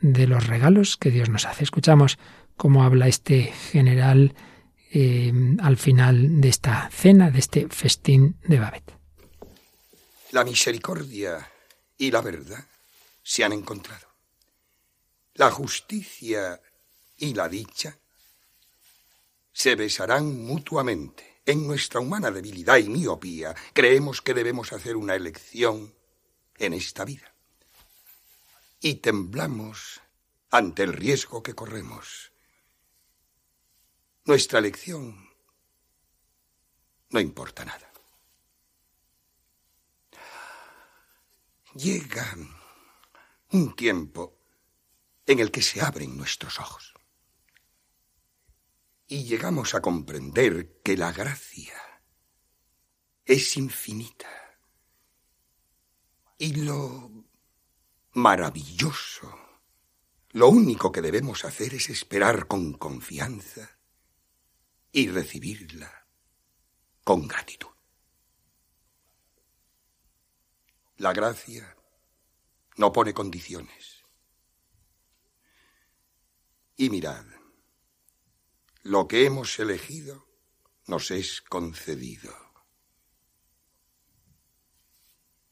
de 0.00 0.26
los 0.26 0.46
regalos 0.46 0.96
que 0.96 1.10
Dios 1.10 1.28
nos 1.28 1.44
hace. 1.44 1.64
Escuchamos 1.64 2.18
cómo 2.56 2.82
habla 2.82 3.08
este 3.08 3.44
general 3.70 4.34
eh, 4.90 5.32
al 5.60 5.76
final 5.76 6.40
de 6.40 6.48
esta 6.48 6.90
cena, 6.90 7.30
de 7.30 7.38
este 7.38 7.68
festín 7.68 8.38
de 8.44 8.58
Babet. 8.58 8.92
La 10.32 10.44
misericordia 10.44 11.50
y 11.96 12.10
la 12.10 12.20
verdad 12.20 12.64
se 13.22 13.44
han 13.44 13.52
encontrado. 13.52 14.08
La 15.34 15.50
justicia 15.50 16.60
y 17.16 17.34
la 17.34 17.48
dicha 17.48 17.98
se 19.52 19.76
besarán 19.76 20.44
mutuamente. 20.44 21.42
En 21.46 21.66
nuestra 21.66 22.00
humana 22.00 22.30
debilidad 22.30 22.78
y 22.78 22.88
miopía 22.88 23.54
creemos 23.74 24.22
que 24.22 24.32
debemos 24.32 24.72
hacer 24.72 24.96
una 24.96 25.14
elección 25.14 25.94
en 26.58 26.72
esta 26.72 27.04
vida 27.04 27.33
y 28.84 28.96
temblamos 28.96 30.02
ante 30.50 30.82
el 30.82 30.92
riesgo 30.92 31.42
que 31.42 31.54
corremos. 31.54 32.32
Nuestra 34.26 34.58
elección 34.58 35.30
no 37.08 37.18
importa 37.18 37.64
nada. 37.64 37.90
Llega 41.74 42.36
un 43.52 43.74
tiempo 43.74 44.38
en 45.24 45.38
el 45.38 45.50
que 45.50 45.62
se 45.62 45.80
abren 45.80 46.14
nuestros 46.14 46.60
ojos 46.60 46.92
y 49.06 49.24
llegamos 49.24 49.74
a 49.74 49.80
comprender 49.80 50.82
que 50.82 50.98
la 50.98 51.10
gracia 51.10 51.80
es 53.24 53.56
infinita 53.56 54.28
y 56.36 56.56
lo 56.56 57.23
maravilloso. 58.14 59.38
Lo 60.30 60.48
único 60.48 60.90
que 60.90 61.02
debemos 61.02 61.44
hacer 61.44 61.74
es 61.74 61.90
esperar 61.90 62.46
con 62.46 62.72
confianza 62.72 63.78
y 64.90 65.08
recibirla 65.08 66.06
con 67.04 67.28
gratitud. 67.28 67.68
La 70.96 71.12
gracia 71.12 71.76
no 72.76 72.92
pone 72.92 73.12
condiciones. 73.12 74.04
Y 76.76 76.90
mirad, 76.90 77.24
lo 78.82 79.06
que 79.06 79.26
hemos 79.26 79.58
elegido 79.58 80.26
nos 80.86 81.10
es 81.10 81.40
concedido. 81.42 82.34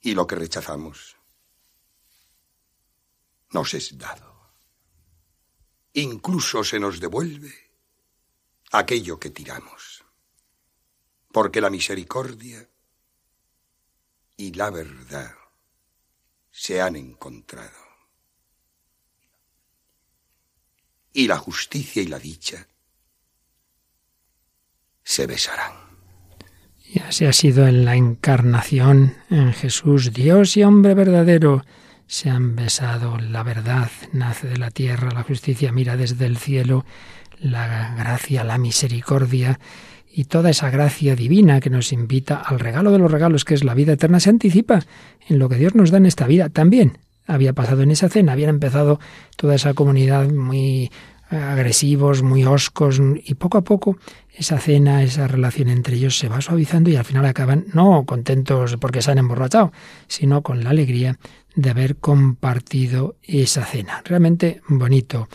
Y 0.00 0.14
lo 0.14 0.26
que 0.26 0.34
rechazamos 0.34 1.21
nos 3.52 3.74
es 3.74 3.96
dado. 3.96 4.32
Incluso 5.94 6.64
se 6.64 6.78
nos 6.80 7.00
devuelve 7.00 7.52
aquello 8.72 9.18
que 9.18 9.30
tiramos, 9.30 10.04
porque 11.30 11.60
la 11.60 11.70
misericordia 11.70 12.68
y 14.36 14.52
la 14.54 14.70
verdad 14.70 15.34
se 16.50 16.80
han 16.80 16.96
encontrado. 16.96 17.82
Y 21.12 21.26
la 21.26 21.36
justicia 21.36 22.02
y 22.02 22.06
la 22.06 22.18
dicha 22.18 22.66
se 25.04 25.26
besarán. 25.26 25.92
Y 26.84 27.00
así 27.00 27.24
ha 27.26 27.32
sido 27.32 27.66
en 27.66 27.84
la 27.84 27.96
encarnación, 27.96 29.16
en 29.30 29.52
Jesús, 29.52 30.12
Dios 30.12 30.56
y 30.56 30.62
hombre 30.62 30.94
verdadero, 30.94 31.64
se 32.06 32.30
han 32.30 32.56
besado, 32.56 33.18
la 33.18 33.42
verdad 33.42 33.90
nace 34.12 34.48
de 34.48 34.58
la 34.58 34.70
tierra, 34.70 35.10
la 35.12 35.22
justicia 35.22 35.72
mira 35.72 35.96
desde 35.96 36.26
el 36.26 36.36
cielo, 36.36 36.84
la 37.40 37.94
gracia, 37.96 38.44
la 38.44 38.58
misericordia 38.58 39.58
y 40.14 40.24
toda 40.24 40.50
esa 40.50 40.70
gracia 40.70 41.16
divina 41.16 41.60
que 41.60 41.70
nos 41.70 41.92
invita 41.92 42.36
al 42.36 42.60
regalo 42.60 42.92
de 42.92 42.98
los 42.98 43.10
regalos, 43.10 43.44
que 43.44 43.54
es 43.54 43.64
la 43.64 43.74
vida 43.74 43.94
eterna, 43.94 44.20
se 44.20 44.30
anticipa 44.30 44.80
en 45.28 45.38
lo 45.38 45.48
que 45.48 45.56
Dios 45.56 45.74
nos 45.74 45.90
da 45.90 45.98
en 45.98 46.06
esta 46.06 46.26
vida 46.26 46.50
también. 46.50 46.98
Había 47.26 47.54
pasado 47.54 47.82
en 47.82 47.90
esa 47.90 48.08
cena, 48.08 48.32
habían 48.32 48.50
empezado 48.50 49.00
toda 49.36 49.54
esa 49.54 49.72
comunidad 49.74 50.28
muy 50.30 50.90
agresivos, 51.30 52.22
muy 52.22 52.44
oscos, 52.44 53.00
y 53.24 53.34
poco 53.34 53.58
a 53.58 53.62
poco 53.62 53.96
esa 54.34 54.58
cena, 54.58 55.02
esa 55.02 55.28
relación 55.28 55.68
entre 55.68 55.96
ellos 55.96 56.18
se 56.18 56.28
va 56.28 56.40
suavizando 56.40 56.90
y 56.90 56.96
al 56.96 57.04
final 57.04 57.24
acaban 57.24 57.66
no 57.72 58.04
contentos 58.04 58.76
porque 58.78 59.02
se 59.02 59.12
han 59.12 59.18
emborrachado, 59.18 59.72
sino 60.08 60.42
con 60.42 60.62
la 60.62 60.70
alegría 60.70 61.18
de 61.54 61.70
haber 61.70 61.96
compartido 61.96 63.16
esa 63.22 63.64
cena. 63.64 64.02
Realmente 64.04 64.62
bonito. 64.68 65.28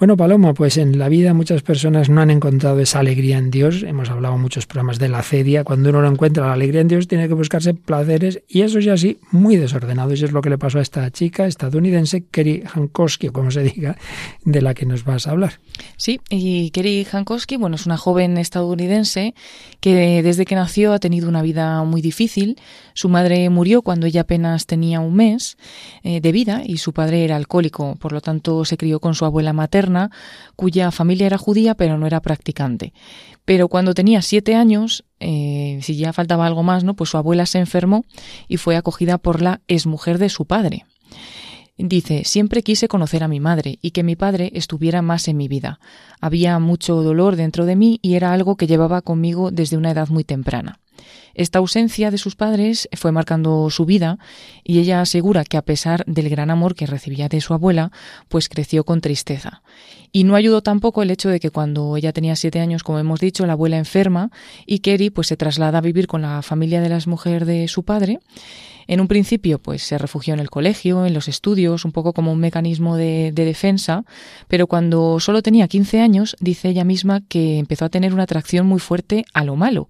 Bueno, 0.00 0.16
Paloma, 0.16 0.54
pues 0.54 0.78
en 0.78 0.98
la 0.98 1.10
vida 1.10 1.34
muchas 1.34 1.60
personas 1.60 2.08
no 2.08 2.22
han 2.22 2.30
encontrado 2.30 2.80
esa 2.80 3.00
alegría 3.00 3.36
en 3.36 3.50
Dios. 3.50 3.82
Hemos 3.82 4.08
hablado 4.08 4.38
muchos 4.38 4.64
programas 4.64 4.98
de 4.98 5.10
la 5.10 5.22
cedia. 5.22 5.62
Cuando 5.62 5.90
uno 5.90 6.00
no 6.00 6.08
encuentra 6.08 6.46
la 6.46 6.54
alegría 6.54 6.80
en 6.80 6.88
Dios, 6.88 7.06
tiene 7.06 7.28
que 7.28 7.34
buscarse 7.34 7.74
placeres 7.74 8.40
y 8.48 8.62
eso 8.62 8.78
ya 8.78 8.96
sí, 8.96 9.18
muy 9.30 9.56
desordenado. 9.56 10.12
Eso 10.12 10.24
es 10.24 10.32
lo 10.32 10.40
que 10.40 10.48
le 10.48 10.56
pasó 10.56 10.78
a 10.78 10.80
esta 10.80 11.10
chica 11.10 11.46
estadounidense, 11.46 12.24
Kerry 12.30 12.64
Hankowski, 12.72 13.28
o 13.28 13.34
como 13.34 13.50
se 13.50 13.62
diga, 13.62 13.98
de 14.42 14.62
la 14.62 14.72
que 14.72 14.86
nos 14.86 15.04
vas 15.04 15.26
a 15.26 15.32
hablar. 15.32 15.60
Sí, 15.98 16.18
y 16.30 16.70
Kerry 16.70 17.06
Hankowski, 17.12 17.58
bueno, 17.58 17.76
es 17.76 17.84
una 17.84 17.98
joven 17.98 18.38
estadounidense 18.38 19.34
que 19.80 20.22
desde 20.22 20.46
que 20.46 20.54
nació 20.54 20.94
ha 20.94 20.98
tenido 20.98 21.28
una 21.28 21.42
vida 21.42 21.84
muy 21.84 22.00
difícil. 22.00 22.58
Su 22.94 23.10
madre 23.10 23.50
murió 23.50 23.82
cuando 23.82 24.06
ella 24.06 24.22
apenas 24.22 24.64
tenía 24.64 25.00
un 25.00 25.14
mes 25.14 25.58
eh, 26.04 26.22
de 26.22 26.32
vida 26.32 26.62
y 26.64 26.78
su 26.78 26.94
padre 26.94 27.22
era 27.22 27.36
alcohólico, 27.36 27.96
por 27.96 28.12
lo 28.12 28.22
tanto 28.22 28.64
se 28.64 28.78
crió 28.78 28.98
con 28.98 29.14
su 29.14 29.26
abuela 29.26 29.52
materna 29.52 29.89
cuya 30.56 30.90
familia 30.90 31.26
era 31.26 31.38
judía 31.38 31.74
pero 31.74 31.98
no 31.98 32.06
era 32.06 32.20
practicante. 32.20 32.92
Pero 33.44 33.68
cuando 33.68 33.94
tenía 33.94 34.22
siete 34.22 34.54
años, 34.54 35.04
eh, 35.18 35.78
si 35.82 35.96
ya 35.96 36.12
faltaba 36.12 36.46
algo 36.46 36.62
más, 36.62 36.84
¿no? 36.84 36.94
Pues 36.94 37.10
su 37.10 37.16
abuela 37.16 37.46
se 37.46 37.58
enfermó 37.58 38.04
y 38.48 38.56
fue 38.56 38.76
acogida 38.76 39.18
por 39.18 39.42
la 39.42 39.60
exmujer 39.66 40.18
de 40.18 40.28
su 40.28 40.46
padre. 40.46 40.84
Dice, 41.82 42.24
siempre 42.24 42.62
quise 42.62 42.88
conocer 42.88 43.22
a 43.24 43.28
mi 43.28 43.40
madre 43.40 43.78
y 43.80 43.92
que 43.92 44.02
mi 44.02 44.14
padre 44.14 44.50
estuviera 44.54 45.00
más 45.00 45.28
en 45.28 45.38
mi 45.38 45.48
vida. 45.48 45.80
Había 46.20 46.58
mucho 46.58 47.02
dolor 47.02 47.36
dentro 47.36 47.64
de 47.64 47.74
mí 47.74 47.98
y 48.02 48.14
era 48.14 48.34
algo 48.34 48.56
que 48.56 48.66
llevaba 48.66 49.00
conmigo 49.00 49.50
desde 49.50 49.78
una 49.78 49.90
edad 49.90 50.08
muy 50.08 50.22
temprana. 50.22 50.78
Esta 51.32 51.58
ausencia 51.58 52.10
de 52.10 52.18
sus 52.18 52.36
padres 52.36 52.86
fue 52.92 53.12
marcando 53.12 53.70
su 53.70 53.86
vida 53.86 54.18
y 54.62 54.80
ella 54.80 55.00
asegura 55.00 55.44
que 55.44 55.56
a 55.56 55.62
pesar 55.62 56.04
del 56.06 56.28
gran 56.28 56.50
amor 56.50 56.74
que 56.74 56.86
recibía 56.86 57.30
de 57.30 57.40
su 57.40 57.54
abuela, 57.54 57.92
pues 58.28 58.50
creció 58.50 58.84
con 58.84 59.00
tristeza. 59.00 59.62
Y 60.12 60.24
no 60.24 60.34
ayudó 60.34 60.62
tampoco 60.62 61.02
el 61.02 61.10
hecho 61.10 61.30
de 61.30 61.40
que 61.40 61.50
cuando 61.50 61.96
ella 61.96 62.12
tenía 62.12 62.36
siete 62.36 62.60
años, 62.60 62.82
como 62.82 62.98
hemos 62.98 63.20
dicho, 63.20 63.46
la 63.46 63.54
abuela 63.54 63.78
enferma 63.78 64.30
y 64.66 64.80
Kerry 64.80 65.08
pues 65.08 65.28
se 65.28 65.38
traslada 65.38 65.78
a 65.78 65.82
vivir 65.82 66.08
con 66.08 66.20
la 66.20 66.42
familia 66.42 66.82
de 66.82 66.90
las 66.90 67.06
mujeres 67.06 67.46
de 67.46 67.68
su 67.68 67.84
padre. 67.84 68.18
En 68.90 69.00
un 69.00 69.06
principio, 69.06 69.60
pues 69.60 69.84
se 69.84 69.98
refugió 69.98 70.34
en 70.34 70.40
el 70.40 70.50
colegio, 70.50 71.06
en 71.06 71.14
los 71.14 71.28
estudios, 71.28 71.84
un 71.84 71.92
poco 71.92 72.12
como 72.12 72.32
un 72.32 72.40
mecanismo 72.40 72.96
de, 72.96 73.30
de, 73.30 73.44
defensa, 73.44 74.02
pero 74.48 74.66
cuando 74.66 75.20
solo 75.20 75.42
tenía 75.42 75.68
15 75.68 76.00
años, 76.00 76.36
dice 76.40 76.70
ella 76.70 76.82
misma 76.82 77.20
que 77.28 77.60
empezó 77.60 77.84
a 77.84 77.88
tener 77.88 78.12
una 78.12 78.24
atracción 78.24 78.66
muy 78.66 78.80
fuerte 78.80 79.24
a 79.32 79.44
lo 79.44 79.54
malo 79.54 79.88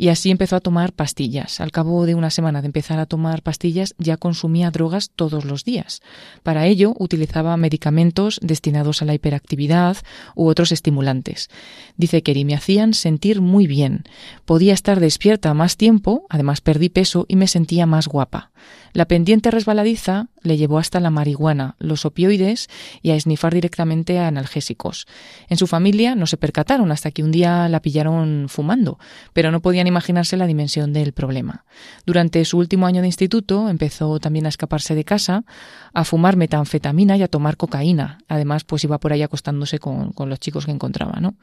y 0.00 0.08
así 0.08 0.30
empezó 0.30 0.56
a 0.56 0.60
tomar 0.60 0.94
pastillas. 0.94 1.60
Al 1.60 1.72
cabo 1.72 2.06
de 2.06 2.14
una 2.14 2.30
semana 2.30 2.62
de 2.62 2.66
empezar 2.66 2.98
a 2.98 3.04
tomar 3.04 3.42
pastillas 3.42 3.94
ya 3.98 4.16
consumía 4.16 4.70
drogas 4.70 5.10
todos 5.14 5.44
los 5.44 5.62
días. 5.62 6.00
Para 6.42 6.66
ello 6.66 6.94
utilizaba 6.98 7.54
medicamentos 7.58 8.40
destinados 8.42 9.02
a 9.02 9.04
la 9.04 9.12
hiperactividad 9.12 9.98
u 10.34 10.46
otros 10.46 10.72
estimulantes. 10.72 11.50
Dice 11.98 12.22
que 12.22 12.44
me 12.46 12.54
hacían 12.54 12.94
sentir 12.94 13.42
muy 13.42 13.66
bien. 13.66 14.04
Podía 14.46 14.72
estar 14.72 15.00
despierta 15.00 15.52
más 15.52 15.76
tiempo, 15.76 16.24
además 16.30 16.62
perdí 16.62 16.88
peso 16.88 17.26
y 17.28 17.36
me 17.36 17.46
sentía 17.46 17.84
más 17.84 18.08
guapa. 18.08 18.52
La 18.92 19.06
pendiente 19.06 19.50
resbaladiza 19.50 20.28
le 20.42 20.56
llevó 20.56 20.78
hasta 20.78 21.00
la 21.00 21.10
marihuana, 21.10 21.76
los 21.78 22.04
opioides 22.04 22.68
y 23.02 23.10
a 23.10 23.14
esnifar 23.14 23.54
directamente 23.54 24.18
a 24.18 24.26
analgésicos. 24.26 25.06
En 25.48 25.58
su 25.58 25.66
familia 25.66 26.14
no 26.14 26.26
se 26.26 26.36
percataron 26.36 26.90
hasta 26.92 27.10
que 27.10 27.22
un 27.22 27.30
día 27.30 27.68
la 27.68 27.80
pillaron 27.80 28.46
fumando, 28.48 28.98
pero 29.32 29.50
no 29.50 29.60
podían 29.60 29.86
imaginarse 29.86 30.36
la 30.36 30.46
dimensión 30.46 30.92
del 30.92 31.12
problema. 31.12 31.64
Durante 32.06 32.44
su 32.44 32.58
último 32.58 32.86
año 32.86 33.00
de 33.02 33.08
instituto 33.08 33.68
empezó 33.68 34.18
también 34.18 34.46
a 34.46 34.48
escaparse 34.48 34.94
de 34.94 35.04
casa, 35.04 35.44
a 35.92 36.04
fumar 36.04 36.36
metanfetamina 36.36 37.16
y 37.16 37.22
a 37.22 37.28
tomar 37.28 37.56
cocaína. 37.56 38.18
Además, 38.28 38.64
pues 38.64 38.84
iba 38.84 38.98
por 38.98 39.12
ahí 39.12 39.22
acostándose 39.22 39.78
con, 39.78 40.12
los 40.16 40.40
chicos 40.40 40.66
que 40.66 40.72
encontraba, 40.72 41.20
¿no? 41.20 41.34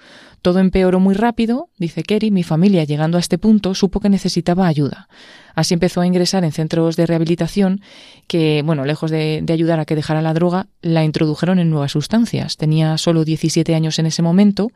Todo 0.41 0.59
empeoró 0.59 0.99
muy 0.99 1.15
rápido, 1.15 1.69
dice 1.77 2.03
Kerry, 2.03 2.31
mi 2.31 2.43
familia 2.43 2.83
llegando 2.83 3.17
a 3.17 3.19
este 3.19 3.37
punto 3.37 3.73
supo 3.75 3.99
que 3.99 4.09
necesitaba 4.09 4.67
ayuda. 4.67 5.07
Así 5.57 5.73
empezó 5.73 6.01
a 6.01 6.05
ingresar 6.05 6.43
en 6.43 6.51
centros 6.51 6.95
de 6.97 7.07
rehabilitación 7.07 7.81
que, 8.27 8.61
bueno, 8.63 8.85
lejos 8.85 9.09
de, 9.09 9.43
ayudar 9.49 9.79
a 9.79 9.85
que 9.85 9.95
dejara 9.95 10.21
la 10.21 10.35
droga, 10.35 10.67
la 10.83 11.03
introdujeron 11.03 11.57
en 11.57 11.71
nuevas 11.71 11.93
sustancias. 11.93 12.57
Tenía 12.57 12.99
solo 12.99 13.25
17 13.25 13.73
años 13.73 13.97
en 13.97 14.05
ese 14.05 14.21
momento 14.21 14.69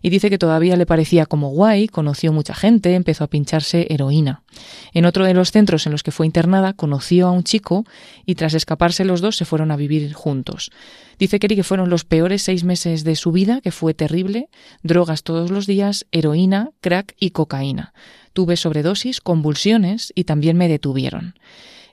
y 0.00 0.08
dice 0.08 0.30
que 0.30 0.38
todavía 0.38 0.76
le 0.76 0.86
parecía 0.86 1.26
como 1.26 1.50
guay, 1.50 1.88
conoció 1.88 2.32
mucha 2.32 2.54
gente, 2.54 2.94
empezó 2.94 3.24
a 3.24 3.26
pincharse 3.26 3.86
heroína. 3.90 4.43
En 4.92 5.04
otro 5.04 5.24
de 5.24 5.34
los 5.34 5.50
centros 5.50 5.86
en 5.86 5.92
los 5.92 6.02
que 6.02 6.10
fue 6.10 6.26
internada, 6.26 6.72
conoció 6.72 7.26
a 7.26 7.30
un 7.30 7.44
chico 7.44 7.84
y 8.24 8.34
tras 8.34 8.54
escaparse 8.54 9.04
los 9.04 9.20
dos 9.20 9.36
se 9.36 9.44
fueron 9.44 9.70
a 9.70 9.76
vivir 9.76 10.12
juntos. 10.12 10.70
Dice 11.18 11.38
Kerry 11.38 11.56
que 11.56 11.64
fueron 11.64 11.90
los 11.90 12.04
peores 12.04 12.42
seis 12.42 12.64
meses 12.64 13.04
de 13.04 13.16
su 13.16 13.32
vida, 13.32 13.60
que 13.60 13.70
fue 13.70 13.94
terrible, 13.94 14.48
drogas 14.82 15.22
todos 15.22 15.50
los 15.50 15.66
días, 15.66 16.06
heroína, 16.12 16.70
crack 16.80 17.14
y 17.18 17.30
cocaína. 17.30 17.94
Tuve 18.32 18.56
sobredosis, 18.56 19.20
convulsiones 19.20 20.12
y 20.14 20.24
también 20.24 20.56
me 20.56 20.68
detuvieron. 20.68 21.34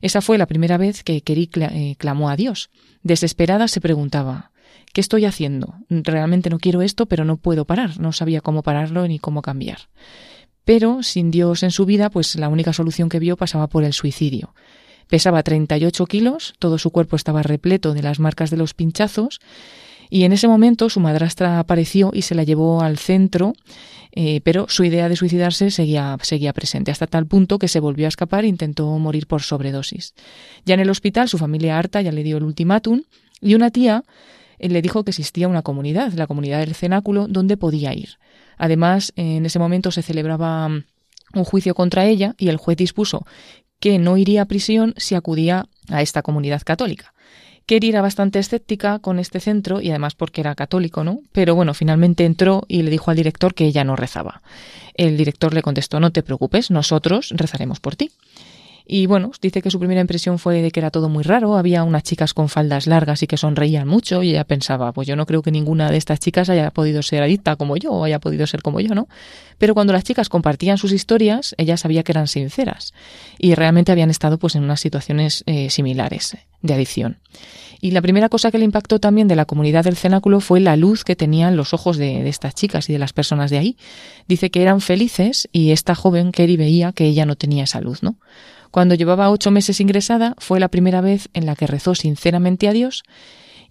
Esa 0.01 0.21
fue 0.21 0.37
la 0.37 0.47
primera 0.47 0.77
vez 0.77 1.03
que 1.03 1.21
Kerry 1.21 1.49
eh, 1.55 1.95
clamó 1.97 2.29
a 2.29 2.35
Dios. 2.35 2.71
Desesperada 3.03 3.67
se 3.67 3.81
preguntaba 3.81 4.51
¿Qué 4.93 4.99
estoy 4.99 5.25
haciendo? 5.25 5.75
Realmente 5.89 6.49
no 6.49 6.59
quiero 6.59 6.81
esto, 6.81 7.05
pero 7.05 7.23
no 7.23 7.37
puedo 7.37 7.65
parar. 7.65 7.99
No 7.99 8.11
sabía 8.11 8.41
cómo 8.41 8.61
pararlo 8.61 9.07
ni 9.07 9.19
cómo 9.19 9.41
cambiar. 9.41 9.77
Pero 10.65 11.03
sin 11.03 11.31
Dios 11.31 11.63
en 11.63 11.71
su 11.71 11.85
vida, 11.85 12.09
pues 12.09 12.35
la 12.35 12.49
única 12.49 12.73
solución 12.73 13.09
que 13.09 13.19
vio 13.19 13.37
pasaba 13.37 13.67
por 13.67 13.83
el 13.83 13.93
suicidio. 13.93 14.53
Pesaba 15.07 15.43
38 15.43 16.05
kilos, 16.05 16.53
todo 16.59 16.77
su 16.77 16.91
cuerpo 16.91 17.15
estaba 17.15 17.43
repleto 17.43 17.93
de 17.93 18.01
las 18.01 18.19
marcas 18.19 18.49
de 18.49 18.57
los 18.57 18.73
pinchazos 18.73 19.39
y 20.09 20.23
en 20.23 20.33
ese 20.33 20.47
momento 20.47 20.89
su 20.89 20.99
madrastra 20.99 21.59
apareció 21.59 22.11
y 22.13 22.21
se 22.21 22.35
la 22.35 22.43
llevó 22.43 22.81
al 22.81 22.97
centro, 22.97 23.53
eh, 24.11 24.41
pero 24.43 24.67
su 24.67 24.83
idea 24.83 25.07
de 25.07 25.15
suicidarse 25.15 25.71
seguía, 25.71 26.17
seguía 26.21 26.53
presente, 26.53 26.91
hasta 26.91 27.07
tal 27.07 27.25
punto 27.27 27.59
que 27.59 27.69
se 27.69 27.79
volvió 27.79 28.05
a 28.05 28.09
escapar 28.09 28.43
e 28.43 28.49
intentó 28.49 28.87
morir 28.99 29.25
por 29.25 29.41
sobredosis. 29.41 30.13
Ya 30.65 30.73
en 30.73 30.81
el 30.81 30.89
hospital 30.89 31.29
su 31.29 31.37
familia 31.37 31.79
harta 31.79 32.01
ya 32.01 32.11
le 32.11 32.23
dio 32.23 32.37
el 32.37 32.43
ultimátum 32.43 33.03
y 33.39 33.55
una 33.55 33.71
tía 33.71 34.03
eh, 34.59 34.69
le 34.69 34.81
dijo 34.81 35.03
que 35.03 35.11
existía 35.11 35.47
una 35.47 35.61
comunidad, 35.61 36.11
la 36.13 36.27
comunidad 36.27 36.59
del 36.59 36.75
cenáculo, 36.75 37.27
donde 37.27 37.57
podía 37.57 37.93
ir. 37.93 38.17
Además, 38.61 39.11
en 39.15 39.43
ese 39.43 39.57
momento 39.57 39.89
se 39.89 40.03
celebraba 40.03 40.69
mm, 40.69 40.83
un 41.33 41.43
juicio 41.45 41.73
contra 41.73 42.05
ella 42.05 42.35
y 42.37 42.49
el 42.49 42.57
juez 42.57 42.77
dispuso 42.77 43.25
que 43.79 43.97
no 43.97 44.17
iría 44.17 44.43
a 44.43 44.45
prisión 44.45 44.93
si 44.97 45.15
acudía 45.15 45.65
a 45.89 46.03
esta 46.03 46.21
comunidad 46.21 46.61
católica. 46.61 47.15
Kerry 47.65 47.89
era 47.89 48.03
bastante 48.03 48.37
escéptica 48.37 48.99
con 48.99 49.17
este 49.17 49.39
centro 49.39 49.81
y 49.81 49.89
además 49.89 50.13
porque 50.13 50.41
era 50.41 50.53
católico, 50.53 51.03
¿no? 51.03 51.21
Pero 51.31 51.55
bueno, 51.55 51.73
finalmente 51.73 52.23
entró 52.23 52.61
y 52.67 52.83
le 52.83 52.91
dijo 52.91 53.09
al 53.09 53.17
director 53.17 53.55
que 53.55 53.65
ella 53.65 53.83
no 53.83 53.95
rezaba. 53.95 54.43
El 54.93 55.17
director 55.17 55.55
le 55.55 55.63
contestó, 55.63 55.99
no 55.99 56.11
te 56.11 56.21
preocupes, 56.21 56.69
nosotros 56.69 57.33
rezaremos 57.35 57.79
por 57.79 57.95
ti. 57.95 58.11
Y 58.93 59.05
bueno, 59.05 59.31
dice 59.41 59.61
que 59.61 59.71
su 59.71 59.79
primera 59.79 60.01
impresión 60.01 60.37
fue 60.37 60.61
de 60.61 60.69
que 60.69 60.81
era 60.81 60.91
todo 60.91 61.07
muy 61.07 61.23
raro, 61.23 61.55
había 61.55 61.85
unas 61.85 62.03
chicas 62.03 62.33
con 62.33 62.49
faldas 62.49 62.87
largas 62.87 63.23
y 63.23 63.27
que 63.27 63.37
sonreían 63.37 63.87
mucho 63.87 64.21
y 64.21 64.31
ella 64.31 64.43
pensaba, 64.43 64.91
pues 64.91 65.07
yo 65.07 65.15
no 65.15 65.25
creo 65.25 65.41
que 65.41 65.49
ninguna 65.49 65.89
de 65.89 65.95
estas 65.95 66.19
chicas 66.19 66.49
haya 66.49 66.71
podido 66.71 67.01
ser 67.01 67.23
adicta 67.23 67.55
como 67.55 67.77
yo 67.77 67.93
o 67.93 68.03
haya 68.03 68.19
podido 68.19 68.45
ser 68.47 68.61
como 68.61 68.81
yo, 68.81 68.93
¿no? 68.93 69.07
Pero 69.57 69.75
cuando 69.75 69.93
las 69.93 70.03
chicas 70.03 70.27
compartían 70.27 70.77
sus 70.77 70.91
historias, 70.91 71.55
ella 71.57 71.77
sabía 71.77 72.03
que 72.03 72.11
eran 72.11 72.27
sinceras 72.27 72.93
y 73.39 73.55
realmente 73.55 73.93
habían 73.93 74.09
estado 74.09 74.37
pues 74.37 74.55
en 74.55 74.63
unas 74.65 74.81
situaciones 74.81 75.45
eh, 75.45 75.69
similares 75.69 76.35
de 76.61 76.73
adicción. 76.73 77.19
Y 77.79 77.91
la 77.91 78.01
primera 78.01 78.27
cosa 78.27 78.51
que 78.51 78.57
le 78.57 78.65
impactó 78.65 78.99
también 78.99 79.29
de 79.29 79.37
la 79.37 79.45
comunidad 79.45 79.85
del 79.85 79.95
cenáculo 79.95 80.41
fue 80.41 80.59
la 80.59 80.75
luz 80.75 81.05
que 81.05 81.15
tenían 81.15 81.55
los 81.55 81.73
ojos 81.73 81.95
de, 81.95 82.23
de, 82.23 82.29
estas 82.29 82.55
chicas 82.55 82.89
y 82.89 82.93
de 82.93 82.99
las 82.99 83.13
personas 83.13 83.51
de 83.51 83.57
ahí. 83.57 83.77
Dice 84.27 84.51
que 84.51 84.61
eran 84.61 84.81
felices 84.81 85.47
y 85.53 85.71
esta 85.71 85.95
joven 85.95 86.33
Kerry 86.33 86.57
veía 86.57 86.91
que 86.91 87.05
ella 87.05 87.25
no 87.25 87.37
tenía 87.37 87.63
esa 87.63 87.79
luz, 87.79 88.03
¿no? 88.03 88.17
Cuando 88.71 88.95
llevaba 88.95 89.29
ocho 89.29 89.51
meses 89.51 89.79
ingresada, 89.79 90.35
fue 90.39 90.59
la 90.59 90.69
primera 90.69 91.01
vez 91.01 91.29
en 91.33 91.45
la 91.45 91.55
que 91.55 91.67
rezó 91.67 91.93
sinceramente 91.95 92.67
a 92.67 92.73
Dios 92.73 93.03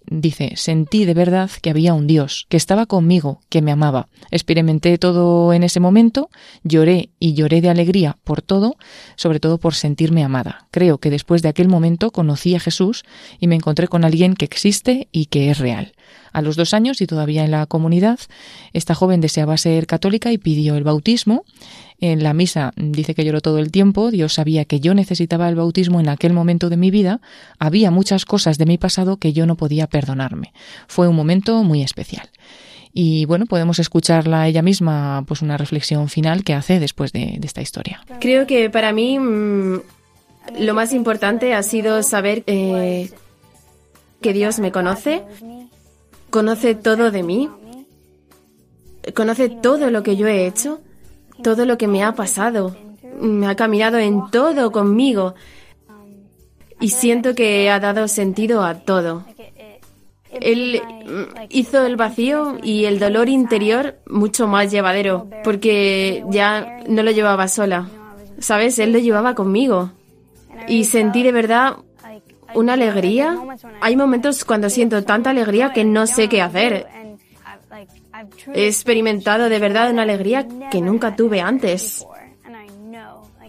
dice, 0.09 0.53
sentí 0.55 1.05
de 1.05 1.13
verdad 1.13 1.49
que 1.61 1.69
había 1.69 1.93
un 1.93 2.07
Dios, 2.07 2.45
que 2.49 2.57
estaba 2.57 2.85
conmigo, 2.85 3.41
que 3.49 3.61
me 3.61 3.71
amaba. 3.71 4.07
Experimenté 4.31 4.97
todo 4.97 5.53
en 5.53 5.63
ese 5.63 5.79
momento, 5.79 6.29
lloré 6.63 7.11
y 7.19 7.33
lloré 7.33 7.61
de 7.61 7.69
alegría 7.69 8.17
por 8.23 8.41
todo, 8.41 8.75
sobre 9.15 9.39
todo 9.39 9.59
por 9.59 9.75
sentirme 9.75 10.23
amada. 10.23 10.67
Creo 10.71 10.97
que 10.97 11.09
después 11.09 11.41
de 11.41 11.49
aquel 11.49 11.67
momento 11.67 12.11
conocí 12.11 12.55
a 12.55 12.59
Jesús 12.59 13.03
y 13.39 13.47
me 13.47 13.55
encontré 13.55 13.87
con 13.87 14.03
alguien 14.03 14.35
que 14.35 14.45
existe 14.45 15.07
y 15.11 15.27
que 15.27 15.51
es 15.51 15.59
real. 15.59 15.93
A 16.31 16.41
los 16.41 16.55
dos 16.55 16.73
años 16.73 17.01
y 17.01 17.07
todavía 17.07 17.43
en 17.43 17.51
la 17.51 17.65
comunidad, 17.65 18.19
esta 18.73 18.95
joven 18.95 19.21
deseaba 19.21 19.57
ser 19.57 19.87
católica 19.87 20.31
y 20.31 20.37
pidió 20.37 20.75
el 20.75 20.83
bautismo. 20.83 21.43
En 21.99 22.23
la 22.23 22.33
misa 22.33 22.73
dice 22.75 23.13
que 23.13 23.23
lloró 23.23 23.41
todo 23.41 23.59
el 23.59 23.71
tiempo, 23.71 24.09
Dios 24.09 24.33
sabía 24.33 24.65
que 24.65 24.79
yo 24.79 24.93
necesitaba 24.93 25.47
el 25.49 25.55
bautismo 25.55 25.99
en 25.99 26.09
aquel 26.09 26.33
momento 26.33 26.69
de 26.69 26.77
mi 26.77 26.89
vida, 26.89 27.21
había 27.59 27.91
muchas 27.91 28.25
cosas 28.25 28.57
de 28.57 28.65
mi 28.65 28.77
pasado 28.77 29.17
que 29.17 29.33
yo 29.33 29.45
no 29.45 29.55
podía 29.55 29.87
perdonarme. 29.87 30.51
Fue 30.87 31.07
un 31.07 31.15
momento 31.15 31.63
muy 31.63 31.83
especial. 31.83 32.29
Y 32.93 33.25
bueno, 33.25 33.45
podemos 33.45 33.79
escucharla 33.79 34.47
ella 34.47 34.61
misma, 34.61 35.23
pues 35.27 35.41
una 35.41 35.57
reflexión 35.57 36.09
final 36.09 36.43
que 36.43 36.53
hace 36.53 36.79
después 36.79 37.13
de, 37.13 37.39
esta 37.43 37.61
historia. 37.61 38.01
Creo 38.19 38.47
que 38.47 38.69
para 38.69 38.91
mí 38.91 39.17
mm, 39.17 39.81
lo 40.59 40.73
más 40.73 40.93
importante 40.93 41.53
ha 41.53 41.63
sido 41.63 42.03
saber 42.03 42.43
eh, 42.47 43.09
que 44.21 44.33
Dios 44.33 44.59
me 44.59 44.71
conoce, 44.71 45.23
conoce 46.31 46.73
todo 46.73 47.11
de 47.11 47.21
mí, 47.21 47.49
conoce 49.13 49.49
todo 49.49 49.91
lo 49.91 50.01
que 50.01 50.15
yo 50.15 50.27
he 50.27 50.47
hecho, 50.47 50.79
todo 51.43 51.65
lo 51.65 51.77
que 51.77 51.87
me 51.87 52.03
ha 52.03 52.15
pasado, 52.15 52.75
me 53.19 53.47
ha 53.47 53.55
caminado 53.55 53.99
en 53.99 54.31
todo 54.31 54.71
conmigo 54.71 55.35
y 56.79 56.89
siento 56.89 57.35
que 57.35 57.69
ha 57.69 57.79
dado 57.79 58.07
sentido 58.07 58.63
a 58.63 58.79
todo. 58.79 59.23
Él 60.31 60.81
hizo 61.49 61.85
el 61.85 61.97
vacío 61.97 62.57
y 62.63 62.85
el 62.85 62.99
dolor 62.99 63.27
interior 63.27 63.99
mucho 64.07 64.47
más 64.47 64.71
llevadero, 64.71 65.27
porque 65.43 66.23
ya 66.29 66.79
no 66.87 67.03
lo 67.03 67.11
llevaba 67.11 67.49
sola, 67.49 67.89
¿sabes? 68.39 68.79
Él 68.79 68.93
lo 68.93 68.99
llevaba 68.99 69.35
conmigo. 69.35 69.91
Y 70.67 70.85
sentí 70.85 71.21
de 71.23 71.33
verdad 71.33 71.75
una 72.55 72.73
alegría. 72.73 73.37
Hay 73.81 73.95
momentos 73.95 74.45
cuando 74.45 74.69
siento 74.69 75.03
tanta 75.03 75.29
alegría 75.29 75.73
que 75.73 75.83
no 75.83 76.07
sé 76.07 76.29
qué 76.29 76.41
hacer. 76.41 76.87
He 78.53 78.67
experimentado 78.67 79.49
de 79.49 79.59
verdad 79.59 79.91
una 79.91 80.03
alegría 80.03 80.47
que 80.69 80.81
nunca 80.81 81.15
tuve 81.15 81.41
antes. 81.41 82.05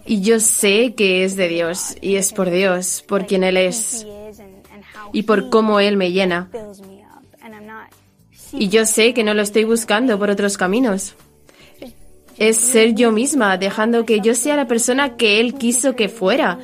Y 0.05 0.21
yo 0.21 0.41
sé 0.41 0.95
que 0.95 1.25
es 1.25 1.37
de 1.37 1.49
Dios 1.49 1.97
y 2.01 2.17
es 2.17 2.33
por 2.33 2.51
Dios, 2.51 3.05
por 3.07 3.27
quien 3.27 3.45
Él 3.45 3.57
es 3.57 4.07
y 5.13 5.23
por 5.23 5.51
cómo 5.51 5.79
Él 5.81 5.97
me 5.97 6.11
llena. 6.11 6.51
Y 8.53 8.69
yo 8.69 8.85
sé 8.85 9.15
que 9.15 9.25
no 9.25 9.35
lo 9.35 9.43
estoy 9.43 9.65
buscando 9.65 10.19
por 10.19 10.31
otros 10.31 10.59
caminos. 10.59 11.15
Es 12.39 12.57
ser 12.57 12.95
yo 12.95 13.13
misma, 13.13 13.57
dejando 13.59 14.05
que 14.05 14.21
yo 14.21 14.35
sea 14.35 14.57
la 14.57 14.67
persona 14.67 15.17
que 15.17 15.39
Él 15.39 15.55
quiso 15.55 15.95
que 15.95 16.09
fuera, 16.09 16.59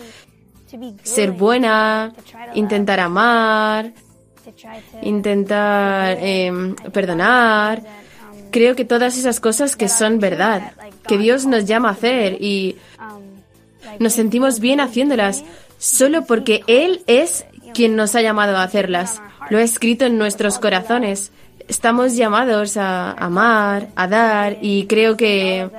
ser 1.03 1.33
buena, 1.33 2.13
intentar 2.55 3.01
amar, 3.01 3.93
intentar 5.03 6.19
em, 6.21 6.75
perdonar. 6.93 7.83
Creo 8.51 8.75
que 8.75 8.85
todas 8.85 9.19
esas 9.19 9.41
cosas 9.41 9.77
que 9.77 9.89
son 9.89 10.21
verdad, 10.21 10.73
que 11.07 11.19
Dios 11.19 11.47
nos 11.47 11.67
llama 11.67 11.89
a 11.91 11.93
hacer 11.93 12.41
y 12.41 12.77
nos 13.99 14.13
sentimos 14.13 14.61
bien 14.61 14.81
haciéndolas 14.81 15.45
solo 15.79 16.25
porque 16.25 16.63
Él 16.67 17.03
es 17.07 17.47
quien 17.75 17.97
nos 17.97 18.15
ha 18.15 18.23
llamado 18.23 18.57
a 18.57 18.63
hacerlas. 18.63 19.21
Lo 19.51 19.59
ha 19.59 19.63
escrito 19.63 20.05
en 20.07 20.19
nuestros 20.19 20.59
corazones. 20.59 21.33
Estamos 21.69 22.17
llamados 22.17 22.77
a 22.77 23.13
amar, 23.13 23.89
a 23.95 24.09
dar 24.09 24.59
y 24.63 24.87
creo 24.87 25.17
que 25.17 25.71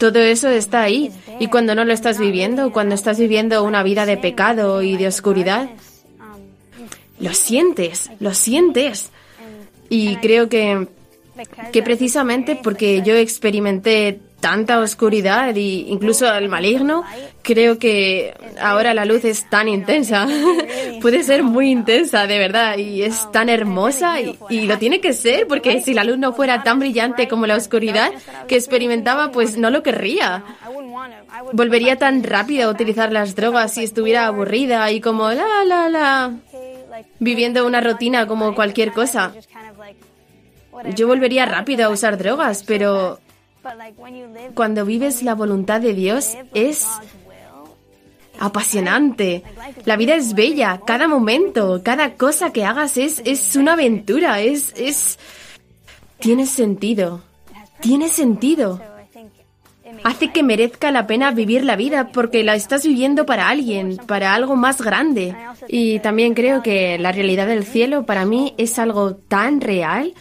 todo 0.00 0.18
eso 0.18 0.48
está 0.48 0.80
ahí. 0.80 1.12
Y 1.38 1.48
cuando 1.48 1.74
no 1.74 1.84
lo 1.84 1.92
estás 1.92 2.18
viviendo, 2.18 2.72
cuando 2.72 2.94
estás 2.94 3.18
viviendo 3.18 3.62
una 3.62 3.82
vida 3.82 4.06
de 4.06 4.16
pecado 4.16 4.80
y 4.80 4.96
de 4.96 5.06
oscuridad, 5.06 5.68
lo 7.20 7.34
sientes, 7.34 8.10
lo 8.18 8.32
sientes. 8.32 9.10
Y 9.90 10.16
creo 10.16 10.48
que, 10.48 10.88
que 11.70 11.82
precisamente 11.82 12.56
porque 12.56 13.02
yo 13.02 13.14
experimenté 13.14 14.20
tanta 14.40 14.80
oscuridad 14.80 15.56
e 15.56 15.60
incluso 15.60 16.32
el 16.32 16.48
maligno, 16.48 17.04
creo 17.42 17.78
que 17.78 18.34
ahora 18.60 18.94
la 18.94 19.04
luz 19.04 19.24
es 19.24 19.48
tan 19.48 19.68
intensa. 19.68 20.26
Puede 21.00 21.22
ser 21.22 21.42
muy 21.42 21.70
intensa, 21.70 22.26
de 22.26 22.38
verdad, 22.38 22.78
y 22.78 23.02
es 23.02 23.30
tan 23.32 23.48
hermosa 23.48 24.20
y, 24.20 24.66
lo 24.66 24.78
tiene 24.78 25.00
que 25.00 25.12
ser, 25.12 25.46
porque 25.46 25.80
si 25.80 25.94
la 25.94 26.04
luz 26.04 26.18
no 26.18 26.32
fuera 26.32 26.62
tan 26.62 26.78
brillante 26.78 27.28
como 27.28 27.46
la 27.46 27.56
oscuridad 27.56 28.10
que 28.48 28.56
experimentaba, 28.56 29.30
pues 29.30 29.56
no 29.56 29.70
lo 29.70 29.82
querría. 29.82 30.44
Volvería 31.52 31.96
tan 31.96 32.22
rápido 32.22 32.68
a 32.68 32.72
utilizar 32.72 33.12
las 33.12 33.34
drogas 33.34 33.74
si 33.74 33.84
estuviera 33.84 34.26
aburrida 34.26 34.90
y 34.90 35.00
como 35.00 35.30
la, 35.30 35.64
la, 35.64 35.88
la, 35.88 36.32
viviendo 37.18 37.66
una 37.66 37.80
rutina 37.80 38.26
como 38.26 38.54
cualquier 38.54 38.92
cosa. 38.92 39.32
Yo 40.94 41.06
volvería 41.06 41.46
rápido 41.46 41.86
a 41.86 41.88
usar 41.90 42.16
drogas, 42.16 42.62
pero 42.66 43.18
cuando 44.54 44.84
vives 44.84 45.22
la 45.22 45.34
voluntad 45.34 45.80
de 45.80 45.94
Dios 45.94 46.36
es 46.54 46.86
apasionante. 48.38 49.44
La 49.84 49.96
vida 49.96 50.14
es 50.16 50.34
bella, 50.34 50.80
cada 50.86 51.06
momento, 51.06 51.82
cada 51.84 52.14
cosa 52.14 52.52
que 52.52 52.64
hagas 52.64 52.96
es, 52.96 53.22
es 53.24 53.54
una 53.56 53.74
aventura, 53.74 54.40
es, 54.40 54.72
es... 54.76 55.18
Tiene 56.18 56.44
sentido, 56.46 57.22
tiene 57.80 58.08
sentido. 58.08 58.80
Hace 60.04 60.32
que 60.32 60.42
merezca 60.42 60.90
la 60.90 61.06
pena 61.06 61.30
vivir 61.30 61.64
la 61.64 61.76
vida 61.76 62.10
porque 62.12 62.44
la 62.44 62.54
estás 62.54 62.84
viviendo 62.86 63.26
para 63.26 63.48
alguien, 63.48 63.96
para 64.06 64.34
algo 64.34 64.54
más 64.56 64.80
grande. 64.82 65.34
Y 65.68 65.98
también 66.00 66.34
creo 66.34 66.62
que 66.62 66.98
la 66.98 67.12
realidad 67.12 67.46
del 67.46 67.64
cielo 67.64 68.06
para 68.06 68.24
mí 68.24 68.54
es 68.58 68.78
algo 68.78 69.14
tan 69.16 69.60
real 69.60 70.14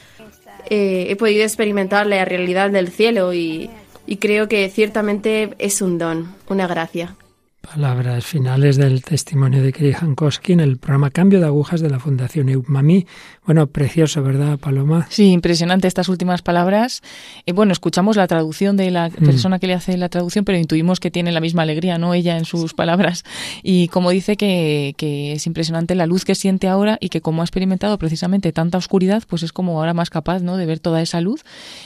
eh, 0.70 1.08
he 1.10 1.16
podido 1.16 1.44
experimentar 1.44 2.08
la 2.08 2.26
realidad 2.26 2.70
del 2.70 2.90
cielo 2.90 3.34
y, 3.34 3.70
y 4.06 4.18
creo 4.18 4.48
que 4.48 4.70
ciertamente 4.70 5.56
es 5.60 5.82
un 5.82 5.98
don, 5.98 6.36
una 6.48 6.68
gracia. 6.68 7.16
Palabras 7.62 8.26
finales 8.26 8.78
del 8.78 9.04
testimonio 9.04 9.62
de 9.62 9.74
Kiri 9.74 9.92
Jankowski 9.92 10.54
en 10.54 10.62
el 10.62 10.78
programa 10.78 11.12
Cambio 11.12 11.42
de 11.42 11.46
Agujas 11.46 11.82
de 11.82 11.90
la 11.90 12.00
Fundación 12.00 12.48
EUMAMI. 12.48 13.06
Bueno, 13.46 13.68
precioso, 13.68 14.24
¿verdad, 14.24 14.58
Paloma? 14.58 15.08
Sí, 15.10 15.32
impresionante 15.32 15.88
estas 15.88 16.08
últimas 16.08 16.42
palabras. 16.42 17.04
Eh, 17.46 17.52
bueno, 17.52 17.74
escuchamos 17.74 18.16
la 18.16 18.28
traducción 18.28 18.78
de 18.78 18.92
la 18.92 19.10
mm. 19.10 19.26
persona 19.26 19.60
que 19.60 19.68
le 19.68 19.74
hace 19.74 19.98
la 19.98 20.08
traducción, 20.08 20.46
pero 20.46 20.58
intuimos 20.58 21.02
que 21.02 21.12
tiene 21.12 21.34
la 21.34 21.42
misma 21.42 21.64
alegría, 21.64 21.98
¿no? 21.98 22.14
Ella 22.14 22.38
en 22.38 22.46
sus 22.46 22.74
palabras. 22.74 23.26
Y 23.62 23.90
como 23.90 24.10
dice 24.12 24.38
que, 24.38 24.96
que 24.98 25.34
es 25.34 25.46
impresionante 25.46 25.96
la 25.96 26.06
luz 26.06 26.24
que 26.24 26.36
siente 26.36 26.70
ahora 26.70 26.98
y 27.02 27.10
que 27.10 27.20
como 27.20 27.42
ha 27.42 27.46
experimentado 27.46 27.98
precisamente 27.98 28.54
tanta 28.54 28.78
oscuridad, 28.78 29.24
pues 29.28 29.44
es 29.44 29.52
como 29.52 29.80
ahora 29.80 29.94
más 29.94 30.10
capaz, 30.10 30.42
¿no? 30.42 30.56
De 30.56 30.66
ver 30.66 30.80
toda 30.80 31.02
esa 31.02 31.20
luz 31.20 31.44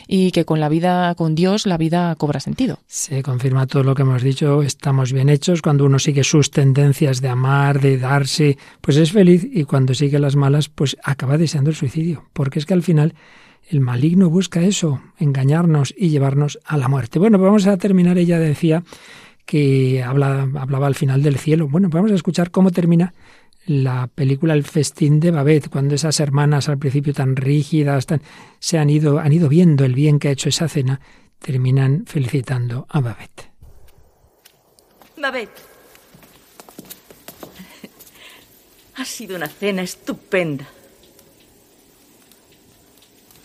y 0.07 0.32
que 0.32 0.45
con 0.45 0.59
la 0.59 0.69
vida, 0.69 1.15
con 1.15 1.34
Dios, 1.34 1.65
la 1.65 1.78
vida 1.78 2.13
cobra 2.15 2.39
sentido. 2.39 2.78
Se 2.86 3.24
confirma 3.24 3.65
todo 3.65 3.84
lo 3.84 3.95
que 3.95 4.03
hemos 4.03 4.21
dicho. 4.21 4.61
Estamos 4.61 5.11
bien 5.11 5.30
hechos 5.30 5.62
cuando 5.64 5.86
uno 5.86 5.97
sigue 5.97 6.24
sus 6.24 6.51
tendencias 6.51 7.22
de 7.22 7.30
amar, 7.30 7.80
de 7.80 7.97
darse, 7.97 8.57
pues 8.82 8.97
es 8.97 9.11
feliz 9.11 9.47
y 9.49 9.64
cuando 9.64 9.93
sigue 9.93 10.20
las 10.20 10.36
malas, 10.36 10.70
pues 10.70 10.97
acaba 11.03 11.38
deseando 11.38 11.70
el 11.70 11.76
suicidio, 11.76 12.26
porque 12.34 12.59
es 12.59 12.66
que 12.66 12.74
al 12.74 12.84
final 12.84 13.16
el 13.70 13.80
maligno 13.80 14.30
busca 14.30 14.61
eso, 14.61 15.01
engañarnos 15.18 15.95
y 15.97 16.09
llevarnos 16.09 16.59
a 16.66 16.78
la 16.78 16.89
muerte. 16.89 17.18
Bueno, 17.18 17.38
pues 17.38 17.47
vamos 17.47 17.68
a 17.68 17.78
terminar. 17.78 18.18
Ella 18.18 18.38
decía 18.38 18.84
que 19.45 20.03
habla, 20.03 20.49
hablaba 20.55 20.88
al 20.88 20.95
final 20.95 21.24
del 21.24 21.38
cielo. 21.38 21.68
Bueno, 21.70 21.89
pues 21.89 21.99
vamos 21.99 22.11
a 22.11 22.16
escuchar 22.16 22.51
cómo 22.51 22.72
termina 22.72 23.14
la 23.66 24.07
película 24.14 24.53
El 24.53 24.64
festín 24.64 25.22
de 25.22 25.32
Babette, 25.32 25.70
cuando 25.70 25.95
esas 25.95 26.20
hermanas 26.20 26.68
al 26.68 26.78
principio 26.78 27.14
tan 27.14 27.38
rígidas, 27.38 28.05
tan, 28.05 28.22
se 28.59 28.78
han 28.78 28.89
ido, 28.89 29.20
han 29.20 29.32
ido 29.32 29.47
viendo 29.47 29.86
el 29.86 29.95
bien 29.95 30.20
que 30.20 30.28
ha 30.28 30.32
hecho 30.32 30.49
esa 30.49 30.68
cena, 30.68 30.99
terminan 31.39 32.03
felicitando 32.05 32.86
a 32.89 32.99
Babette. 32.99 33.53
Babette. 35.24 35.61
Ha 38.95 39.05
sido 39.05 39.38
una 39.38 39.47
cena 39.47 39.82
estupenda. 39.82 40.67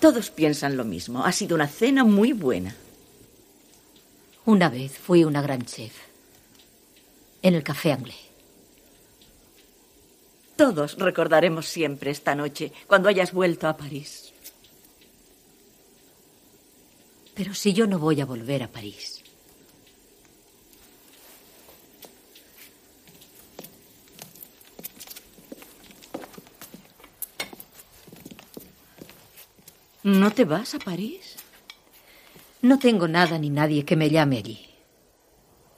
Todos 0.01 0.31
piensan 0.31 0.77
lo 0.77 0.85
mismo. 0.85 1.25
Ha 1.25 1.31
sido 1.31 1.55
una 1.55 1.69
cena 1.69 2.03
muy 2.03 2.33
buena. 2.33 2.75
Una 4.45 4.69
vez 4.69 4.99
fui 4.99 5.23
una 5.23 5.41
gran 5.41 5.65
chef. 5.67 5.95
En 7.43 7.55
el 7.55 7.63
café 7.63 7.93
anglais. 7.93 8.27
Todos 10.57 10.99
recordaremos 10.99 11.69
siempre 11.69 12.11
esta 12.11 12.35
noche, 12.35 12.73
cuando 12.89 13.09
hayas 13.09 13.33
vuelto 13.33 13.69
a 13.69 13.77
París. 13.77 14.33
Pero 17.35 17.55
si 17.55 17.73
yo 17.73 17.87
no 17.87 18.01
voy 18.01 18.21
a 18.21 18.27
volver 18.27 18.65
a 18.65 18.69
París, 18.69 19.18
¿No 30.09 30.31
te 30.31 30.47
vas 30.47 30.75
a 30.75 30.79
París? 30.79 31.37
No 32.63 32.79
tengo 32.79 33.07
nada 33.09 33.39
ni 33.39 33.51
nadie 33.51 33.85
que 33.85 33.95
me 33.95 34.09
llame 34.09 34.39
allí. 34.39 34.67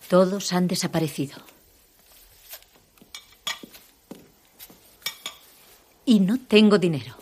Todos 0.08 0.52
han 0.52 0.68
desaparecido. 0.68 1.36
Y 6.04 6.20
no 6.20 6.38
tengo 6.38 6.78
dinero. 6.78 7.16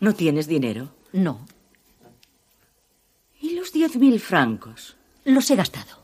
¿No 0.00 0.14
tienes 0.14 0.46
dinero? 0.46 0.88
No. 1.12 1.46
¿Y 3.38 3.50
los 3.50 3.70
diez 3.70 3.94
mil 3.96 4.20
francos? 4.20 4.96
Los 5.24 5.50
he 5.50 5.56
gastado. 5.56 5.98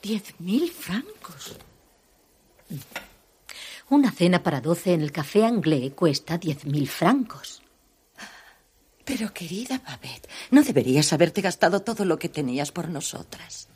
¿Diez 0.00 0.38
mil 0.38 0.70
francos? 0.70 1.56
Una 3.90 4.12
cena 4.12 4.40
para 4.42 4.60
doce 4.60 4.92
en 4.94 5.00
el 5.00 5.10
café 5.10 5.44
anglais 5.44 5.92
cuesta 5.94 6.38
diez 6.38 6.64
mil 6.64 6.88
francos. 6.88 7.60
Pero 9.04 9.34
querida 9.34 9.82
Babette, 9.84 10.28
no 10.52 10.62
deberías 10.62 11.12
haberte 11.12 11.40
gastado 11.40 11.80
todo 11.80 12.04
lo 12.04 12.16
que 12.16 12.28
tenías 12.28 12.70
por 12.70 12.88
nosotras. 12.88 13.66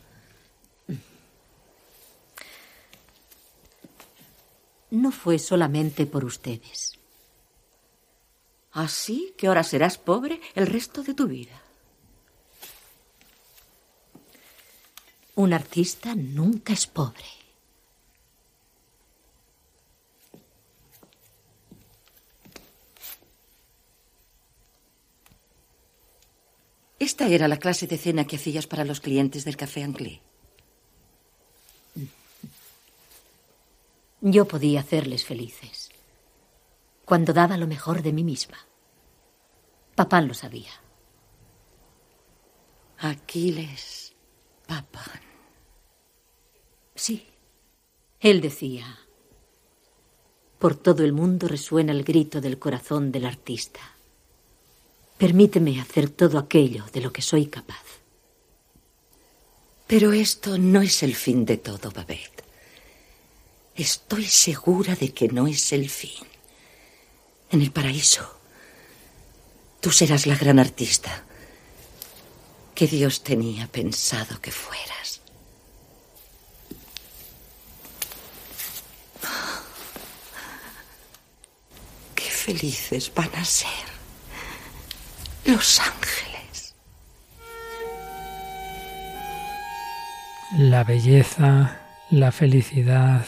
No 4.90 5.10
fue 5.10 5.40
solamente 5.40 6.06
por 6.06 6.24
ustedes. 6.24 6.96
Así 8.70 9.34
que 9.36 9.48
ahora 9.48 9.64
serás 9.64 9.98
pobre 9.98 10.40
el 10.54 10.68
resto 10.68 11.02
de 11.02 11.14
tu 11.14 11.26
vida. 11.26 11.60
Un 15.34 15.52
artista 15.52 16.14
nunca 16.14 16.72
es 16.72 16.86
pobre. 16.86 17.43
Esta 27.04 27.28
era 27.28 27.48
la 27.48 27.58
clase 27.58 27.86
de 27.86 27.98
cena 27.98 28.26
que 28.26 28.36
hacías 28.36 28.66
para 28.66 28.82
los 28.82 29.02
clientes 29.02 29.44
del 29.44 29.58
Café 29.58 29.82
Anglais. 29.82 30.20
Yo 34.22 34.48
podía 34.48 34.80
hacerles 34.80 35.22
felices. 35.22 35.90
Cuando 37.04 37.34
daba 37.34 37.58
lo 37.58 37.66
mejor 37.66 38.00
de 38.00 38.14
mí 38.14 38.24
misma. 38.24 38.56
Papá 39.94 40.22
lo 40.22 40.32
sabía. 40.32 40.72
Aquiles, 43.00 44.14
papá. 44.66 45.04
Sí. 46.94 47.26
Él 48.18 48.40
decía, 48.40 48.98
por 50.58 50.74
todo 50.74 51.04
el 51.04 51.12
mundo 51.12 51.48
resuena 51.48 51.92
el 51.92 52.02
grito 52.02 52.40
del 52.40 52.58
corazón 52.58 53.12
del 53.12 53.26
artista. 53.26 53.93
Permíteme 55.24 55.80
hacer 55.80 56.10
todo 56.10 56.38
aquello 56.38 56.84
de 56.92 57.00
lo 57.00 57.10
que 57.10 57.22
soy 57.22 57.46
capaz. 57.46 57.86
Pero 59.86 60.12
esto 60.12 60.58
no 60.58 60.82
es 60.82 61.02
el 61.02 61.14
fin 61.14 61.46
de 61.46 61.56
todo, 61.56 61.90
Babette. 61.90 62.44
Estoy 63.74 64.26
segura 64.26 64.94
de 64.94 65.14
que 65.14 65.28
no 65.28 65.46
es 65.46 65.72
el 65.72 65.88
fin. 65.88 66.26
En 67.50 67.62
el 67.62 67.72
paraíso, 67.72 68.38
tú 69.80 69.90
serás 69.90 70.26
la 70.26 70.36
gran 70.36 70.58
artista 70.58 71.24
que 72.74 72.86
Dios 72.86 73.22
tenía 73.22 73.66
pensado 73.66 74.42
que 74.42 74.50
fueras. 74.50 75.22
Qué 82.14 82.24
felices 82.28 83.10
van 83.14 83.34
a 83.36 83.44
ser 83.46 83.93
los 85.46 85.80
ángeles. 85.80 86.74
La 90.56 90.84
belleza, 90.84 91.80
la 92.10 92.32
felicidad, 92.32 93.24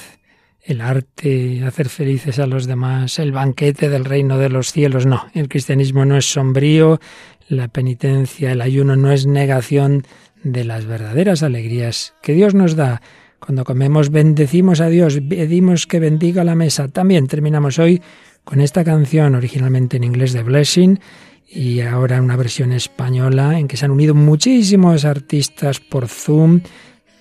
el 0.63 0.81
arte, 0.81 1.63
hacer 1.65 1.89
felices 1.89 2.39
a 2.39 2.47
los 2.47 2.67
demás, 2.67 3.19
el 3.19 3.33
banquete 3.33 3.89
del 3.89 4.05
reino 4.05 4.39
de 4.39 4.49
los 4.49 4.73
cielos. 4.73 5.07
No, 5.07 5.27
el 5.35 5.49
cristianismo 5.49 6.05
no 6.05 6.17
es 6.17 6.27
sombrío, 6.27 7.01
la 7.49 7.69
penitencia, 7.69 8.53
el 8.53 8.61
ayuno 8.61 8.97
no 8.97 9.13
es 9.13 9.27
negación 9.27 10.05
de 10.43 10.65
las 10.65 10.87
verdaderas 10.87 11.43
alegrías 11.43 12.15
que 12.23 12.33
Dios 12.33 12.55
nos 12.55 12.77
da. 12.77 13.03
Cuando 13.39 13.65
comemos 13.65 14.11
bendecimos 14.11 14.81
a 14.81 14.89
Dios, 14.89 15.21
pedimos 15.29 15.87
que 15.87 16.01
bendiga 16.01 16.45
la 16.45 16.55
mesa. 16.55 16.89
También 16.89 17.27
terminamos 17.27 17.79
hoy 17.79 18.01
con 18.45 18.61
esta 18.61 18.85
canción 18.85 19.35
originalmente 19.35 19.97
en 19.97 20.05
inglés 20.05 20.33
de 20.33 20.43
Blessing 20.43 21.01
y 21.49 21.81
ahora 21.81 22.21
una 22.21 22.37
versión 22.37 22.73
española 22.73 23.59
en 23.59 23.69
que 23.69 23.77
se 23.77 23.85
han 23.85 23.91
unido 23.91 24.15
muchísimos 24.15 25.05
artistas 25.05 25.81
por 25.81 26.09
Zoom 26.09 26.61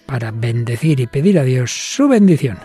para 0.06 0.32
bendecir 0.32 1.00
y 1.00 1.08
pedir 1.08 1.40
a 1.40 1.44
Dios 1.44 1.72
su 1.72 2.08
bendición. 2.08 2.58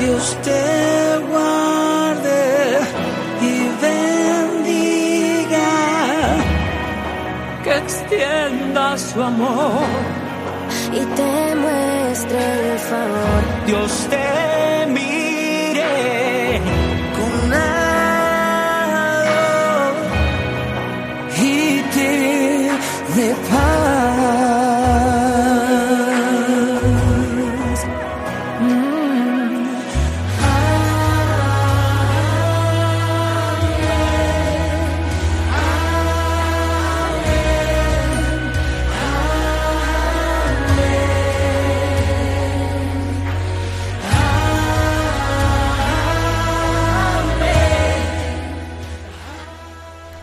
Dios 0.00 0.36
te 0.42 1.18
guarde 1.30 2.78
y 3.40 3.68
bendiga, 3.80 5.68
que 7.62 7.76
extienda 7.76 8.98
su 8.98 9.22
amor 9.22 10.11
y 10.94 11.00
te 11.18 11.54
muestre 11.56 12.72
el 12.72 12.78
favor. 12.78 13.42
Dios 13.66 14.08
te 14.10 14.86
mire 14.88 16.60
con 17.16 17.52
amor 17.54 18.62
y 21.42 21.80
te 21.94 22.10
dé 23.16 23.28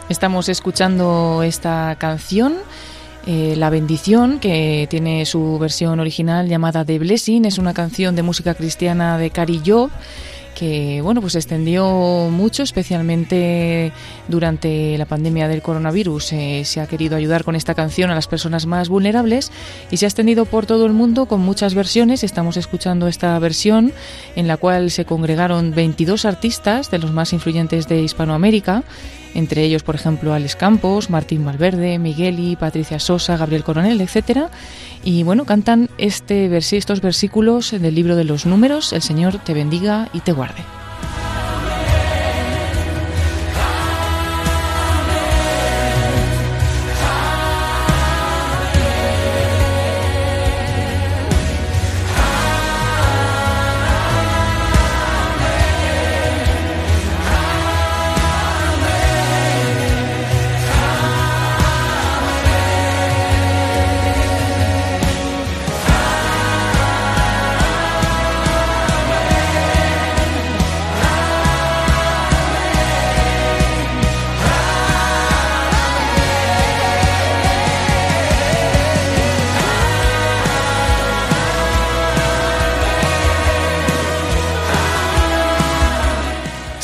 Estamos 0.09 0.49
escuchando 0.49 1.43
esta 1.43 1.95
canción, 1.99 2.55
eh, 3.27 3.53
La 3.55 3.69
bendición, 3.69 4.39
que 4.39 4.87
tiene 4.89 5.23
su 5.27 5.59
versión 5.59 5.99
original 5.99 6.47
llamada 6.47 6.83
The 6.83 6.97
Blessing. 6.97 7.45
Es 7.45 7.59
una 7.59 7.75
canción 7.75 8.15
de 8.15 8.23
música 8.23 8.55
cristiana 8.55 9.19
de 9.19 9.29
Cari 9.29 9.61
Job 9.63 9.91
que 10.55 10.99
bueno 11.01 11.21
pues 11.21 11.33
se 11.33 11.39
extendió 11.39 12.27
mucho 12.31 12.63
especialmente 12.63 13.93
durante 14.27 14.97
la 14.97 15.05
pandemia 15.05 15.47
del 15.47 15.61
coronavirus. 15.61 16.33
Eh, 16.33 16.63
se 16.65 16.81
ha 16.81 16.87
querido 16.87 17.15
ayudar 17.15 17.43
con 17.43 17.55
esta 17.55 17.75
canción 17.75 18.09
a 18.09 18.15
las 18.15 18.27
personas 18.27 18.65
más 18.65 18.89
vulnerables 18.89 19.51
y 19.91 19.97
se 19.97 20.05
ha 20.05 20.09
extendido 20.09 20.45
por 20.45 20.65
todo 20.65 20.85
el 20.87 20.91
mundo 20.91 21.27
con 21.27 21.39
muchas 21.39 21.75
versiones. 21.75 22.23
Estamos 22.23 22.57
escuchando 22.57 23.07
esta 23.07 23.37
versión 23.39 23.93
en 24.35 24.47
la 24.47 24.57
cual 24.57 24.89
se 24.89 25.05
congregaron 25.05 25.71
22 25.71 26.25
artistas 26.25 26.89
de 26.89 26.97
los 26.97 27.13
más 27.13 27.31
influyentes 27.31 27.87
de 27.87 28.01
Hispanoamérica 28.01 28.83
entre 29.35 29.63
ellos, 29.63 29.83
por 29.83 29.95
ejemplo, 29.95 30.33
Alex 30.33 30.55
Campos, 30.55 31.09
Martín 31.09 31.45
Valverde, 31.45 31.99
Migueli, 31.99 32.55
Patricia 32.55 32.99
Sosa, 32.99 33.37
Gabriel 33.37 33.63
Coronel, 33.63 34.01
etcétera. 34.01 34.49
Y 35.03 35.23
bueno, 35.23 35.45
cantan 35.45 35.89
este 35.97 36.49
estos 36.57 37.01
versículos 37.01 37.71
del 37.71 37.95
libro 37.95 38.15
de 38.15 38.23
los 38.23 38.45
números, 38.45 38.93
El 38.93 39.01
Señor 39.01 39.39
te 39.39 39.53
bendiga 39.53 40.09
y 40.13 40.19
te 40.19 40.31
guarde. 40.31 40.78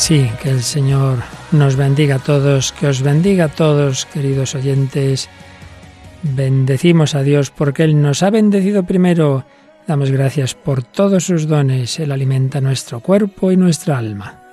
Sí, 0.05 0.29
que 0.39 0.51
el 0.51 0.61
Señor 0.61 1.17
nos 1.51 1.75
bendiga 1.77 2.17
a 2.17 2.19
todos, 2.19 2.71
que 2.73 2.85
os 2.85 3.01
bendiga 3.01 3.45
a 3.45 3.49
todos, 3.49 4.05
queridos 4.05 4.53
oyentes. 4.53 5.29
Bendecimos 6.21 7.15
a 7.15 7.23
Dios 7.23 7.49
porque 7.49 7.85
Él 7.85 7.99
nos 7.99 8.21
ha 8.21 8.29
bendecido 8.29 8.83
primero. 8.83 9.45
Damos 9.87 10.11
gracias 10.11 10.53
por 10.53 10.83
todos 10.83 11.23
sus 11.23 11.47
dones. 11.47 11.99
Él 11.99 12.11
alimenta 12.11 12.61
nuestro 12.61 12.99
cuerpo 12.99 13.51
y 13.51 13.57
nuestra 13.57 13.97
alma. 13.97 14.44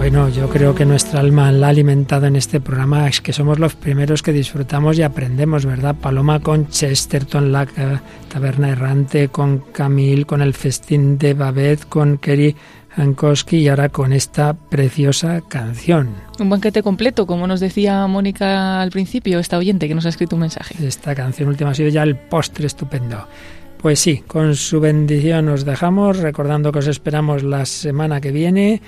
Bueno, 0.00 0.30
yo 0.30 0.48
creo 0.48 0.74
que 0.74 0.86
nuestra 0.86 1.20
alma 1.20 1.52
la 1.52 1.66
ha 1.66 1.70
alimentado 1.70 2.24
en 2.24 2.34
este 2.34 2.58
programa, 2.58 3.06
es 3.06 3.20
que 3.20 3.34
somos 3.34 3.58
los 3.58 3.74
primeros 3.74 4.22
que 4.22 4.32
disfrutamos 4.32 4.96
y 4.96 5.02
aprendemos, 5.02 5.66
¿verdad? 5.66 5.94
Paloma 5.94 6.40
con 6.40 6.68
Chesterton, 6.68 7.52
la 7.52 7.66
taberna 8.32 8.70
errante, 8.70 9.28
con 9.28 9.58
Camille, 9.58 10.24
con 10.24 10.40
el 10.40 10.54
festín 10.54 11.18
de 11.18 11.34
Babette, 11.34 11.84
con 11.86 12.16
Kerry 12.16 12.56
Hankowski 12.96 13.58
y 13.58 13.68
ahora 13.68 13.90
con 13.90 14.14
esta 14.14 14.54
preciosa 14.54 15.42
canción. 15.42 16.14
Un 16.38 16.48
banquete 16.48 16.82
completo, 16.82 17.26
como 17.26 17.46
nos 17.46 17.60
decía 17.60 18.06
Mónica 18.06 18.80
al 18.80 18.90
principio, 18.90 19.38
esta 19.38 19.58
oyente 19.58 19.86
que 19.86 19.94
nos 19.94 20.06
ha 20.06 20.08
escrito 20.08 20.34
un 20.34 20.40
mensaje. 20.40 20.74
Esta 20.82 21.14
canción 21.14 21.50
última 21.50 21.72
ha 21.72 21.74
sido 21.74 21.90
ya 21.90 22.04
el 22.04 22.16
postre 22.16 22.66
estupendo. 22.66 23.28
Pues 23.76 23.98
sí, 23.98 24.22
con 24.26 24.56
su 24.56 24.80
bendición 24.80 25.50
os 25.50 25.66
dejamos, 25.66 26.18
recordando 26.18 26.72
que 26.72 26.78
os 26.78 26.86
esperamos 26.86 27.42
la 27.42 27.66
semana 27.66 28.22
que 28.22 28.30
viene 28.30 28.80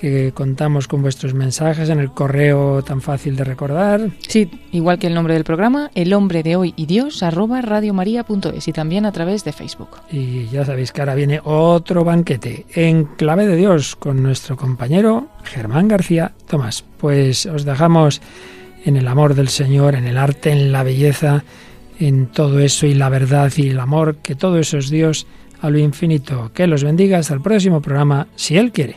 que 0.00 0.32
contamos 0.32 0.88
con 0.88 1.02
vuestros 1.02 1.34
mensajes 1.34 1.90
en 1.90 2.00
el 2.00 2.10
correo 2.10 2.82
tan 2.82 3.02
fácil 3.02 3.36
de 3.36 3.44
recordar. 3.44 4.08
Sí, 4.26 4.50
igual 4.72 4.98
que 4.98 5.08
el 5.08 5.14
nombre 5.14 5.34
del 5.34 5.44
programa, 5.44 5.90
el 5.94 6.14
hombre 6.14 6.42
de 6.42 6.56
hoy 6.56 6.72
y 6.74 6.86
Dios 6.86 7.22
arroba 7.22 7.60
radiomaria.es 7.60 8.66
y 8.66 8.72
también 8.72 9.04
a 9.04 9.12
través 9.12 9.44
de 9.44 9.52
Facebook. 9.52 9.90
Y 10.10 10.46
ya 10.46 10.64
sabéis 10.64 10.92
que 10.92 11.02
ahora 11.02 11.14
viene 11.14 11.40
otro 11.44 12.02
banquete 12.02 12.64
en 12.74 13.04
clave 13.04 13.46
de 13.46 13.56
Dios 13.56 13.94
con 13.94 14.22
nuestro 14.22 14.56
compañero 14.56 15.28
Germán 15.44 15.88
García 15.88 16.32
Tomás. 16.48 16.82
Pues 16.98 17.44
os 17.44 17.66
dejamos 17.66 18.22
en 18.86 18.96
el 18.96 19.06
amor 19.06 19.34
del 19.34 19.48
Señor, 19.48 19.94
en 19.94 20.06
el 20.06 20.16
arte, 20.16 20.50
en 20.50 20.72
la 20.72 20.82
belleza, 20.82 21.44
en 21.98 22.28
todo 22.28 22.60
eso 22.60 22.86
y 22.86 22.94
la 22.94 23.10
verdad 23.10 23.52
y 23.54 23.68
el 23.68 23.78
amor, 23.78 24.16
que 24.16 24.34
todo 24.34 24.58
eso 24.58 24.78
es 24.78 24.88
Dios 24.88 25.26
a 25.60 25.68
lo 25.68 25.78
infinito. 25.78 26.50
Que 26.54 26.66
los 26.66 26.84
bendiga 26.84 27.18
hasta 27.18 27.34
el 27.34 27.42
próximo 27.42 27.82
programa, 27.82 28.28
si 28.34 28.56
Él 28.56 28.72
quiere. 28.72 28.96